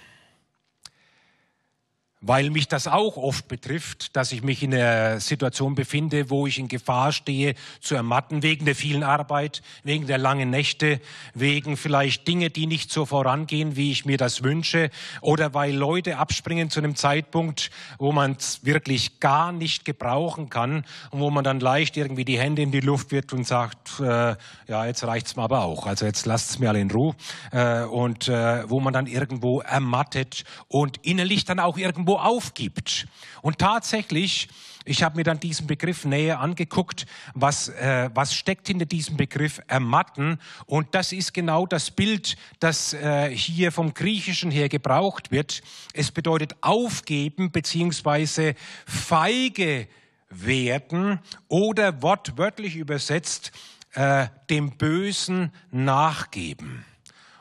weil 2.28 2.50
mich 2.50 2.68
das 2.68 2.88
auch 2.88 3.18
oft 3.18 3.48
betrifft, 3.48 4.16
dass 4.16 4.32
ich 4.32 4.42
mich 4.42 4.64
in 4.64 4.74
einer 4.74 5.20
Situation 5.20 5.76
befinde, 5.76 6.30
wo 6.32 6.48
ich 6.48 6.58
in 6.58 6.68
Gefahr 6.68 7.12
stehe 7.12 7.54
zu 7.82 7.94
ermatten 7.94 8.42
wegen 8.42 8.66
der 8.66 8.76
vielen 8.76 9.04
Arbeit, 9.04 9.62
wegen 9.84 10.08
der 10.08 10.18
langen 10.18 10.50
Nächte, 10.50 11.00
wegen 11.36 11.78
vielleicht 11.78 12.28
Dinge, 12.28 12.50
die 12.50 12.66
nicht 12.66 12.92
so 12.92 13.06
vorangehen, 13.06 13.76
wie 13.76 13.92
ich 13.92 14.06
mir 14.06 14.18
das 14.18 14.42
wünsche, 14.42 14.90
oder 15.22 15.54
weil 15.54 15.76
Leute 15.76 16.18
abspringen 16.18 16.72
zu 16.72 16.80
einem 16.80 16.96
Zeitpunkt, 16.96 17.70
wo 18.00 18.12
man 18.12 18.32
es 18.32 18.66
wirklich 18.66 19.20
gar 19.20 19.52
nicht 19.52 19.86
gebrauchen 19.86 20.50
kann 20.50 20.84
und 21.12 21.20
wo 21.20 21.30
man 21.30 21.44
dann 21.44 21.60
leicht 21.60 21.96
irgendwie 21.96 22.26
die 22.26 22.40
Hände 22.40 22.64
in 22.64 22.72
die 22.72 22.80
Luft 22.80 23.12
wird 23.12 23.34
und 23.34 23.46
sagt, 23.46 24.00
äh, 24.00 24.36
ja, 24.68 24.86
jetzt 24.86 25.04
reicht's 25.04 25.36
mir 25.36 25.44
aber 25.44 25.62
auch, 25.62 25.86
also 25.86 26.06
jetzt 26.06 26.26
lasst 26.26 26.50
es 26.50 26.60
mir 26.60 26.70
alle 26.70 26.82
in 26.82 26.90
Ruhe, 26.90 27.16
äh, 27.52 27.84
und 27.84 28.28
äh, 28.28 28.68
wo 28.68 28.80
man 28.80 28.94
dann 28.94 29.06
irgendwo 29.06 29.62
ermattet 29.62 30.44
und 30.68 30.98
innerlich 31.04 31.46
dann 31.46 31.60
auch 31.60 31.78
irgendwo 31.78 32.15
aufgibt. 32.18 33.08
Und 33.42 33.60
tatsächlich, 33.60 34.48
ich 34.86 35.04
habe 35.04 35.18
mir 35.18 35.24
dann 35.24 35.40
diesen 35.40 35.68
Begriff 35.68 36.06
näher 36.06 36.40
angeguckt, 36.40 37.06
was, 37.34 37.70
äh, 37.70 38.10
was 38.14 38.36
steckt 38.36 38.68
hinter 38.68 38.86
diesem 38.86 39.18
Begriff 39.18 39.62
ermatten. 39.68 40.40
Und 40.66 40.94
das 40.94 41.12
ist 41.12 41.34
genau 41.34 41.66
das 41.66 41.92
Bild, 41.92 42.38
das 42.60 42.94
äh, 42.94 43.30
hier 43.30 43.72
vom 43.72 43.94
Griechischen 43.94 44.52
her 44.52 44.70
gebraucht 44.70 45.32
wird. 45.32 45.62
Es 45.94 46.12
bedeutet 46.12 46.56
aufgeben 46.62 47.52
beziehungsweise 47.52 48.56
feige 48.86 49.88
werden 50.30 51.20
oder 51.48 52.02
wortwörtlich 52.02 52.76
übersetzt 52.76 53.52
äh, 53.94 54.28
dem 54.50 54.78
Bösen 54.78 55.52
nachgeben. 55.72 56.86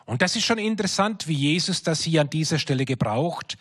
Und 0.07 0.23
das 0.23 0.37
ist 0.37 0.45
schon 0.45 0.59
interessant, 0.59 1.27
wie 1.29 1.35
Jesus 1.35 1.83
das 1.83 2.03
hier 2.03 2.21
an 2.21 2.31
dieser 2.31 2.59
Stelle 2.59 2.85
gebraucht 2.85 3.57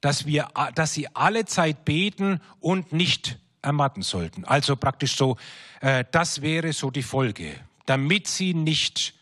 dass 0.00 0.26
wir, 0.26 0.48
dass 0.74 0.94
sie 0.94 1.08
alle 1.14 1.44
Zeit 1.46 1.84
beten 1.84 2.40
und 2.60 2.92
nicht 2.92 3.38
ermatten 3.62 4.02
sollten. 4.02 4.44
Also 4.44 4.76
praktisch 4.76 5.16
so, 5.16 5.36
äh, 5.80 6.04
das 6.10 6.42
wäre 6.42 6.72
so 6.72 6.90
die 6.90 7.02
Folge, 7.02 7.54
damit 7.86 8.28
sie 8.28 8.54
nicht 8.54 9.14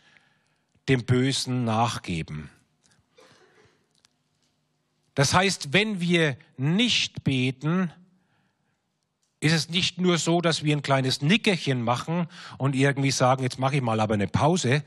dem 0.88 1.04
Bösen 1.04 1.64
nachgeben. 1.64 2.50
Das 5.14 5.32
heißt, 5.32 5.72
wenn 5.72 6.00
wir 6.00 6.36
nicht 6.56 7.24
beten, 7.24 7.92
ist 9.40 9.52
es 9.52 9.68
nicht 9.68 9.98
nur 10.00 10.18
so, 10.18 10.40
dass 10.40 10.64
wir 10.64 10.76
ein 10.76 10.82
kleines 10.82 11.22
Nickerchen 11.22 11.82
machen 11.82 12.26
und 12.58 12.74
irgendwie 12.74 13.10
sagen, 13.10 13.42
jetzt 13.42 13.58
mache 13.58 13.76
ich 13.76 13.82
mal 13.82 14.00
aber 14.00 14.14
eine 14.14 14.26
Pause, 14.26 14.82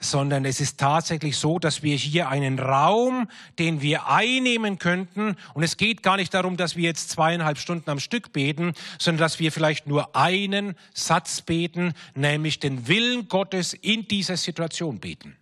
sondern 0.00 0.46
es 0.46 0.60
ist 0.60 0.80
tatsächlich 0.80 1.36
so, 1.36 1.58
dass 1.58 1.82
wir 1.82 1.94
hier 1.96 2.28
einen 2.28 2.58
Raum, 2.58 3.28
den 3.58 3.82
wir 3.82 4.08
einnehmen 4.08 4.78
könnten, 4.78 5.36
und 5.54 5.62
es 5.62 5.76
geht 5.76 6.02
gar 6.02 6.16
nicht 6.16 6.32
darum, 6.32 6.56
dass 6.56 6.74
wir 6.74 6.84
jetzt 6.84 7.10
zweieinhalb 7.10 7.58
Stunden 7.58 7.88
am 7.90 8.00
Stück 8.00 8.32
beten, 8.32 8.72
sondern 8.98 9.20
dass 9.20 9.38
wir 9.38 9.52
vielleicht 9.52 9.86
nur 9.86 10.16
einen 10.16 10.74
Satz 10.94 11.42
beten, 11.42 11.92
nämlich 12.14 12.58
den 12.58 12.88
Willen 12.88 13.28
Gottes 13.28 13.74
in 13.74 14.08
dieser 14.08 14.38
Situation 14.38 14.98
beten. 14.98 15.36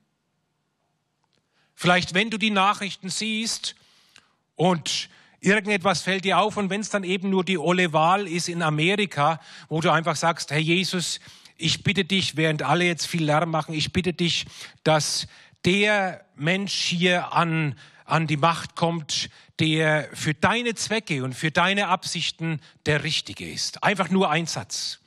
Vielleicht, 1.74 2.12
wenn 2.12 2.28
du 2.28 2.38
die 2.38 2.50
Nachrichten 2.50 3.08
siehst 3.08 3.76
und 4.56 5.08
Irgendetwas 5.40 6.02
fällt 6.02 6.24
dir 6.24 6.38
auf 6.38 6.56
und 6.56 6.68
wenn 6.68 6.80
es 6.80 6.90
dann 6.90 7.04
eben 7.04 7.30
nur 7.30 7.44
die 7.44 7.58
Olle 7.58 7.92
Wahl 7.92 8.26
ist 8.26 8.48
in 8.48 8.60
Amerika, 8.60 9.40
wo 9.68 9.80
du 9.80 9.92
einfach 9.92 10.16
sagst, 10.16 10.50
Herr 10.50 10.58
Jesus, 10.58 11.20
ich 11.58 11.82
bitte 11.82 12.04
dich, 12.04 12.36
während 12.36 12.62
alle 12.62 12.84
jetzt 12.84 13.06
viel 13.06 13.24
Lärm 13.24 13.50
machen, 13.50 13.74
ich 13.74 13.92
bitte 13.92 14.12
dich, 14.12 14.46
dass 14.84 15.26
der 15.64 16.24
Mensch 16.36 16.72
hier 16.72 17.32
an, 17.32 17.74
an 18.04 18.26
die 18.26 18.36
Macht 18.36 18.76
kommt, 18.76 19.28
der 19.58 20.08
für 20.14 20.34
deine 20.34 20.74
Zwecke 20.76 21.24
und 21.24 21.34
für 21.34 21.50
deine 21.50 21.88
Absichten 21.88 22.60
der 22.86 23.02
Richtige 23.02 23.50
ist. 23.50 23.82
Einfach 23.82 24.08
nur 24.08 24.30
ein 24.30 24.46
Satz 24.46 25.00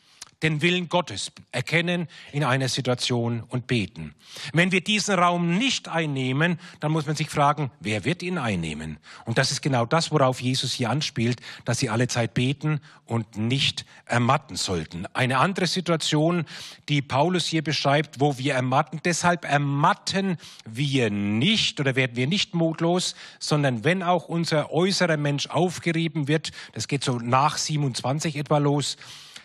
den 0.43 0.61
Willen 0.61 0.89
Gottes 0.89 1.31
erkennen 1.51 2.07
in 2.31 2.43
einer 2.43 2.69
Situation 2.69 3.43
und 3.47 3.67
beten. 3.67 4.15
Wenn 4.53 4.71
wir 4.71 4.81
diesen 4.81 5.15
Raum 5.15 5.57
nicht 5.57 5.87
einnehmen, 5.87 6.59
dann 6.79 6.91
muss 6.91 7.05
man 7.05 7.15
sich 7.15 7.29
fragen, 7.29 7.71
wer 7.79 8.05
wird 8.05 8.23
ihn 8.23 8.37
einnehmen? 8.37 8.97
Und 9.25 9.37
das 9.37 9.51
ist 9.51 9.61
genau 9.61 9.85
das, 9.85 10.11
worauf 10.11 10.41
Jesus 10.41 10.73
hier 10.73 10.89
anspielt, 10.89 11.41
dass 11.65 11.79
sie 11.79 11.89
alle 11.89 12.07
Zeit 12.07 12.33
beten 12.33 12.79
und 13.05 13.37
nicht 13.37 13.85
ermatten 14.05 14.55
sollten. 14.55 15.05
Eine 15.13 15.39
andere 15.39 15.67
Situation, 15.67 16.45
die 16.89 17.01
Paulus 17.01 17.45
hier 17.45 17.63
beschreibt, 17.63 18.19
wo 18.19 18.37
wir 18.37 18.53
ermatten, 18.53 19.01
deshalb 19.03 19.45
ermatten 19.45 20.37
wir 20.65 21.09
nicht 21.09 21.79
oder 21.79 21.95
werden 21.95 22.15
wir 22.15 22.27
nicht 22.27 22.55
mutlos, 22.55 23.15
sondern 23.39 23.83
wenn 23.83 24.01
auch 24.01 24.29
unser 24.29 24.71
äußerer 24.71 25.17
Mensch 25.17 25.47
aufgerieben 25.47 26.27
wird, 26.27 26.51
das 26.73 26.87
geht 26.87 27.03
so 27.03 27.19
nach 27.19 27.57
27 27.57 28.37
etwa 28.37 28.57
los, 28.57 28.97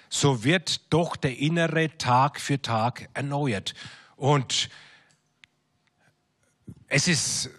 so 0.09 0.45
wird 0.45 0.93
doch 0.93 1.17
der 1.17 1.39
innere 1.39 1.97
Tag 1.99 2.41
für 2.41 2.61
Tag 2.61 3.09
erneuert. 3.15 3.75
Und 4.17 4.69
es 6.89 7.09
ist 7.09 7.51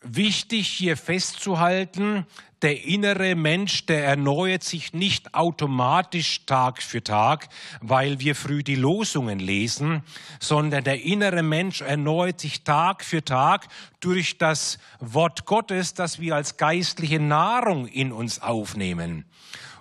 wichtig 0.00 0.68
hier 0.68 0.96
festzuhalten, 0.96 2.26
der 2.62 2.84
innere 2.84 3.34
Mensch, 3.34 3.84
der 3.84 4.06
erneuert 4.06 4.64
sich 4.64 4.94
nicht 4.94 5.34
automatisch 5.34 6.46
Tag 6.46 6.82
für 6.82 7.04
Tag, 7.04 7.48
weil 7.82 8.20
wir 8.20 8.34
früh 8.34 8.62
die 8.62 8.74
Losungen 8.74 9.38
lesen, 9.38 10.02
sondern 10.40 10.82
der 10.82 11.02
innere 11.02 11.42
Mensch 11.42 11.82
erneuert 11.82 12.40
sich 12.40 12.64
Tag 12.64 13.04
für 13.04 13.22
Tag 13.22 13.68
durch 14.00 14.38
das 14.38 14.78
Wort 14.98 15.44
Gottes, 15.44 15.92
das 15.92 16.20
wir 16.20 16.36
als 16.36 16.56
geistliche 16.56 17.20
Nahrung 17.20 17.86
in 17.86 18.12
uns 18.12 18.40
aufnehmen. 18.40 19.26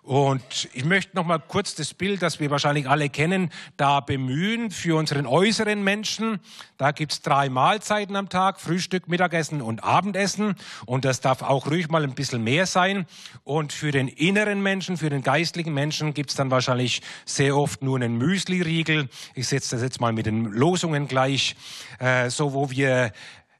Und 0.03 0.67
ich 0.73 0.83
möchte 0.83 1.15
noch 1.15 1.25
mal 1.25 1.39
kurz 1.39 1.75
das 1.75 1.93
Bild, 1.93 2.21
das 2.21 2.41
wir 2.41 2.51
wahrscheinlich 2.51 2.89
alle 2.89 3.07
kennen, 3.07 3.49
da 3.77 4.01
bemühen 4.01 4.69
für 4.69 4.97
unseren 4.97 5.25
äußeren 5.25 5.81
Menschen. 5.81 6.41
Da 6.77 6.91
gibt's 6.91 7.21
drei 7.21 7.47
Mahlzeiten 7.47 8.17
am 8.17 8.27
Tag, 8.27 8.59
Frühstück, 8.59 9.07
Mittagessen 9.07 9.61
und 9.61 9.81
Abendessen. 9.85 10.55
Und 10.85 11.05
das 11.05 11.21
darf 11.21 11.41
auch 11.41 11.67
ruhig 11.67 11.87
mal 11.87 12.03
ein 12.03 12.15
bisschen 12.15 12.43
mehr 12.43 12.65
sein. 12.65 13.05
Und 13.45 13.71
für 13.71 13.91
den 13.91 14.09
inneren 14.09 14.61
Menschen, 14.61 14.97
für 14.97 15.09
den 15.09 15.23
geistlichen 15.23 15.73
Menschen 15.73 16.13
gibt's 16.13 16.35
dann 16.35 16.51
wahrscheinlich 16.51 17.01
sehr 17.23 17.55
oft 17.55 17.81
nur 17.81 17.95
einen 17.95 18.17
Müsli-Riegel. 18.17 19.07
Ich 19.35 19.47
setze 19.47 19.77
das 19.77 19.83
jetzt 19.83 20.01
mal 20.01 20.11
mit 20.11 20.25
den 20.25 20.43
Losungen 20.43 21.07
gleich, 21.07 21.55
äh, 21.99 22.29
so 22.29 22.51
wo 22.51 22.69
wir 22.69 23.13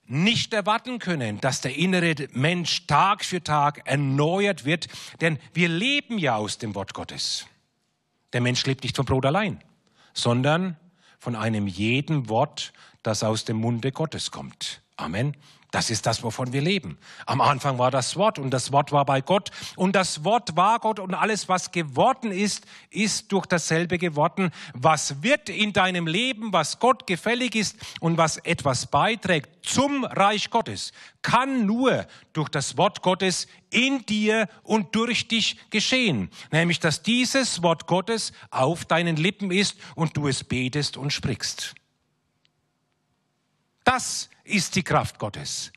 nicht 0.06 0.54
erwarten 0.54 1.00
können, 1.00 1.40
dass 1.40 1.62
der 1.62 1.76
innere 1.76 2.16
Mensch 2.32 2.88
Tag 2.88 3.24
für 3.24 3.44
Tag 3.44 3.82
erneuert 3.86 4.66
wird, 4.66 4.88
denn 5.22 5.40
wir 5.54 5.70
leben 5.70 6.18
ja 6.18 6.36
aus 6.36 6.58
dem 6.58 6.76
Wort 6.76 6.94
Gottes. 6.94 7.48
Der 8.34 8.42
Mensch 8.42 8.66
lebt 8.66 8.84
nicht 8.84 8.96
vom 8.96 9.06
Brot 9.06 9.26
allein, 9.26 9.64
sondern 10.14 10.78
von 11.20 11.36
einem 11.36 11.68
jeden 11.68 12.28
Wort, 12.30 12.74
das 13.02 13.24
aus 13.24 13.46
dem 13.46 13.58
Munde 13.58 13.92
Gottes 13.92 14.32
kommt. 14.32 14.82
Amen. 14.98 15.36
Das 15.74 15.90
ist 15.90 16.06
das, 16.06 16.22
wovon 16.22 16.54
wir 16.54 16.62
leben. 16.62 17.00
Am 17.26 17.42
Anfang 17.42 17.80
war 17.80 17.90
das 17.90 18.16
Wort 18.16 18.38
und 18.38 18.52
das 18.52 18.72
Wort 18.72 18.92
war 18.92 19.06
bei 19.06 19.22
Gott 19.22 19.50
und 19.76 19.96
das 19.96 20.24
Wort 20.24 20.56
war 20.56 20.80
Gott 20.80 21.00
und 21.00 21.16
alles, 21.16 21.50
was 21.50 21.72
geworden 21.72 22.32
ist, 22.32 22.68
ist 22.92 23.32
durch 23.32 23.48
dasselbe 23.48 23.98
geworden. 23.98 24.52
Was 24.76 25.24
wird 25.24 25.50
in 25.50 25.74
deinem 25.74 26.06
Leben, 26.06 26.54
was 26.54 26.78
Gott 26.78 27.08
gefällig 27.08 27.56
ist 27.56 27.76
und 28.00 28.20
was 28.20 28.38
etwas 28.38 28.86
beiträgt 28.86 29.66
zum 29.66 30.06
Reich 30.06 30.52
Gottes, 30.52 30.92
kann 31.24 31.66
nur 31.66 32.06
durch 32.34 32.50
das 32.50 32.78
Wort 32.78 33.02
Gottes 33.02 33.48
in 33.72 34.06
dir 34.06 34.50
und 34.62 34.94
durch 34.94 35.28
dich 35.28 35.58
geschehen. 35.72 36.30
Nämlich, 36.52 36.82
dass 36.82 37.02
dieses 37.02 37.64
Wort 37.64 37.88
Gottes 37.88 38.32
auf 38.52 38.86
deinen 38.86 39.16
Lippen 39.16 39.50
ist 39.50 39.78
und 39.96 40.16
du 40.16 40.28
es 40.28 40.44
betest 40.44 40.98
und 40.98 41.12
sprichst. 41.12 41.74
Das 43.84 44.30
ist 44.44 44.76
die 44.76 44.84
Kraft 44.84 45.20
Gottes, 45.20 45.72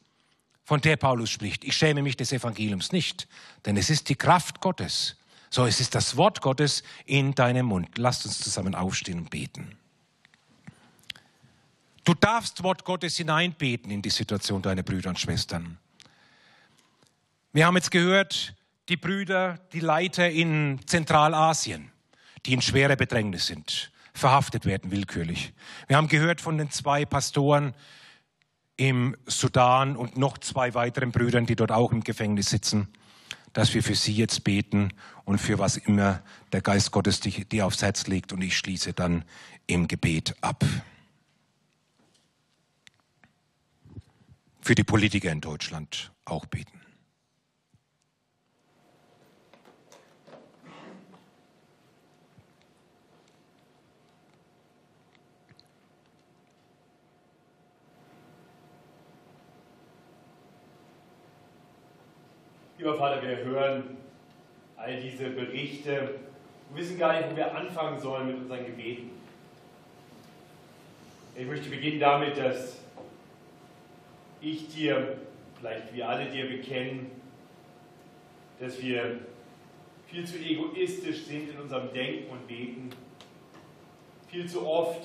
von 0.65 0.81
der 0.81 0.97
Paulus 0.97 1.31
spricht. 1.31 1.65
Ich 1.65 1.77
schäme 1.77 2.03
mich 2.03 2.17
des 2.17 2.33
Evangeliums 2.33 2.93
nicht, 2.93 3.29
denn 3.65 3.77
es 3.77 3.91
ist 3.91 4.09
die 4.09 4.17
Kraft 4.17 4.61
Gottes. 4.61 5.17
So, 5.51 5.65
es 5.65 5.81
ist 5.81 5.95
das 5.95 6.17
Wort 6.17 6.41
Gottes 6.41 6.83
in 7.05 7.35
deinem 7.35 7.67
Mund. 7.67 7.99
Lasst 7.99 8.27
uns 8.27 8.41
zusammen 8.41 8.75
aufstehen 8.75 9.19
und 9.19 9.31
beten. 9.31 9.77
Du 12.05 12.15
darfst 12.15 12.63
Wort 12.63 12.85
Gottes 12.85 13.17
hineinbeten 13.17 13.91
in 13.91 14.03
die 14.03 14.11
Situation 14.11 14.63
deiner 14.63 14.83
Brüder 14.83 15.11
und 15.11 15.19
Schwestern. 15.19 15.79
Wir 17.53 17.67
haben 17.67 17.77
jetzt 17.77 17.91
gehört, 17.91 18.55
die 18.89 18.97
Brüder, 18.97 19.59
die 19.73 19.81
Leiter 19.81 20.31
in 20.31 20.81
Zentralasien, 20.87 21.91
die 22.45 22.53
in 22.53 22.63
schwerer 22.63 22.97
Bedrängnis 22.97 23.47
sind, 23.47 23.91
verhaftet 24.13 24.67
werden 24.67 24.91
willkürlich. 24.91 25.53
Wir 25.89 25.97
haben 25.97 26.09
gehört 26.09 26.41
von 26.41 26.59
den 26.59 26.71
zwei 26.71 27.05
Pastoren, 27.05 27.75
im 28.77 29.17
Sudan 29.27 29.97
und 29.97 30.17
noch 30.17 30.39
zwei 30.39 30.75
weiteren 30.75 31.13
Brüdern, 31.13 31.47
die 31.47 31.57
dort 31.57 31.73
auch 31.73 31.93
im 31.93 32.03
Gefängnis 32.03 32.51
sitzen, 32.51 32.89
dass 33.53 33.73
wir 33.73 33.83
für 33.83 33.95
sie 33.95 34.13
jetzt 34.13 34.45
beten 34.45 34.93
und 35.25 35.39
für 35.39 35.59
was 35.59 35.77
immer 35.77 36.23
der 36.53 36.61
Geist 36.61 36.91
Gottes 36.91 37.21
dir 37.21 37.67
aufs 37.67 37.83
Herz 37.83 38.07
legt. 38.07 38.33
Und 38.33 38.43
ich 38.43 38.57
schließe 38.57 38.93
dann 38.93 39.25
im 39.67 39.89
Gebet 39.89 40.37
ab. 40.43 40.65
Für 44.61 44.75
die 44.75 44.85
Politiker 44.85 45.31
in 45.33 45.41
Deutschland 45.41 46.13
auch 46.25 46.45
beten. 46.45 46.76
Lieber 62.87 62.99
Vater, 62.99 63.21
wir 63.21 63.39
hören 63.39 63.97
all 64.77 65.01
diese 65.01 65.31
Berichte 65.31 66.21
und 66.71 66.77
wissen 66.77 66.97
gar 66.97 67.19
nicht, 67.19 67.33
wo 67.33 67.37
wir 67.37 67.53
anfangen 67.53 67.99
sollen 67.99 68.29
mit 68.29 68.37
unseren 68.37 68.65
Gebeten. 68.65 69.11
Ich 71.35 71.47
möchte 71.49 71.69
beginnen 71.69 71.99
damit, 71.99 72.39
dass 72.39 72.81
ich 74.41 74.69
dir, 74.69 75.17
vielleicht 75.59 75.93
wir 75.97 76.09
alle 76.09 76.31
dir 76.31 76.47
bekennen, 76.47 77.11
dass 78.61 78.81
wir 78.81 79.19
viel 80.07 80.25
zu 80.25 80.39
egoistisch 80.39 81.25
sind 81.25 81.51
in 81.51 81.59
unserem 81.59 81.93
Denken 81.93 82.31
und 82.31 82.47
Beten, 82.47 82.91
viel 84.29 84.49
zu 84.49 84.65
oft 84.65 85.03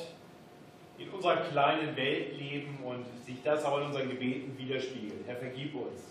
in 0.99 1.09
unserer 1.09 1.37
kleinen 1.37 1.95
Welt 1.95 2.37
leben 2.37 2.77
und 2.83 3.07
sich 3.25 3.41
das 3.43 3.65
auch 3.65 3.79
in 3.79 3.85
unseren 3.85 4.07
Gebeten 4.07 4.55
widerspiegelt. 4.55 5.23
Herr, 5.25 5.37
vergib 5.37 5.73
uns 5.73 6.10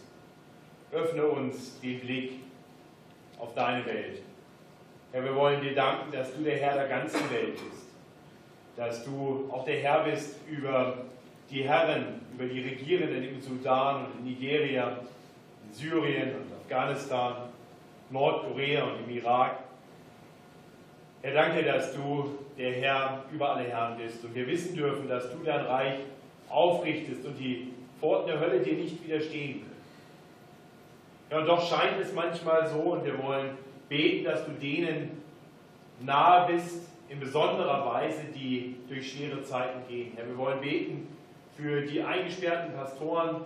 öffne 0.93 1.25
uns 1.25 1.81
den 1.81 2.01
Blick 2.01 2.33
auf 3.39 3.55
deine 3.55 3.85
Welt. 3.87 4.23
Herr, 5.13 5.25
wir 5.25 5.35
wollen 5.35 5.61
dir 5.61 5.75
danken, 5.75 6.13
dass 6.13 6.35
du 6.35 6.43
der 6.43 6.57
Herr 6.59 6.75
der 6.75 6.89
ganzen 6.89 7.31
Welt 7.31 7.55
bist, 7.55 7.89
dass 8.77 9.05
du 9.05 9.49
auch 9.51 9.65
der 9.65 9.81
Herr 9.81 10.05
bist 10.05 10.37
über 10.49 11.05
die 11.51 11.65
Herren, 11.65 12.21
über 12.33 12.45
die 12.45 12.61
Regierenden 12.61 13.25
im 13.25 13.41
Sudan 13.41 14.07
und 14.07 14.19
in 14.21 14.33
Nigeria, 14.33 14.99
in 15.67 15.75
Syrien 15.75 16.31
und 16.37 16.53
Afghanistan, 16.63 17.49
Nordkorea 18.11 18.85
und 18.85 19.09
im 19.09 19.17
Irak. 19.17 19.59
Herr, 21.23 21.35
danke, 21.35 21.65
dass 21.65 21.95
du 21.95 22.39
der 22.57 22.73
Herr 22.73 23.25
über 23.33 23.57
alle 23.57 23.65
Herren 23.65 23.97
bist 23.97 24.25
und 24.25 24.35
wir 24.35 24.47
wissen 24.47 24.77
dürfen, 24.77 25.09
dass 25.09 25.31
du 25.33 25.39
dein 25.45 25.65
Reich 25.67 25.99
aufrichtest 26.49 27.25
und 27.25 27.37
die 27.39 27.73
Pforten 27.99 28.29
der 28.29 28.41
Hölle 28.41 28.61
dir 28.61 28.75
nicht 28.75 29.05
widerstehen 29.05 29.61
können. 29.61 29.70
Ja, 31.31 31.43
doch 31.43 31.65
scheint 31.69 32.01
es 32.01 32.13
manchmal 32.13 32.67
so, 32.67 32.79
und 32.79 33.05
wir 33.05 33.23
wollen 33.23 33.57
beten, 33.89 34.25
dass 34.25 34.45
du 34.45 34.53
denen 34.53 35.23
nahe 36.01 36.53
bist, 36.53 36.89
in 37.09 37.21
besonderer 37.21 37.87
Weise, 37.93 38.23
die 38.35 38.77
durch 38.89 39.13
schwere 39.13 39.43
Zeiten 39.43 39.81
gehen. 39.89 40.13
Herr, 40.17 40.27
wir 40.27 40.39
wollen 40.39 40.61
beten 40.61 41.17
für 41.57 41.83
die 41.83 42.03
eingesperrten 42.03 42.73
Pastoren. 42.73 43.43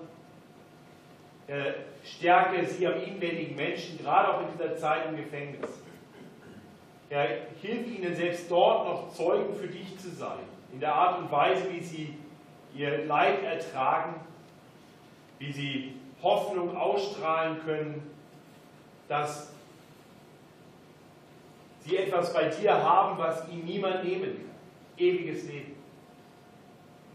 Herr, 1.47 1.75
stärke 2.05 2.65
sie 2.67 2.87
am 2.87 3.01
inwendigen 3.03 3.57
Menschen, 3.57 3.99
gerade 3.99 4.35
auch 4.35 4.41
in 4.43 4.49
dieser 4.57 4.77
Zeit 4.77 5.09
im 5.09 5.17
Gefängnis. 5.17 5.69
Herr, 7.09 7.29
hilf 7.61 7.87
ihnen 7.87 8.15
selbst 8.15 8.51
dort 8.51 8.87
noch 8.87 9.13
Zeugen 9.15 9.55
für 9.55 9.69
dich 9.69 9.99
zu 9.99 10.11
sein, 10.11 10.41
in 10.73 10.81
der 10.81 10.95
Art 10.95 11.21
und 11.21 11.31
Weise, 11.31 11.71
wie 11.73 11.81
sie 11.81 12.15
ihr 12.75 13.05
Leid 13.07 13.43
ertragen, 13.43 14.21
wie 15.39 15.53
sie 15.53 15.95
Hoffnung 16.25 16.77
ausstrahlen 16.77 17.59
können, 17.65 18.03
dass 19.09 19.53
sie 21.81 21.99
etwas 21.99 22.33
bei 22.33 22.49
dir 22.49 22.73
haben, 22.73 23.19
was 23.19 23.47
ihnen 23.51 23.67
niemand 23.67 24.03
nehmen 24.05 24.23
kann. 24.23 24.51
Ewiges 24.97 25.45
Leben. 25.45 25.75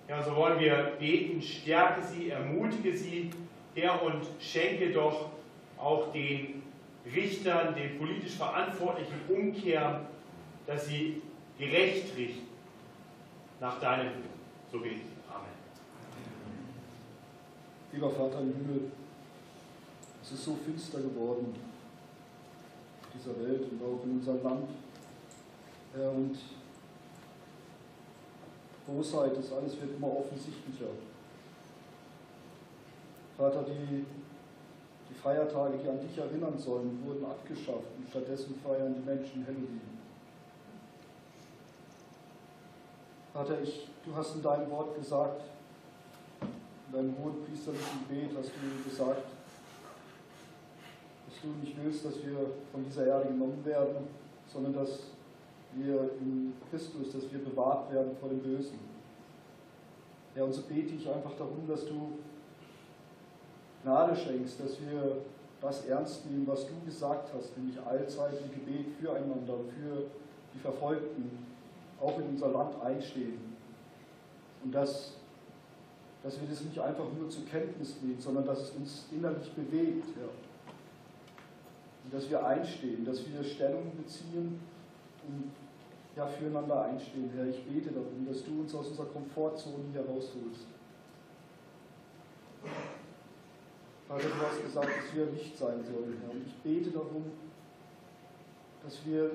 Ja, 0.07 0.22
so 0.24 0.36
wollen 0.36 0.60
wir 0.60 0.93
beten, 0.99 1.41
stärke 1.41 2.01
sie, 2.03 2.30
ermutige 2.30 2.95
sie, 2.95 3.32
Herr, 3.76 4.01
und 4.03 4.24
schenke 4.39 4.91
doch 4.91 5.30
auch 5.78 6.12
den 6.12 6.64
Richtern, 7.14 7.74
den 7.76 7.97
politisch 7.97 8.36
Verantwortlichen 8.36 9.22
Umkehr, 9.30 10.01
dass 10.68 10.88
sie 10.88 11.22
gerecht 11.57 12.16
richten 12.18 12.47
nach 13.60 13.80
deinem 13.80 14.07
Willen. 14.07 14.39
So 14.72 14.80
bete 14.80 14.95
ich. 14.95 15.20
Lieber 17.91 18.12
Vater 18.12 18.41
im 18.41 18.53
Himmel, 18.53 18.91
es 20.32 20.38
ist 20.38 20.45
so 20.45 20.55
finster 20.63 20.99
geworden 20.99 21.55
in 23.03 23.19
dieser 23.19 23.36
Welt 23.39 23.63
und 23.71 23.82
auch 23.82 24.03
in 24.03 24.11
unserem 24.11 24.43
Land. 24.43 24.69
Und 25.95 26.38
Bosheit, 28.86 29.36
das 29.36 29.51
alles 29.51 29.82
wird 29.82 29.95
immer 29.95 30.19
offensichtlicher. 30.19 30.91
Vater, 33.38 33.63
die, 33.63 34.05
die 35.09 35.13
Feiertage, 35.15 35.80
die 35.84 35.89
an 35.89 35.99
dich 35.99 36.15
erinnern 36.15 36.59
sollen, 36.59 37.03
wurden 37.03 37.25
abgeschafft 37.25 37.89
und 37.97 38.07
stattdessen 38.07 38.53
feiern 38.63 38.93
die 38.93 39.09
Menschen 39.09 39.43
Halloween. 39.47 39.82
Vater, 43.34 43.61
ich, 43.63 43.88
du 44.05 44.15
hast 44.15 44.36
in 44.36 44.43
deinem 44.43 44.69
Wort 44.69 44.95
gesagt, 44.95 45.41
in 46.41 46.93
deinem 46.93 47.17
hohen 47.17 47.43
priesterlichen 47.45 48.07
Gebet 48.07 48.38
hast 48.38 48.49
du 48.49 48.89
gesagt, 48.89 49.38
dass 51.30 51.41
du 51.41 51.47
nicht 51.63 51.75
willst, 51.84 52.05
dass 52.05 52.15
wir 52.25 52.38
von 52.71 52.84
dieser 52.84 53.05
Erde 53.05 53.27
genommen 53.27 53.63
werden, 53.63 54.07
sondern 54.47 54.73
dass 54.73 55.11
wir 55.75 56.11
in 56.19 56.53
Christus, 56.69 57.11
dass 57.13 57.32
wir 57.32 57.39
bewahrt 57.39 57.91
werden 57.93 58.15
vor 58.19 58.30
dem 58.30 58.39
Bösen. 58.39 58.80
Ja, 60.36 60.43
und 60.43 60.53
so 60.53 60.63
bete 60.63 60.95
ich 60.95 61.07
einfach 61.07 61.34
darum, 61.38 61.67
dass 61.67 61.86
du 61.86 62.17
Gnade 63.84 64.15
schenkst, 64.15 64.59
dass 64.59 64.82
wir 64.82 65.17
das 65.61 65.86
ernst 65.86 66.25
nehmen, 66.25 66.47
was 66.47 66.65
du 66.65 66.73
gesagt 66.84 67.30
hast, 67.34 67.55
nämlich 67.57 67.80
allzeit 67.80 68.34
im 68.41 68.51
Gebet 68.51 68.88
füreinander, 68.99 69.59
für 69.77 70.05
die 70.53 70.59
Verfolgten, 70.59 71.45
auch 72.01 72.17
in 72.17 72.30
unser 72.30 72.49
Land 72.49 72.82
einstehen. 72.82 73.55
Und 74.63 74.73
dass, 74.73 75.13
dass 76.23 76.41
wir 76.41 76.47
das 76.47 76.61
nicht 76.61 76.80
einfach 76.80 77.05
nur 77.17 77.30
zur 77.30 77.45
Kenntnis 77.45 77.97
nehmen, 78.01 78.19
sondern 78.19 78.45
dass 78.45 78.61
es 78.61 78.71
uns 78.71 79.05
innerlich 79.11 79.51
bewegt. 79.53 80.07
Ja. 80.17 80.48
Und 82.10 82.18
dass 82.18 82.28
wir 82.28 82.43
einstehen, 82.43 83.05
dass 83.05 83.20
wir 83.30 83.43
Stellung 83.43 83.91
beziehen 83.95 84.60
und 85.28 85.51
ja, 86.16 86.26
füreinander 86.26 86.86
einstehen. 86.86 87.30
Herr, 87.36 87.45
ich 87.45 87.64
bete 87.66 87.91
darum, 87.91 88.26
dass 88.28 88.43
du 88.43 88.62
uns 88.62 88.74
aus 88.74 88.88
unserer 88.88 89.05
Komfortzone 89.05 89.93
herausholst. 89.93 90.66
Vater, 94.07 94.24
du 94.24 94.36
hast 94.41 94.64
gesagt, 94.64 94.88
dass 94.88 95.16
wir 95.16 95.26
Licht 95.28 95.55
sein 95.55 95.84
sollen, 95.84 96.18
Herr. 96.20 96.32
Und 96.32 96.47
ich 96.47 96.55
bete 96.64 96.89
darum, 96.89 97.26
dass 98.84 99.05
wir 99.05 99.30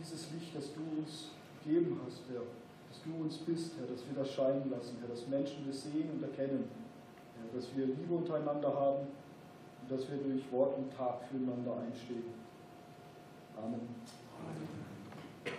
dieses 0.00 0.32
Licht, 0.32 0.56
das 0.56 0.72
du 0.72 0.80
uns 0.96 1.28
gegeben 1.62 2.00
hast, 2.06 2.22
Herr, 2.32 2.40
dass 2.88 3.02
du 3.02 3.22
uns 3.22 3.36
bist, 3.36 3.72
Herr, 3.76 3.86
dass 3.86 4.02
wir 4.08 4.16
das 4.16 4.32
scheinen 4.32 4.70
lassen, 4.70 4.96
Herr, 5.00 5.10
dass 5.10 5.28
Menschen 5.28 5.66
das 5.66 5.82
sehen 5.82 6.08
und 6.10 6.22
erkennen, 6.22 6.70
Herr, 7.36 7.60
dass 7.60 7.68
wir 7.76 7.84
Liebe 7.84 8.14
untereinander 8.14 8.72
haben 8.72 9.08
dass 9.88 10.10
wir 10.10 10.18
durch 10.18 10.50
Wort 10.52 10.78
und 10.78 10.92
Tat 10.96 11.22
füreinander 11.30 11.76
einstehen. 11.76 12.24
Amen. 13.56 13.80
Amen. 14.40 14.93